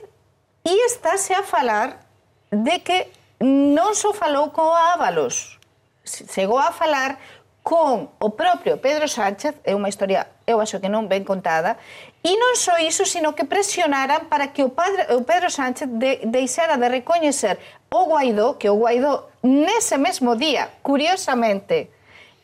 e 0.66 0.74
estáse 0.86 1.34
a 1.34 1.46
falar 1.46 2.06
de 2.50 2.82
que 2.82 3.10
non 3.42 3.98
só 3.98 4.14
falou 4.14 4.54
co 4.54 4.70
Ábalos, 4.70 5.58
chegou 6.06 6.62
a 6.62 6.70
falar 6.74 7.18
con 7.64 8.10
o 8.18 8.30
propio 8.34 8.82
Pedro 8.82 9.06
Sánchez, 9.08 9.54
é 9.62 9.78
unha 9.78 9.86
historia, 9.86 10.26
eu 10.50 10.58
acho 10.58 10.82
que 10.82 10.90
non 10.90 11.06
ben 11.06 11.22
contada, 11.22 11.78
e 12.26 12.34
non 12.34 12.58
só 12.58 12.82
iso, 12.82 13.06
sino 13.06 13.38
que 13.38 13.46
presionaran 13.46 14.26
para 14.34 14.50
que 14.50 14.66
o, 14.66 14.74
padre, 14.74 15.06
o 15.14 15.22
Pedro 15.22 15.54
Sánchez 15.54 15.86
de, 15.94 16.26
deixara 16.26 16.82
de 16.82 16.90
recoñecer 16.90 17.62
o 17.94 18.10
Guaidó, 18.10 18.58
que 18.58 18.70
o 18.70 18.78
Guaidó 18.82 19.30
nese 19.46 20.02
mesmo 20.02 20.34
día, 20.34 20.74
curiosamente, 20.82 21.94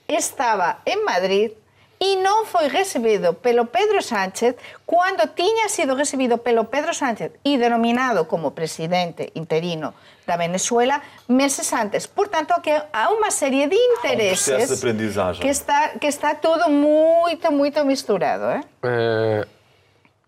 estaba 0.08 0.86
en 0.86 1.02
Madrid 1.04 1.52
e 1.98 2.14
non 2.22 2.46
foi 2.46 2.70
recibido 2.70 3.42
pelo 3.42 3.74
Pedro 3.74 4.06
Sánchez 4.06 4.54
cando 4.86 5.34
tiña 5.34 5.66
sido 5.66 5.98
recibido 5.98 6.46
pelo 6.46 6.70
Pedro 6.70 6.94
Sánchez 6.94 7.34
e 7.42 7.58
denominado 7.58 8.30
como 8.30 8.54
presidente 8.54 9.34
interino 9.34 9.98
da 10.28 10.36
Venezuela 10.36 11.02
meses 11.28 11.72
antes. 11.74 12.06
Por 12.06 12.28
tanto, 12.28 12.54
que 12.62 12.76
há 12.92 13.10
unha 13.16 13.32
serie 13.32 13.66
de 13.72 13.80
intereses 13.96 14.70
um 14.70 14.76
de 14.76 15.40
que 15.40 15.48
está 15.48 15.98
que 15.98 16.08
está 16.08 16.36
tudo 16.36 16.70
moito, 16.70 17.50
moito 17.52 17.80
misturado, 17.88 18.46
eh? 18.52 18.62
Uh 18.84 19.58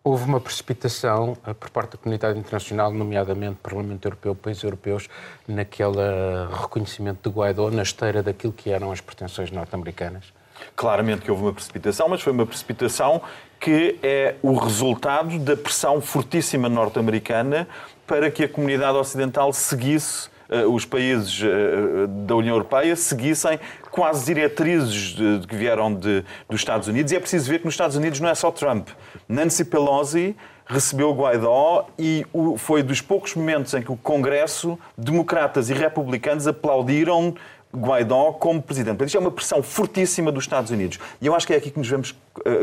houve 0.04 0.26
uma 0.26 0.40
precipitação 0.40 1.38
eh, 1.46 1.54
por 1.54 1.70
parte 1.70 1.92
da 1.92 1.98
comunidade 1.98 2.40
internacional, 2.40 2.92
nomeadamente 2.92 3.58
Parlamento 3.62 4.06
Europeu, 4.06 4.34
países 4.34 4.64
europeus, 4.64 5.08
naquele 5.48 6.48
reconhecimento 6.62 7.30
de 7.30 7.36
Guaidó 7.36 7.70
na 7.70 7.84
esteira 7.84 8.24
daquilo 8.24 8.54
que 8.54 8.72
eram 8.72 8.92
as 8.92 9.02
pretensões 9.02 9.52
norte-americanas? 9.52 10.34
Claramente 10.76 11.22
que 11.22 11.32
houve 11.32 11.44
uma 11.44 11.54
precipitação, 11.54 12.10
mas 12.10 12.22
foi 12.22 12.34
uma 12.34 12.46
precipitação 12.46 13.22
que 13.60 13.98
é 14.02 14.36
o 14.42 14.54
resultado 14.56 15.38
da 15.40 15.56
pressão 15.56 16.02
fortíssima 16.02 16.68
norte-americana 16.70 17.68
para 18.10 18.32
que 18.32 18.44
a 18.44 18.50
comunidade 18.50 18.98
ocidental 18.98 19.54
seguisse 19.54 20.30
eh, 20.50 20.66
os 20.66 20.84
países 20.84 21.40
eh, 21.44 22.08
da 22.26 22.36
União 22.36 22.56
Europeia 22.56 22.96
seguissem 22.96 23.60
quase 23.92 24.26
diretrizes 24.26 25.14
de, 25.14 25.46
que 25.48 25.56
vieram 25.56 25.94
de, 25.94 26.26
dos 26.50 26.60
Estados 26.60 26.88
Unidos. 26.88 27.12
E 27.12 27.16
é 27.16 27.20
preciso 27.20 27.48
ver 27.48 27.60
que 27.60 27.66
nos 27.66 27.76
Estados 27.76 27.96
Unidos 27.96 28.20
não 28.20 28.28
é 28.28 28.34
só 28.34 28.50
Trump. 28.50 28.90
Nancy 29.28 29.64
Pelosi 29.64 30.36
recebeu 30.66 31.14
Guaidó 31.14 31.88
e 32.00 32.26
foi 32.58 32.82
dos 32.82 33.00
poucos 33.00 33.36
momentos 33.36 33.76
em 33.76 33.84
que 33.84 33.92
o 33.92 33.98
Congresso, 33.98 34.78
democratas 34.98 35.70
e 35.70 35.74
republicanos 35.74 36.48
aplaudiram 36.48 37.36
Guaidó 37.72 38.32
como 38.34 38.60
presidente. 38.60 39.04
Isto 39.06 39.18
é 39.18 39.20
uma 39.20 39.32
pressão 39.32 39.62
fortíssima 39.62 40.32
dos 40.32 40.46
Estados 40.46 40.72
Unidos. 40.72 40.98
E 41.22 41.28
eu 41.28 41.36
acho 41.36 41.46
que 41.46 41.54
é 41.54 41.58
aqui 41.58 41.70
que 41.70 41.78
nos 41.78 41.88
vamos 41.88 42.16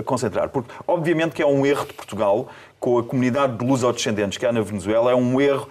concentrar. 0.05 0.49
Porque, 0.49 0.73
obviamente, 0.87 1.33
que 1.33 1.43
é 1.43 1.47
um 1.47 1.65
erro 1.65 1.87
de 1.87 1.93
Portugal, 1.93 2.49
com 2.79 2.99
a 2.99 3.05
comunidade 3.05 3.57
de 3.57 3.65
luso-descendentes 3.65 4.39
que 4.39 4.47
há 4.47 4.53
na 4.53 4.61
Venezuela, 4.61 5.11
é 5.11 5.15
um 5.15 5.41
erro 5.41 5.69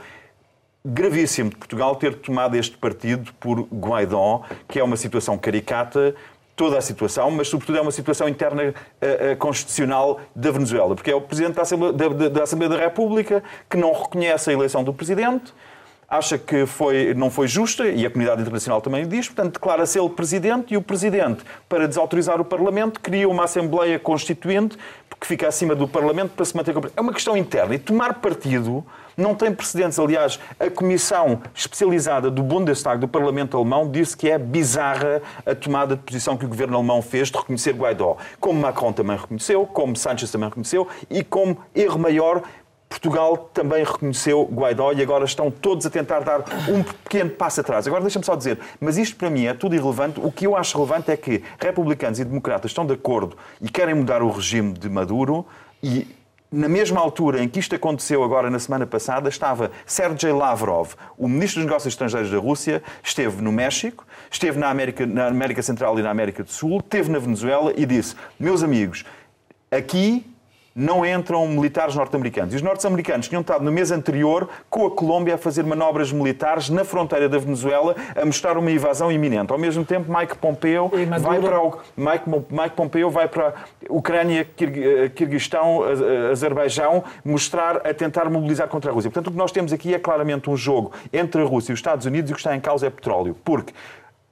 gravíssimo 0.85 1.49
de 1.49 1.55
Portugal 1.55 1.95
ter 1.95 2.15
tomado 2.15 2.55
este 2.55 2.77
partido 2.77 3.33
por 3.39 3.61
Guaidó, 3.73 4.43
que 4.67 4.79
é 4.79 4.83
uma 4.83 4.95
situação 4.95 5.37
caricata, 5.37 6.15
toda 6.55 6.77
a 6.77 6.81
situação, 6.81 7.29
mas 7.31 7.47
sobretudo 7.47 7.77
é 7.77 7.81
uma 7.81 7.91
situação 7.91 8.29
interna 8.29 8.63
uh, 8.63 9.33
uh, 9.33 9.37
constitucional 9.37 10.21
da 10.35 10.51
Venezuela, 10.51 10.95
porque 10.95 11.11
é 11.11 11.15
o 11.15 11.21
Presidente 11.21 11.55
da 11.55 11.63
Assembleia 11.63 11.93
da, 11.93 12.29
da 12.29 12.43
Assembleia 12.43 12.69
da 12.69 12.77
República 12.77 13.43
que 13.69 13.75
não 13.75 13.91
reconhece 13.91 14.49
a 14.49 14.53
eleição 14.53 14.83
do 14.83 14.93
Presidente, 14.93 15.53
acha 16.17 16.37
que 16.37 16.65
foi, 16.65 17.13
não 17.13 17.29
foi 17.29 17.47
justa, 17.47 17.87
e 17.87 18.05
a 18.05 18.09
comunidade 18.09 18.41
internacional 18.41 18.81
também 18.81 19.07
diz, 19.07 19.27
portanto, 19.27 19.53
declara-se 19.53 19.99
ele 19.99 20.09
presidente 20.09 20.73
e 20.73 20.77
o 20.77 20.81
presidente, 20.81 21.43
para 21.67 21.87
desautorizar 21.87 22.39
o 22.39 22.45
Parlamento, 22.45 22.99
cria 22.99 23.27
uma 23.27 23.43
Assembleia 23.43 23.99
Constituinte 23.99 24.77
que 25.19 25.27
fica 25.27 25.47
acima 25.47 25.73
do 25.75 25.87
Parlamento 25.87 26.31
para 26.31 26.45
se 26.45 26.55
manter. 26.55 26.75
É 26.95 27.01
uma 27.01 27.13
questão 27.13 27.37
interna. 27.37 27.73
E 27.73 27.79
tomar 27.79 28.15
partido 28.15 28.85
não 29.17 29.33
tem 29.33 29.51
precedentes. 29.51 29.97
Aliás, 29.97 30.39
a 30.59 30.69
comissão 30.69 31.41
especializada 31.53 32.29
do 32.29 32.43
Bundestag, 32.43 32.99
do 32.99 33.07
Parlamento 33.07 33.57
Alemão, 33.57 33.89
disse 33.89 34.15
que 34.15 34.29
é 34.29 34.37
bizarra 34.37 35.21
a 35.45 35.55
tomada 35.55 35.95
de 35.95 36.01
posição 36.03 36.37
que 36.37 36.45
o 36.45 36.47
governo 36.47 36.75
alemão 36.75 37.01
fez 37.01 37.29
de 37.29 37.37
reconhecer 37.37 37.73
Guaidó. 37.73 38.17
Como 38.39 38.59
Macron 38.59 38.91
também 38.91 39.17
reconheceu, 39.17 39.65
como 39.65 39.95
Sánchez 39.95 40.31
também 40.31 40.49
reconheceu 40.49 40.87
e 41.09 41.23
como 41.23 41.57
erro 41.73 41.97
maior 41.97 42.43
Portugal 42.89 43.49
também 43.53 43.83
reconheceu 43.83 44.43
Guaidó 44.51 44.91
e 44.93 45.01
agora 45.01 45.25
estão 45.25 45.49
todos 45.51 45.85
a 45.85 45.89
tentar 45.89 46.19
dar 46.21 46.43
um 46.69 46.83
pequeno 46.83 47.29
passo 47.29 47.61
atrás. 47.61 47.87
Agora 47.87 48.01
deixa-me 48.01 48.25
só 48.25 48.35
dizer, 48.35 48.59
mas 48.79 48.97
isto 48.97 49.15
para 49.15 49.29
mim 49.29 49.45
é 49.45 49.53
tudo 49.53 49.75
irrelevante. 49.75 50.19
O 50.23 50.31
que 50.31 50.47
eu 50.47 50.55
acho 50.55 50.77
relevante 50.77 51.11
é 51.11 51.17
que 51.17 51.43
republicanos 51.59 52.19
e 52.19 52.25
democratas 52.25 52.71
estão 52.71 52.85
de 52.85 52.93
acordo 52.93 53.37
e 53.61 53.69
querem 53.69 53.95
mudar 53.95 54.21
o 54.21 54.29
regime 54.29 54.73
de 54.73 54.89
Maduro 54.89 55.45
e 55.83 56.07
na 56.51 56.69
mesma 56.69 57.01
altura 57.01 57.43
em 57.43 57.49
que 57.49 57.59
isto 57.59 57.75
aconteceu 57.75 58.23
agora 58.23 58.49
na 58.49 58.59
semana 58.59 58.85
passada, 58.85 59.27
estava 59.27 59.71
Sergei 59.85 60.31
Lavrov, 60.31 60.93
o 61.17 61.27
ministro 61.27 61.59
dos 61.59 61.65
Negócios 61.65 61.93
Estrangeiros 61.93 62.31
da 62.31 62.37
Rússia, 62.37 62.81
esteve 63.03 63.41
no 63.41 63.51
México, 63.51 64.05
esteve 64.31 64.57
na 64.57 64.69
América, 64.69 65.05
na 65.05 65.27
América 65.27 65.61
Central 65.61 65.99
e 65.99 66.01
na 66.01 66.09
América 66.09 66.43
do 66.43 66.51
Sul, 66.51 66.79
esteve 66.79 67.11
na 67.11 67.19
Venezuela 67.19 67.73
e 67.75 67.85
disse: 67.85 68.15
Meus 68.39 68.63
amigos, 68.63 69.03
aqui 69.69 70.25
não 70.75 71.05
entram 71.05 71.47
militares 71.47 71.95
norte-americanos. 71.95 72.53
E 72.53 72.57
os 72.57 72.61
norte-americanos 72.61 73.29
tinham 73.29 73.39
estado 73.39 73.63
no 73.63 73.71
mês 73.71 73.91
anterior 73.91 74.49
com 74.69 74.85
a 74.85 74.91
Colômbia 74.91 75.35
a 75.35 75.37
fazer 75.37 75.63
manobras 75.63 76.11
militares 76.11 76.69
na 76.69 76.83
fronteira 76.83 77.29
da 77.29 77.37
Venezuela 77.37 77.95
a 78.13 78.25
mostrar 78.25 78.57
uma 78.57 78.69
invasão 78.69 79.09
iminente. 79.09 79.53
Ao 79.53 79.57
mesmo 79.57 79.85
tempo, 79.85 80.11
Mike 80.11 80.37
Pompeo 80.37 80.91
vai 81.21 81.39
para 81.39 81.61
o 81.61 81.79
Mike, 81.95 82.29
Mike 82.51 82.75
Pompeo 82.75 83.09
vai 83.09 83.29
para 83.29 83.47
a 83.47 83.53
Ucrânia, 83.89 84.41
eh, 84.41 85.09
Kirguistão, 85.09 85.83
Azerbaijão, 86.29 87.05
mostrar 87.23 87.77
a 87.87 87.93
tentar 87.93 88.29
mobilizar 88.29 88.67
contra 88.67 88.91
a 88.91 88.93
Rússia. 88.93 89.09
Portanto, 89.09 89.27
o 89.27 89.31
que 89.31 89.37
nós 89.37 89.53
temos 89.53 89.71
aqui 89.71 89.93
é 89.93 89.99
claramente 89.99 90.49
um 90.49 90.57
jogo 90.57 90.91
entre 91.13 91.41
a 91.41 91.45
Rússia 91.45 91.71
e 91.71 91.73
os 91.73 91.79
Estados 91.79 92.05
Unidos 92.05 92.29
e 92.29 92.33
o 92.33 92.35
que 92.35 92.41
está 92.41 92.53
em 92.53 92.59
causa 92.59 92.87
é 92.87 92.89
petróleo. 92.89 93.35
Porque 93.45 93.73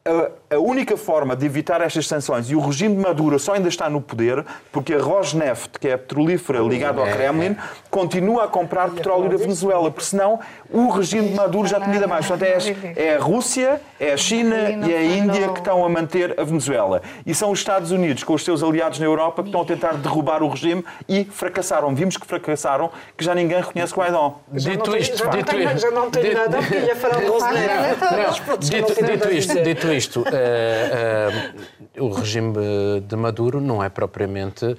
a, 0.06 0.56
a, 0.56 0.60
única 0.60 0.98
forma 0.98 1.34
de 1.34 1.46
evitar 1.46 1.80
estas 1.80 2.08
sanções, 2.08 2.50
e 2.50 2.56
o 2.56 2.60
regime 2.60 2.96
de 2.96 3.02
Maduro 3.02 3.40
só 3.40 3.54
ainda 3.54 3.70
está 3.70 3.90
no 3.90 4.02
poder, 4.02 4.46
porque 4.72 4.94
a 4.94 5.02
Rosneft, 5.02 5.80
que 5.80 5.88
é 5.88 5.94
a 5.94 5.98
petrolífera 5.98 6.60
ligada 6.60 7.00
ao 7.00 7.08
Kremlin, 7.08 7.56
continua 7.90 8.44
a 8.44 8.48
comprar 8.48 8.90
petróleo 8.90 9.30
da 9.30 9.38
Venezuela, 9.38 9.90
porque 9.90 10.06
senão 10.06 10.42
o 10.70 10.90
regime 10.90 11.30
de 11.30 11.36
Maduro 11.36 11.68
já 11.68 11.80
tinha 11.80 12.06
mais. 12.06 12.26
Portanto, 12.26 12.50
é, 12.50 12.94
é 12.96 13.16
a 13.16 13.20
Rússia, 13.20 13.80
é 13.98 14.12
a 14.12 14.18
China 14.18 14.56
e 14.86 14.94
é 14.94 14.98
a 14.98 15.04
Índia 15.04 15.50
que 15.50 15.60
estão 15.60 15.86
a 15.86 15.90
manter 15.90 16.38
a 16.38 16.44
Venezuela. 16.44 17.02
E 17.26 17.34
são 17.34 17.52
os 17.52 17.60
Estados 17.60 17.92
Unidos, 17.92 18.24
com 18.26 18.34
os 18.34 18.44
seus 18.44 18.62
aliados 18.62 19.00
na 19.00 19.06
Europa, 19.06 19.42
que 19.42 19.50
estão 19.50 19.62
a 19.62 19.66
tentar 19.66 19.94
derrubar 19.94 20.44
o 20.44 20.50
regime 20.50 20.84
e 21.08 21.24
fracassaram. 21.24 21.96
Vimos 21.96 22.18
que 22.18 22.28
fracassaram, 22.28 22.92
que 23.18 23.24
já 23.24 23.34
ninguém 23.34 23.62
reconhece 23.62 23.94
Guaidó. 23.94 24.40
Dito 24.52 24.98
isto, 24.98 25.18
já 25.18 25.92
não 25.92 26.12
tenho 26.12 26.34
nada, 26.34 26.58
ia 26.76 26.96
falar 26.96 27.20
de 27.20 27.26
Rosneft. 27.26 28.60
Dito 28.60 29.32
isto, 29.32 29.64
dito 29.64 29.88
isto, 29.88 29.93
uh, 30.20 30.22
uh, 30.22 32.04
o 32.04 32.10
regime 32.12 32.54
de 33.02 33.16
Maduro 33.16 33.62
não 33.62 33.84
é 33.84 33.90
propriamente 33.90 34.66
uh, 34.66 34.78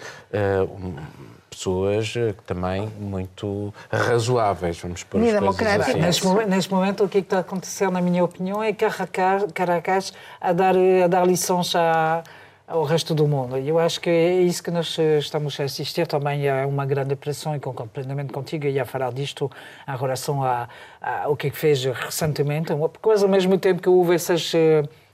pessoas 1.48 2.14
também 2.46 2.88
muito 2.98 3.72
razoáveis, 3.90 4.78
vamos 4.80 5.04
pôr 5.04 5.22
as 5.22 5.56
coisas 5.56 5.80
assim. 5.80 6.00
Neste 6.00 6.26
momento, 6.26 6.48
neste 6.48 6.72
momento, 6.72 7.04
o 7.04 7.08
que 7.08 7.18
está 7.18 7.38
acontecendo, 7.38 7.92
na 7.92 8.00
minha 8.00 8.24
opinião, 8.24 8.62
é 8.62 8.72
Caracas, 8.72 9.52
Caracas 9.52 10.12
a, 10.40 10.52
dar, 10.52 10.74
a 10.76 11.06
dar 11.06 11.24
lições 11.24 11.74
a 11.76 12.24
ao 12.66 12.82
resto 12.82 13.14
do 13.14 13.28
mundo. 13.28 13.58
E 13.58 13.68
eu 13.68 13.78
acho 13.78 14.00
que 14.00 14.08
é 14.08 14.40
isso 14.40 14.62
que 14.62 14.70
nós 14.70 14.96
estamos 15.18 15.58
a 15.60 15.64
assistir 15.64 16.06
também 16.06 16.48
a 16.48 16.66
uma 16.66 16.86
grande 16.86 17.14
pressão, 17.14 17.54
e 17.54 17.60
concordo 17.60 17.92
plenamente 17.92 18.32
contigo, 18.32 18.66
e 18.66 18.80
a 18.80 18.84
falar 18.84 19.12
disto 19.12 19.50
em 19.86 19.96
relação 19.96 20.40
ao 20.42 21.36
que 21.36 21.50
fez 21.50 21.84
recentemente, 21.84 22.72
porque 22.74 23.22
ao 23.22 23.28
mesmo 23.28 23.58
tempo 23.58 23.82
que 23.82 23.88
houve 23.88 24.14
essas, 24.14 24.52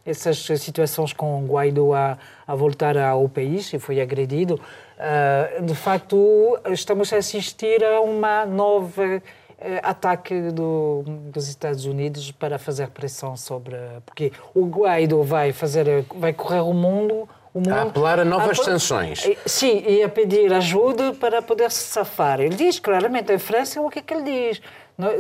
essas 0.05 0.39
situações 0.61 1.13
com 1.13 1.45
Guaidó 1.47 1.93
a, 1.95 2.19
a 2.47 2.55
voltar 2.55 2.97
ao 2.97 3.29
país 3.29 3.73
e 3.73 3.79
foi 3.79 4.01
agredido, 4.01 4.55
uh, 4.55 5.63
de 5.63 5.75
facto 5.75 6.59
estamos 6.71 7.13
a 7.13 7.19
assistir 7.19 7.85
a 7.85 8.01
uma 8.01 8.47
nova 8.47 9.23
eh, 9.63 9.81
ataque 9.83 10.51
do, 10.51 11.05
dos 11.31 11.49
Estados 11.49 11.85
Unidos 11.85 12.33
para 12.33 12.59
fazer 12.59 12.89
pressão 12.89 13.37
sobre 13.37 13.77
porque 14.07 14.33
o 14.55 14.65
Guaidó 14.67 15.23
vai 15.23 15.53
fazer 15.53 16.05
vai 16.15 16.33
correr 16.33 16.61
o 16.61 16.73
mundo 16.73 17.29
Mundo, 17.53 17.73
a 17.73 17.83
apelar 17.83 18.21
a 18.21 18.25
novas 18.25 18.61
a, 18.61 18.65
sanções. 18.65 19.29
Sim, 19.45 19.83
e 19.85 20.05
a 20.05 20.09
pedir 20.09 20.53
ajuda 20.53 21.13
para 21.15 21.43
poder 21.43 21.71
se 21.73 21.83
safar. 21.83 22.41
Ele 22.41 22.55
diz 22.55 22.79
claramente, 22.79 23.33
em 23.33 23.39
França, 23.39 23.81
o 23.81 23.91
que 23.91 23.99
é 23.99 24.03
que 24.03 24.15
ele 24.15 24.23
diz? 24.23 24.63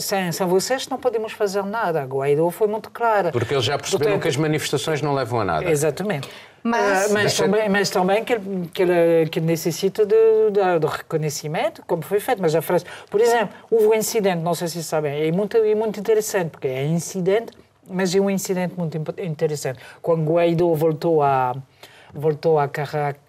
Sem, 0.00 0.32
sem 0.32 0.46
vocês 0.46 0.88
não 0.88 0.98
podemos 0.98 1.32
fazer 1.32 1.64
nada. 1.64 2.02
A 2.02 2.04
Guaidó 2.04 2.50
foi 2.50 2.68
muito 2.68 2.90
clara. 2.90 3.30
Porque 3.30 3.54
eles 3.54 3.64
já 3.64 3.78
perceberam 3.78 4.12
Portanto, 4.12 4.22
que 4.22 4.28
as 4.28 4.36
manifestações 4.36 5.02
não 5.02 5.14
levam 5.14 5.40
a 5.40 5.44
nada. 5.44 5.70
Exatamente. 5.70 6.28
Mas, 6.62 7.10
uh, 7.10 7.14
mas, 7.14 7.36
também, 7.36 7.68
mas 7.68 7.90
também 7.90 8.24
que 8.24 8.34
ele, 8.34 8.70
que 8.72 8.82
ele, 8.82 9.28
que 9.30 9.40
necessita 9.40 10.04
de, 10.04 10.14
de, 10.50 10.78
de, 10.78 10.86
reconhecimento, 10.86 11.82
como 11.86 12.02
foi 12.02 12.20
feito. 12.20 12.40
Mas 12.42 12.54
a 12.54 12.60
França, 12.60 12.84
por 13.10 13.20
exemplo, 13.20 13.54
houve 13.70 13.86
um 13.86 13.94
incidente, 13.94 14.42
não 14.42 14.54
sei 14.54 14.68
se 14.68 14.82
sabem, 14.82 15.26
é 15.26 15.32
muito, 15.32 15.56
é 15.56 15.74
muito 15.74 15.98
interessante, 15.98 16.50
porque 16.50 16.68
é 16.68 16.84
incidente, 16.84 17.52
mas 17.88 18.14
é 18.14 18.20
um 18.20 18.28
incidente 18.28 18.74
muito 18.76 18.96
interessante. 19.18 19.80
Quando 20.02 20.30
Guaidó 20.30 20.74
voltou 20.74 21.22
a 21.22 21.54
voltou 22.12 22.58
a 22.58 22.68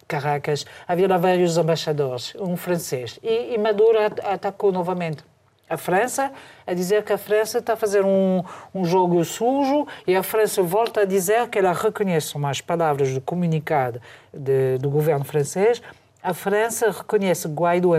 Caracas, 0.07 0.65
havia 0.87 1.07
lá 1.07 1.17
vários 1.17 1.55
embaixadores, 1.55 2.33
um 2.39 2.57
francês, 2.57 3.19
e, 3.21 3.53
e 3.53 3.57
Maduro 3.57 3.97
atacou 4.23 4.71
novamente 4.71 5.23
a 5.71 5.77
França, 5.77 6.31
a 6.67 6.73
dizer 6.73 7.03
que 7.03 7.13
a 7.13 7.17
França 7.17 7.59
está 7.59 7.73
a 7.73 7.75
fazer 7.77 8.03
um, 8.03 8.43
um 8.75 8.83
jogo 8.83 9.23
sujo 9.23 9.87
e 10.05 10.13
a 10.13 10.21
França 10.21 10.61
volta 10.61 11.01
a 11.01 11.05
dizer 11.05 11.47
que 11.47 11.57
ela 11.57 11.71
reconhece, 11.71 12.33
as 12.43 12.59
palavras 12.59 13.13
do 13.13 13.21
comunicado 13.21 14.01
de, 14.33 14.77
do 14.79 14.89
governo 14.89 15.23
francês, 15.23 15.81
a 16.21 16.33
França 16.33 16.91
reconhece 16.91 17.47
Guaidó 17.47 17.93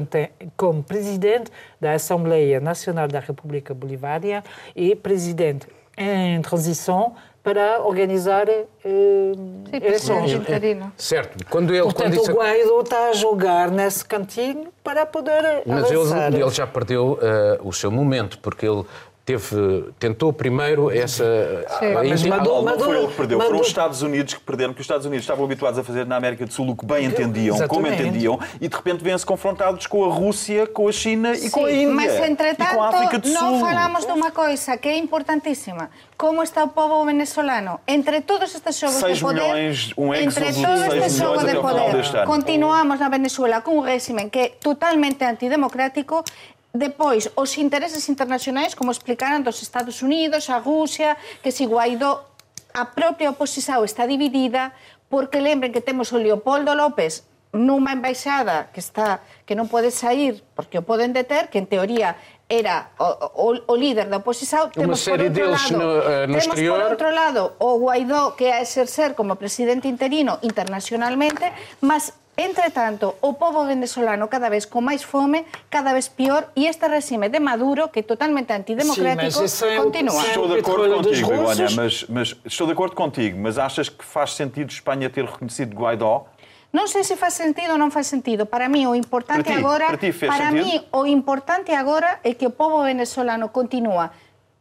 como 0.55 0.83
presidente 0.83 1.51
da 1.81 1.95
Assembleia 1.95 2.61
Nacional 2.61 3.09
da 3.09 3.20
República 3.20 3.73
Bolivariana 3.73 4.45
e 4.77 4.95
presidente 4.95 5.66
em 5.97 6.41
transição 6.43 7.14
para 7.43 7.82
organizar 7.82 8.49
uh, 8.49 8.62
Sim, 8.84 9.62
eleições. 9.72 10.32
Interino. 10.32 10.93
Certo. 10.97 11.45
Quando 11.51 11.74
ele, 11.74 11.82
Portanto, 11.82 12.16
quando 12.16 12.30
o 12.30 12.34
Guaido 12.36 12.80
está 12.80 13.09
a 13.09 13.12
jogar 13.12 13.70
nesse 13.70 14.05
cantinho 14.05 14.68
para 14.84 15.05
poder 15.05 15.62
Mas 15.66 15.90
ele, 15.90 16.43
ele, 16.43 16.51
já 16.51 16.66
perdeu 16.66 17.18
uh, 17.20 17.68
o 17.68 17.72
seu 17.72 17.90
momento, 17.90 18.38
porque 18.38 18.66
ele 18.66 18.84
teve, 19.25 19.93
tentou 19.99 20.33
primeiro 20.33 20.91
essa. 20.91 21.25
Sim, 21.79 21.95
mas 21.95 22.23
Maduro, 22.25 22.62
não 22.62 22.79
foi 22.79 22.99
ele 22.99 23.07
que 23.07 23.14
perdeu, 23.14 23.39
Maduro. 23.39 23.55
foram 23.55 23.61
os 23.61 23.68
Estados 23.68 24.03
Unidos 24.03 24.35
que 24.35 24.41
perderam, 24.41 24.70
porque 24.73 24.81
os 24.81 24.85
Estados 24.85 25.07
Unidos 25.07 25.25
estavam 25.25 25.45
habituados 25.45 25.79
a 25.79 25.85
fazer 25.85 26.07
na 26.07 26.16
América 26.16 26.45
do 26.45 26.53
Sul 26.53 26.70
o 26.70 26.77
que 26.77 26.85
bem 26.85 27.07
entendiam, 27.07 27.57
Exatamente. 27.57 27.68
como 27.68 27.87
entendiam, 27.87 28.41
e 28.61 28.68
de 28.68 28.77
repente 28.77 29.03
vêm-se 29.03 29.25
confrontados 29.25 29.87
com 29.87 30.05
a 30.05 30.12
Rússia, 30.12 30.66
com 30.66 30.89
a 30.89 30.93
China 30.93 31.35
e 31.35 31.51
com 31.51 31.64
a 31.64 31.73
Índia. 31.73 31.95
Mas, 31.95 32.14
entretanto, 32.14 32.70
e 32.70 32.75
com 32.75 32.83
a 32.83 32.89
África 32.89 33.18
do 33.18 33.29
não 33.29 33.61
falamos 33.61 34.05
de 34.05 34.12
uma 34.12 34.31
coisa 34.31 34.77
que 34.77 34.89
é 34.89 34.97
importantíssima. 34.97 35.91
Como 36.16 36.43
está 36.43 36.64
o 36.64 36.68
povo 36.68 37.05
venezuelano? 37.05 37.81
Entre 37.87 38.20
todos 38.20 38.55
estes 38.55 38.79
jogos 38.79 38.97
de 38.97 39.20
poder, 39.20 39.43
milhões, 39.43 39.93
um 39.97 40.14
entre 40.14 40.53
todos 40.53 40.95
estes 40.95 41.16
jogos 41.16 41.45
de 41.45 41.55
poder, 41.57 42.27
continuamos 42.27 43.01
na 43.01 43.09
Venezuela 43.09 43.61
com 43.61 43.79
um 43.79 43.81
regime 43.81 44.31
que 44.31 44.39
é 44.39 44.49
totalmente 44.61 45.25
antidemocrático 45.25 46.23
Depois, 46.73 47.29
os 47.37 47.61
intereses 47.61 48.09
internacionais, 48.09 48.73
como 48.75 48.91
explicaron, 48.91 49.45
dos 49.45 49.61
Estados 49.61 50.01
Unidos, 50.01 50.49
a 50.49 50.59
Rusia, 50.59 51.20
que 51.45 51.53
si 51.53 51.68
Guaidó, 51.68 52.25
a 52.73 52.97
propia 52.97 53.29
oposición 53.29 53.85
está 53.85 54.09
dividida, 54.09 54.73
porque 55.12 55.45
lembren 55.45 55.73
que 55.73 55.85
temos 55.85 56.09
o 56.12 56.18
Leopoldo 56.18 56.73
López 56.73 57.29
nunha 57.53 57.93
embaixada 57.93 58.73
que 58.73 58.81
está 58.81 59.20
que 59.45 59.53
non 59.53 59.68
pode 59.68 59.93
sair 59.93 60.41
porque 60.57 60.81
o 60.81 60.85
poden 60.89 61.12
deter, 61.12 61.53
que 61.53 61.61
en 61.61 61.68
teoría 61.68 62.16
era 62.49 62.97
o, 62.97 63.05
o, 63.37 63.47
o 63.68 63.75
líder 63.77 64.09
da 64.09 64.25
oposición, 64.25 64.73
temos 64.73 65.05
por 65.05 65.20
outro 65.20 65.53
lado, 65.53 65.77
no, 65.77 65.89
no 66.33 66.41
temos 66.41 66.49
exterior. 66.49 66.81
por 66.81 66.89
outro 66.89 67.09
lado 67.12 67.43
o 67.61 67.77
Guaidó 67.77 68.33
que 68.41 68.49
a 68.57 68.64
exercer 68.64 69.12
como 69.12 69.37
presidente 69.37 69.85
interino 69.85 70.41
internacionalmente, 70.41 71.53
mas 71.85 72.16
Entre 72.37 72.70
tanto, 72.70 73.16
o 73.20 73.35
povo 73.35 73.66
venezolano 73.66 74.28
cada 74.28 74.49
vez 74.49 74.64
con 74.64 74.80
máis 74.80 75.05
fome, 75.05 75.45
cada 75.68 75.93
vez 75.93 76.09
pior, 76.09 76.49
e 76.57 76.64
este 76.64 76.89
regime 76.89 77.28
de 77.28 77.37
Maduro, 77.37 77.93
que 77.93 78.01
é 78.01 78.07
totalmente 78.09 78.57
antidemocrático, 78.57 79.45
sí, 79.45 79.68
é 79.68 79.76
continua. 79.76 80.16
Estou 80.16 80.49
de 80.49 80.64
acordo 80.64 80.89
contigo, 80.97 81.28
Begonha, 81.28 81.68
mas, 81.76 82.09
mas 82.09 82.33
estou 82.49 82.64
de 82.64 82.72
acordo 82.72 82.97
contigo, 82.97 83.37
mas 83.37 83.61
achas 83.61 83.93
que 83.93 84.01
faz 84.01 84.33
sentido 84.33 84.72
Espanha 84.72 85.12
ter 85.12 85.28
reconhecido 85.28 85.76
Guaidó? 85.76 86.24
Non 86.72 86.89
sei 86.89 87.05
se 87.05 87.20
faz 87.20 87.37
sentido 87.37 87.76
ou 87.76 87.78
non 87.78 87.93
faz 87.93 88.09
sentido. 88.09 88.49
Para 88.49 88.64
mí 88.64 88.89
o 88.89 88.97
importante 88.97 89.45
para 89.45 89.53
ti, 89.53 89.61
agora, 89.61 89.87
para, 89.93 90.01
ti 90.01 90.11
para 90.16 90.49
mí 90.49 90.80
o 90.89 91.05
importante 91.05 91.76
agora 91.76 92.24
é 92.24 92.33
que 92.33 92.49
o 92.49 92.57
povo 92.57 92.80
venezolano 92.80 93.53
continúa 93.53 94.09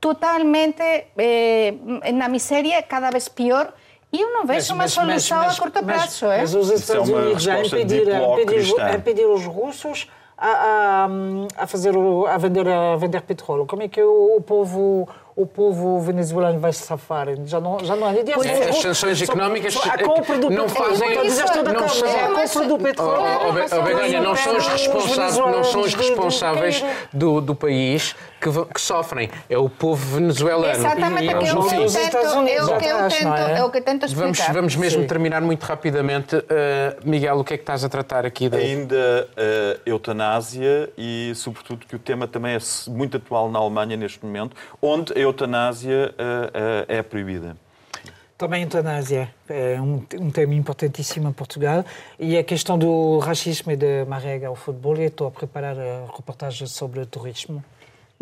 totalmente 0.03 1.15
eh, 1.15 1.79
na 2.11 2.27
miseria, 2.27 2.83
cada 2.83 3.15
vez 3.15 3.31
pior, 3.31 3.71
e 4.11 4.21
eu 4.21 4.31
não 4.31 4.45
vejo 4.45 4.73
uma 4.73 4.87
solução 4.87 5.37
mas, 5.37 5.57
a 5.57 5.61
curto 5.61 5.83
prazo. 5.83 6.25
Mas, 6.25 6.33
é? 6.33 6.37
mas 6.41 6.55
os 6.55 6.69
Estados 6.69 7.09
é 7.09 7.13
Unidos 7.13 7.43
já 7.43 7.59
impediram, 7.59 8.39
impediram, 8.39 8.93
impediram 8.93 9.33
os 9.33 9.45
russos 9.45 10.09
a, 10.37 10.47
a, 10.47 11.63
a, 11.63 11.67
fazer, 11.67 11.93
a, 12.27 12.37
vender, 12.37 12.67
a 12.67 12.95
vender 12.97 13.21
petróleo. 13.21 13.65
Como 13.65 13.83
é 13.83 13.87
que 13.87 14.01
o, 14.01 14.37
o 14.37 14.41
povo 14.41 15.07
o 15.35 15.45
povo 15.45 15.99
venezuelano 15.99 16.59
vai 16.59 16.73
se 16.73 16.83
safar. 16.83 17.27
Já 17.45 17.59
não, 17.59 17.79
já 17.79 17.95
não 17.95 18.07
há 18.07 18.13
ideia. 18.13 18.35
É, 18.45 18.69
as 18.69 18.77
sanções 18.77 19.21
económicas 19.21 19.75
a 19.77 19.97
compra 20.03 20.37
do 20.37 20.49
não 20.49 20.67
fazem... 20.67 21.07
É, 21.07 21.25
isso, 21.25 21.41
não, 21.63 21.73
não 21.73 21.89
são, 21.89 22.07
a 22.07 22.47
compra 22.47 22.67
do 22.67 22.77
petróleo... 22.77 23.21
Oh, 23.21 23.49
oh, 23.49 24.21
não 24.21 24.35
são 24.35 24.57
os 24.57 24.67
responsáveis, 24.67 25.37
não 25.37 25.63
são 25.63 25.81
os 25.81 25.93
responsáveis 25.93 26.83
do, 27.13 27.41
do 27.41 27.55
país 27.55 28.15
que, 28.41 28.73
que 28.73 28.81
sofrem. 28.81 29.29
É 29.47 29.57
o 29.57 29.69
povo 29.69 30.17
venezuelano. 30.17 30.73
Exatamente, 30.73 31.23
e, 31.23 31.29
é 31.29 31.35
o 31.35 31.39
que 31.39 31.47
eu 31.47 31.87
tento, 31.87 32.17
é 32.47 32.63
o 32.63 32.77
que 32.79 32.85
eu 32.85 33.07
tento, 33.07 33.27
é 33.27 33.63
o 33.63 33.69
que 33.69 33.81
tento 33.81 34.05
explicar. 34.07 34.23
Vamos, 34.23 34.39
vamos 34.53 34.75
mesmo 34.75 35.01
Sim. 35.03 35.07
terminar 35.07 35.41
muito 35.41 35.63
rapidamente. 35.63 36.35
Uh, 36.35 36.41
Miguel, 37.05 37.39
o 37.39 37.43
que 37.43 37.53
é 37.53 37.57
que 37.57 37.63
estás 37.63 37.83
a 37.83 37.89
tratar 37.89 38.25
aqui? 38.25 38.49
De... 38.49 38.57
Ainda 38.57 39.29
uh, 39.31 39.81
eutanásia 39.85 40.89
e, 40.97 41.31
sobretudo, 41.35 41.85
que 41.85 41.95
o 41.95 41.99
tema 41.99 42.27
também 42.27 42.55
é 42.55 42.59
muito 42.89 43.17
atual 43.17 43.51
na 43.51 43.59
Alemanha 43.59 43.95
neste 43.95 44.25
momento, 44.25 44.55
onde 44.81 45.13
a 45.13 45.19
eutanásia 45.19 46.13
uh, 46.13 46.47
uh, 46.47 46.85
é 46.87 47.03
proibida. 47.03 47.55
Também 48.37 48.63
a 48.63 48.65
eutanásia 48.65 49.29
é 49.47 49.79
um, 49.79 50.03
um 50.19 50.31
tema 50.31 50.55
importantíssimo 50.55 51.29
em 51.29 51.31
Portugal 51.31 51.85
e 52.17 52.35
a 52.39 52.43
questão 52.43 52.75
do 52.75 53.19
racismo 53.19 53.71
e 53.71 53.75
de 53.75 54.03
Marega 54.05 54.47
ao 54.47 54.55
futebol. 54.55 54.97
E 54.97 55.03
estou 55.03 55.27
a 55.27 55.31
preparar 55.31 55.77
a 55.77 56.07
reportagem 56.17 56.65
sobre 56.65 57.01
o 57.01 57.05
turismo. 57.05 57.63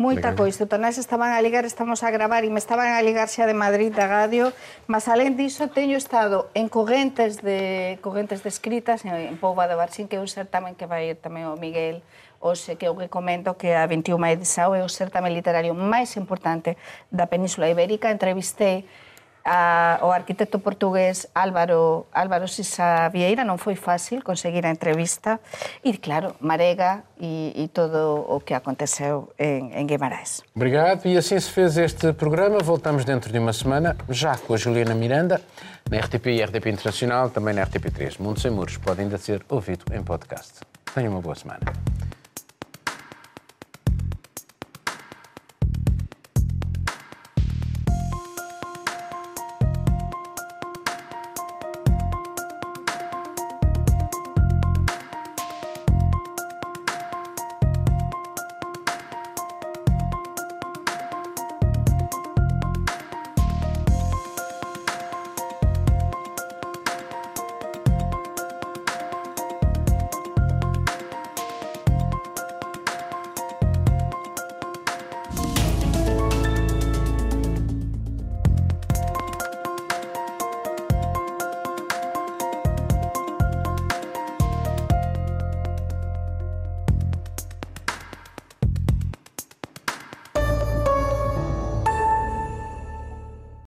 Moita 0.00 0.32
coisa. 0.32 0.64
Tonás 0.64 0.96
estaban 0.96 1.36
a 1.36 1.44
ligar, 1.44 1.68
estamos 1.68 2.00
a 2.00 2.08
gravar 2.08 2.40
e 2.40 2.48
me 2.48 2.56
estaban 2.56 2.96
a 2.96 3.04
ligar 3.04 3.28
xa 3.28 3.44
de 3.44 3.52
Madrid, 3.52 3.92
da 3.92 4.08
Gadio. 4.08 4.48
Mas, 4.88 5.12
alén 5.12 5.36
diso, 5.36 5.68
teño 5.68 6.00
estado 6.00 6.48
en 6.56 6.72
correntes 6.72 7.44
de, 7.44 8.00
correntes 8.00 8.40
de 8.40 8.48
Escritas, 8.48 9.04
en 9.04 9.36
Pouba 9.36 9.68
de 9.68 9.76
Barxín, 9.76 10.08
que 10.08 10.16
é 10.16 10.24
un 10.24 10.32
certamen 10.32 10.72
que 10.72 10.88
vai 10.88 11.12
tamén 11.20 11.52
o 11.52 11.60
Miguel 11.60 12.00
hoxe 12.40 12.80
que 12.80 12.88
eu 12.88 12.96
recomendo 12.96 13.60
que 13.60 13.76
a 13.76 13.84
21 13.84 14.40
de 14.40 14.48
Sao 14.48 14.72
é 14.72 14.80
o 14.80 14.88
certamen 14.88 15.36
literario 15.36 15.76
máis 15.76 16.16
importante 16.16 16.80
da 17.12 17.28
Península 17.28 17.68
Ibérica. 17.68 18.08
Entrevistei 18.08 18.88
a, 19.50 19.98
o 20.02 20.12
arquitecto 20.12 20.60
portugués 20.60 21.26
Álvaro, 21.34 22.06
Álvaro 22.14 22.46
Sisa 22.46 23.10
Vieira 23.10 23.42
non 23.42 23.58
foi 23.58 23.74
fácil 23.74 24.22
conseguir 24.22 24.62
a 24.62 24.70
entrevista 24.70 25.42
e, 25.82 25.98
claro, 25.98 26.38
Marega 26.38 27.02
e, 27.18 27.50
e 27.58 27.66
todo 27.66 28.30
o 28.30 28.38
que 28.38 28.54
aconteceu 28.54 29.34
em, 29.34 29.74
Guimarães. 29.90 30.46
Obrigado. 30.54 31.02
E 31.10 31.18
assim 31.18 31.34
se 31.40 31.50
fez 31.50 31.76
este 31.76 32.12
programa. 32.12 32.62
Voltamos 32.62 33.04
dentro 33.04 33.32
de 33.32 33.38
uma 33.42 33.52
semana, 33.52 33.96
já 34.08 34.38
com 34.38 34.54
a 34.54 34.56
Juliana 34.56 34.94
Miranda, 34.94 35.42
na 35.90 35.98
RTP 35.98 36.26
e 36.38 36.44
RTP 36.44 36.66
Internacional, 36.70 37.30
também 37.30 37.52
na 37.52 37.66
RTP3. 37.66 38.20
Mundo 38.20 38.38
Sem 38.38 38.52
Muros 38.52 38.76
pode 38.78 39.00
ainda 39.02 39.18
ser 39.18 39.42
ouvido 39.48 39.84
em 39.92 40.02
podcast. 40.02 40.60
Tenha 40.94 41.10
uma 41.10 41.20
boa 41.20 41.34
semana. 41.34 41.60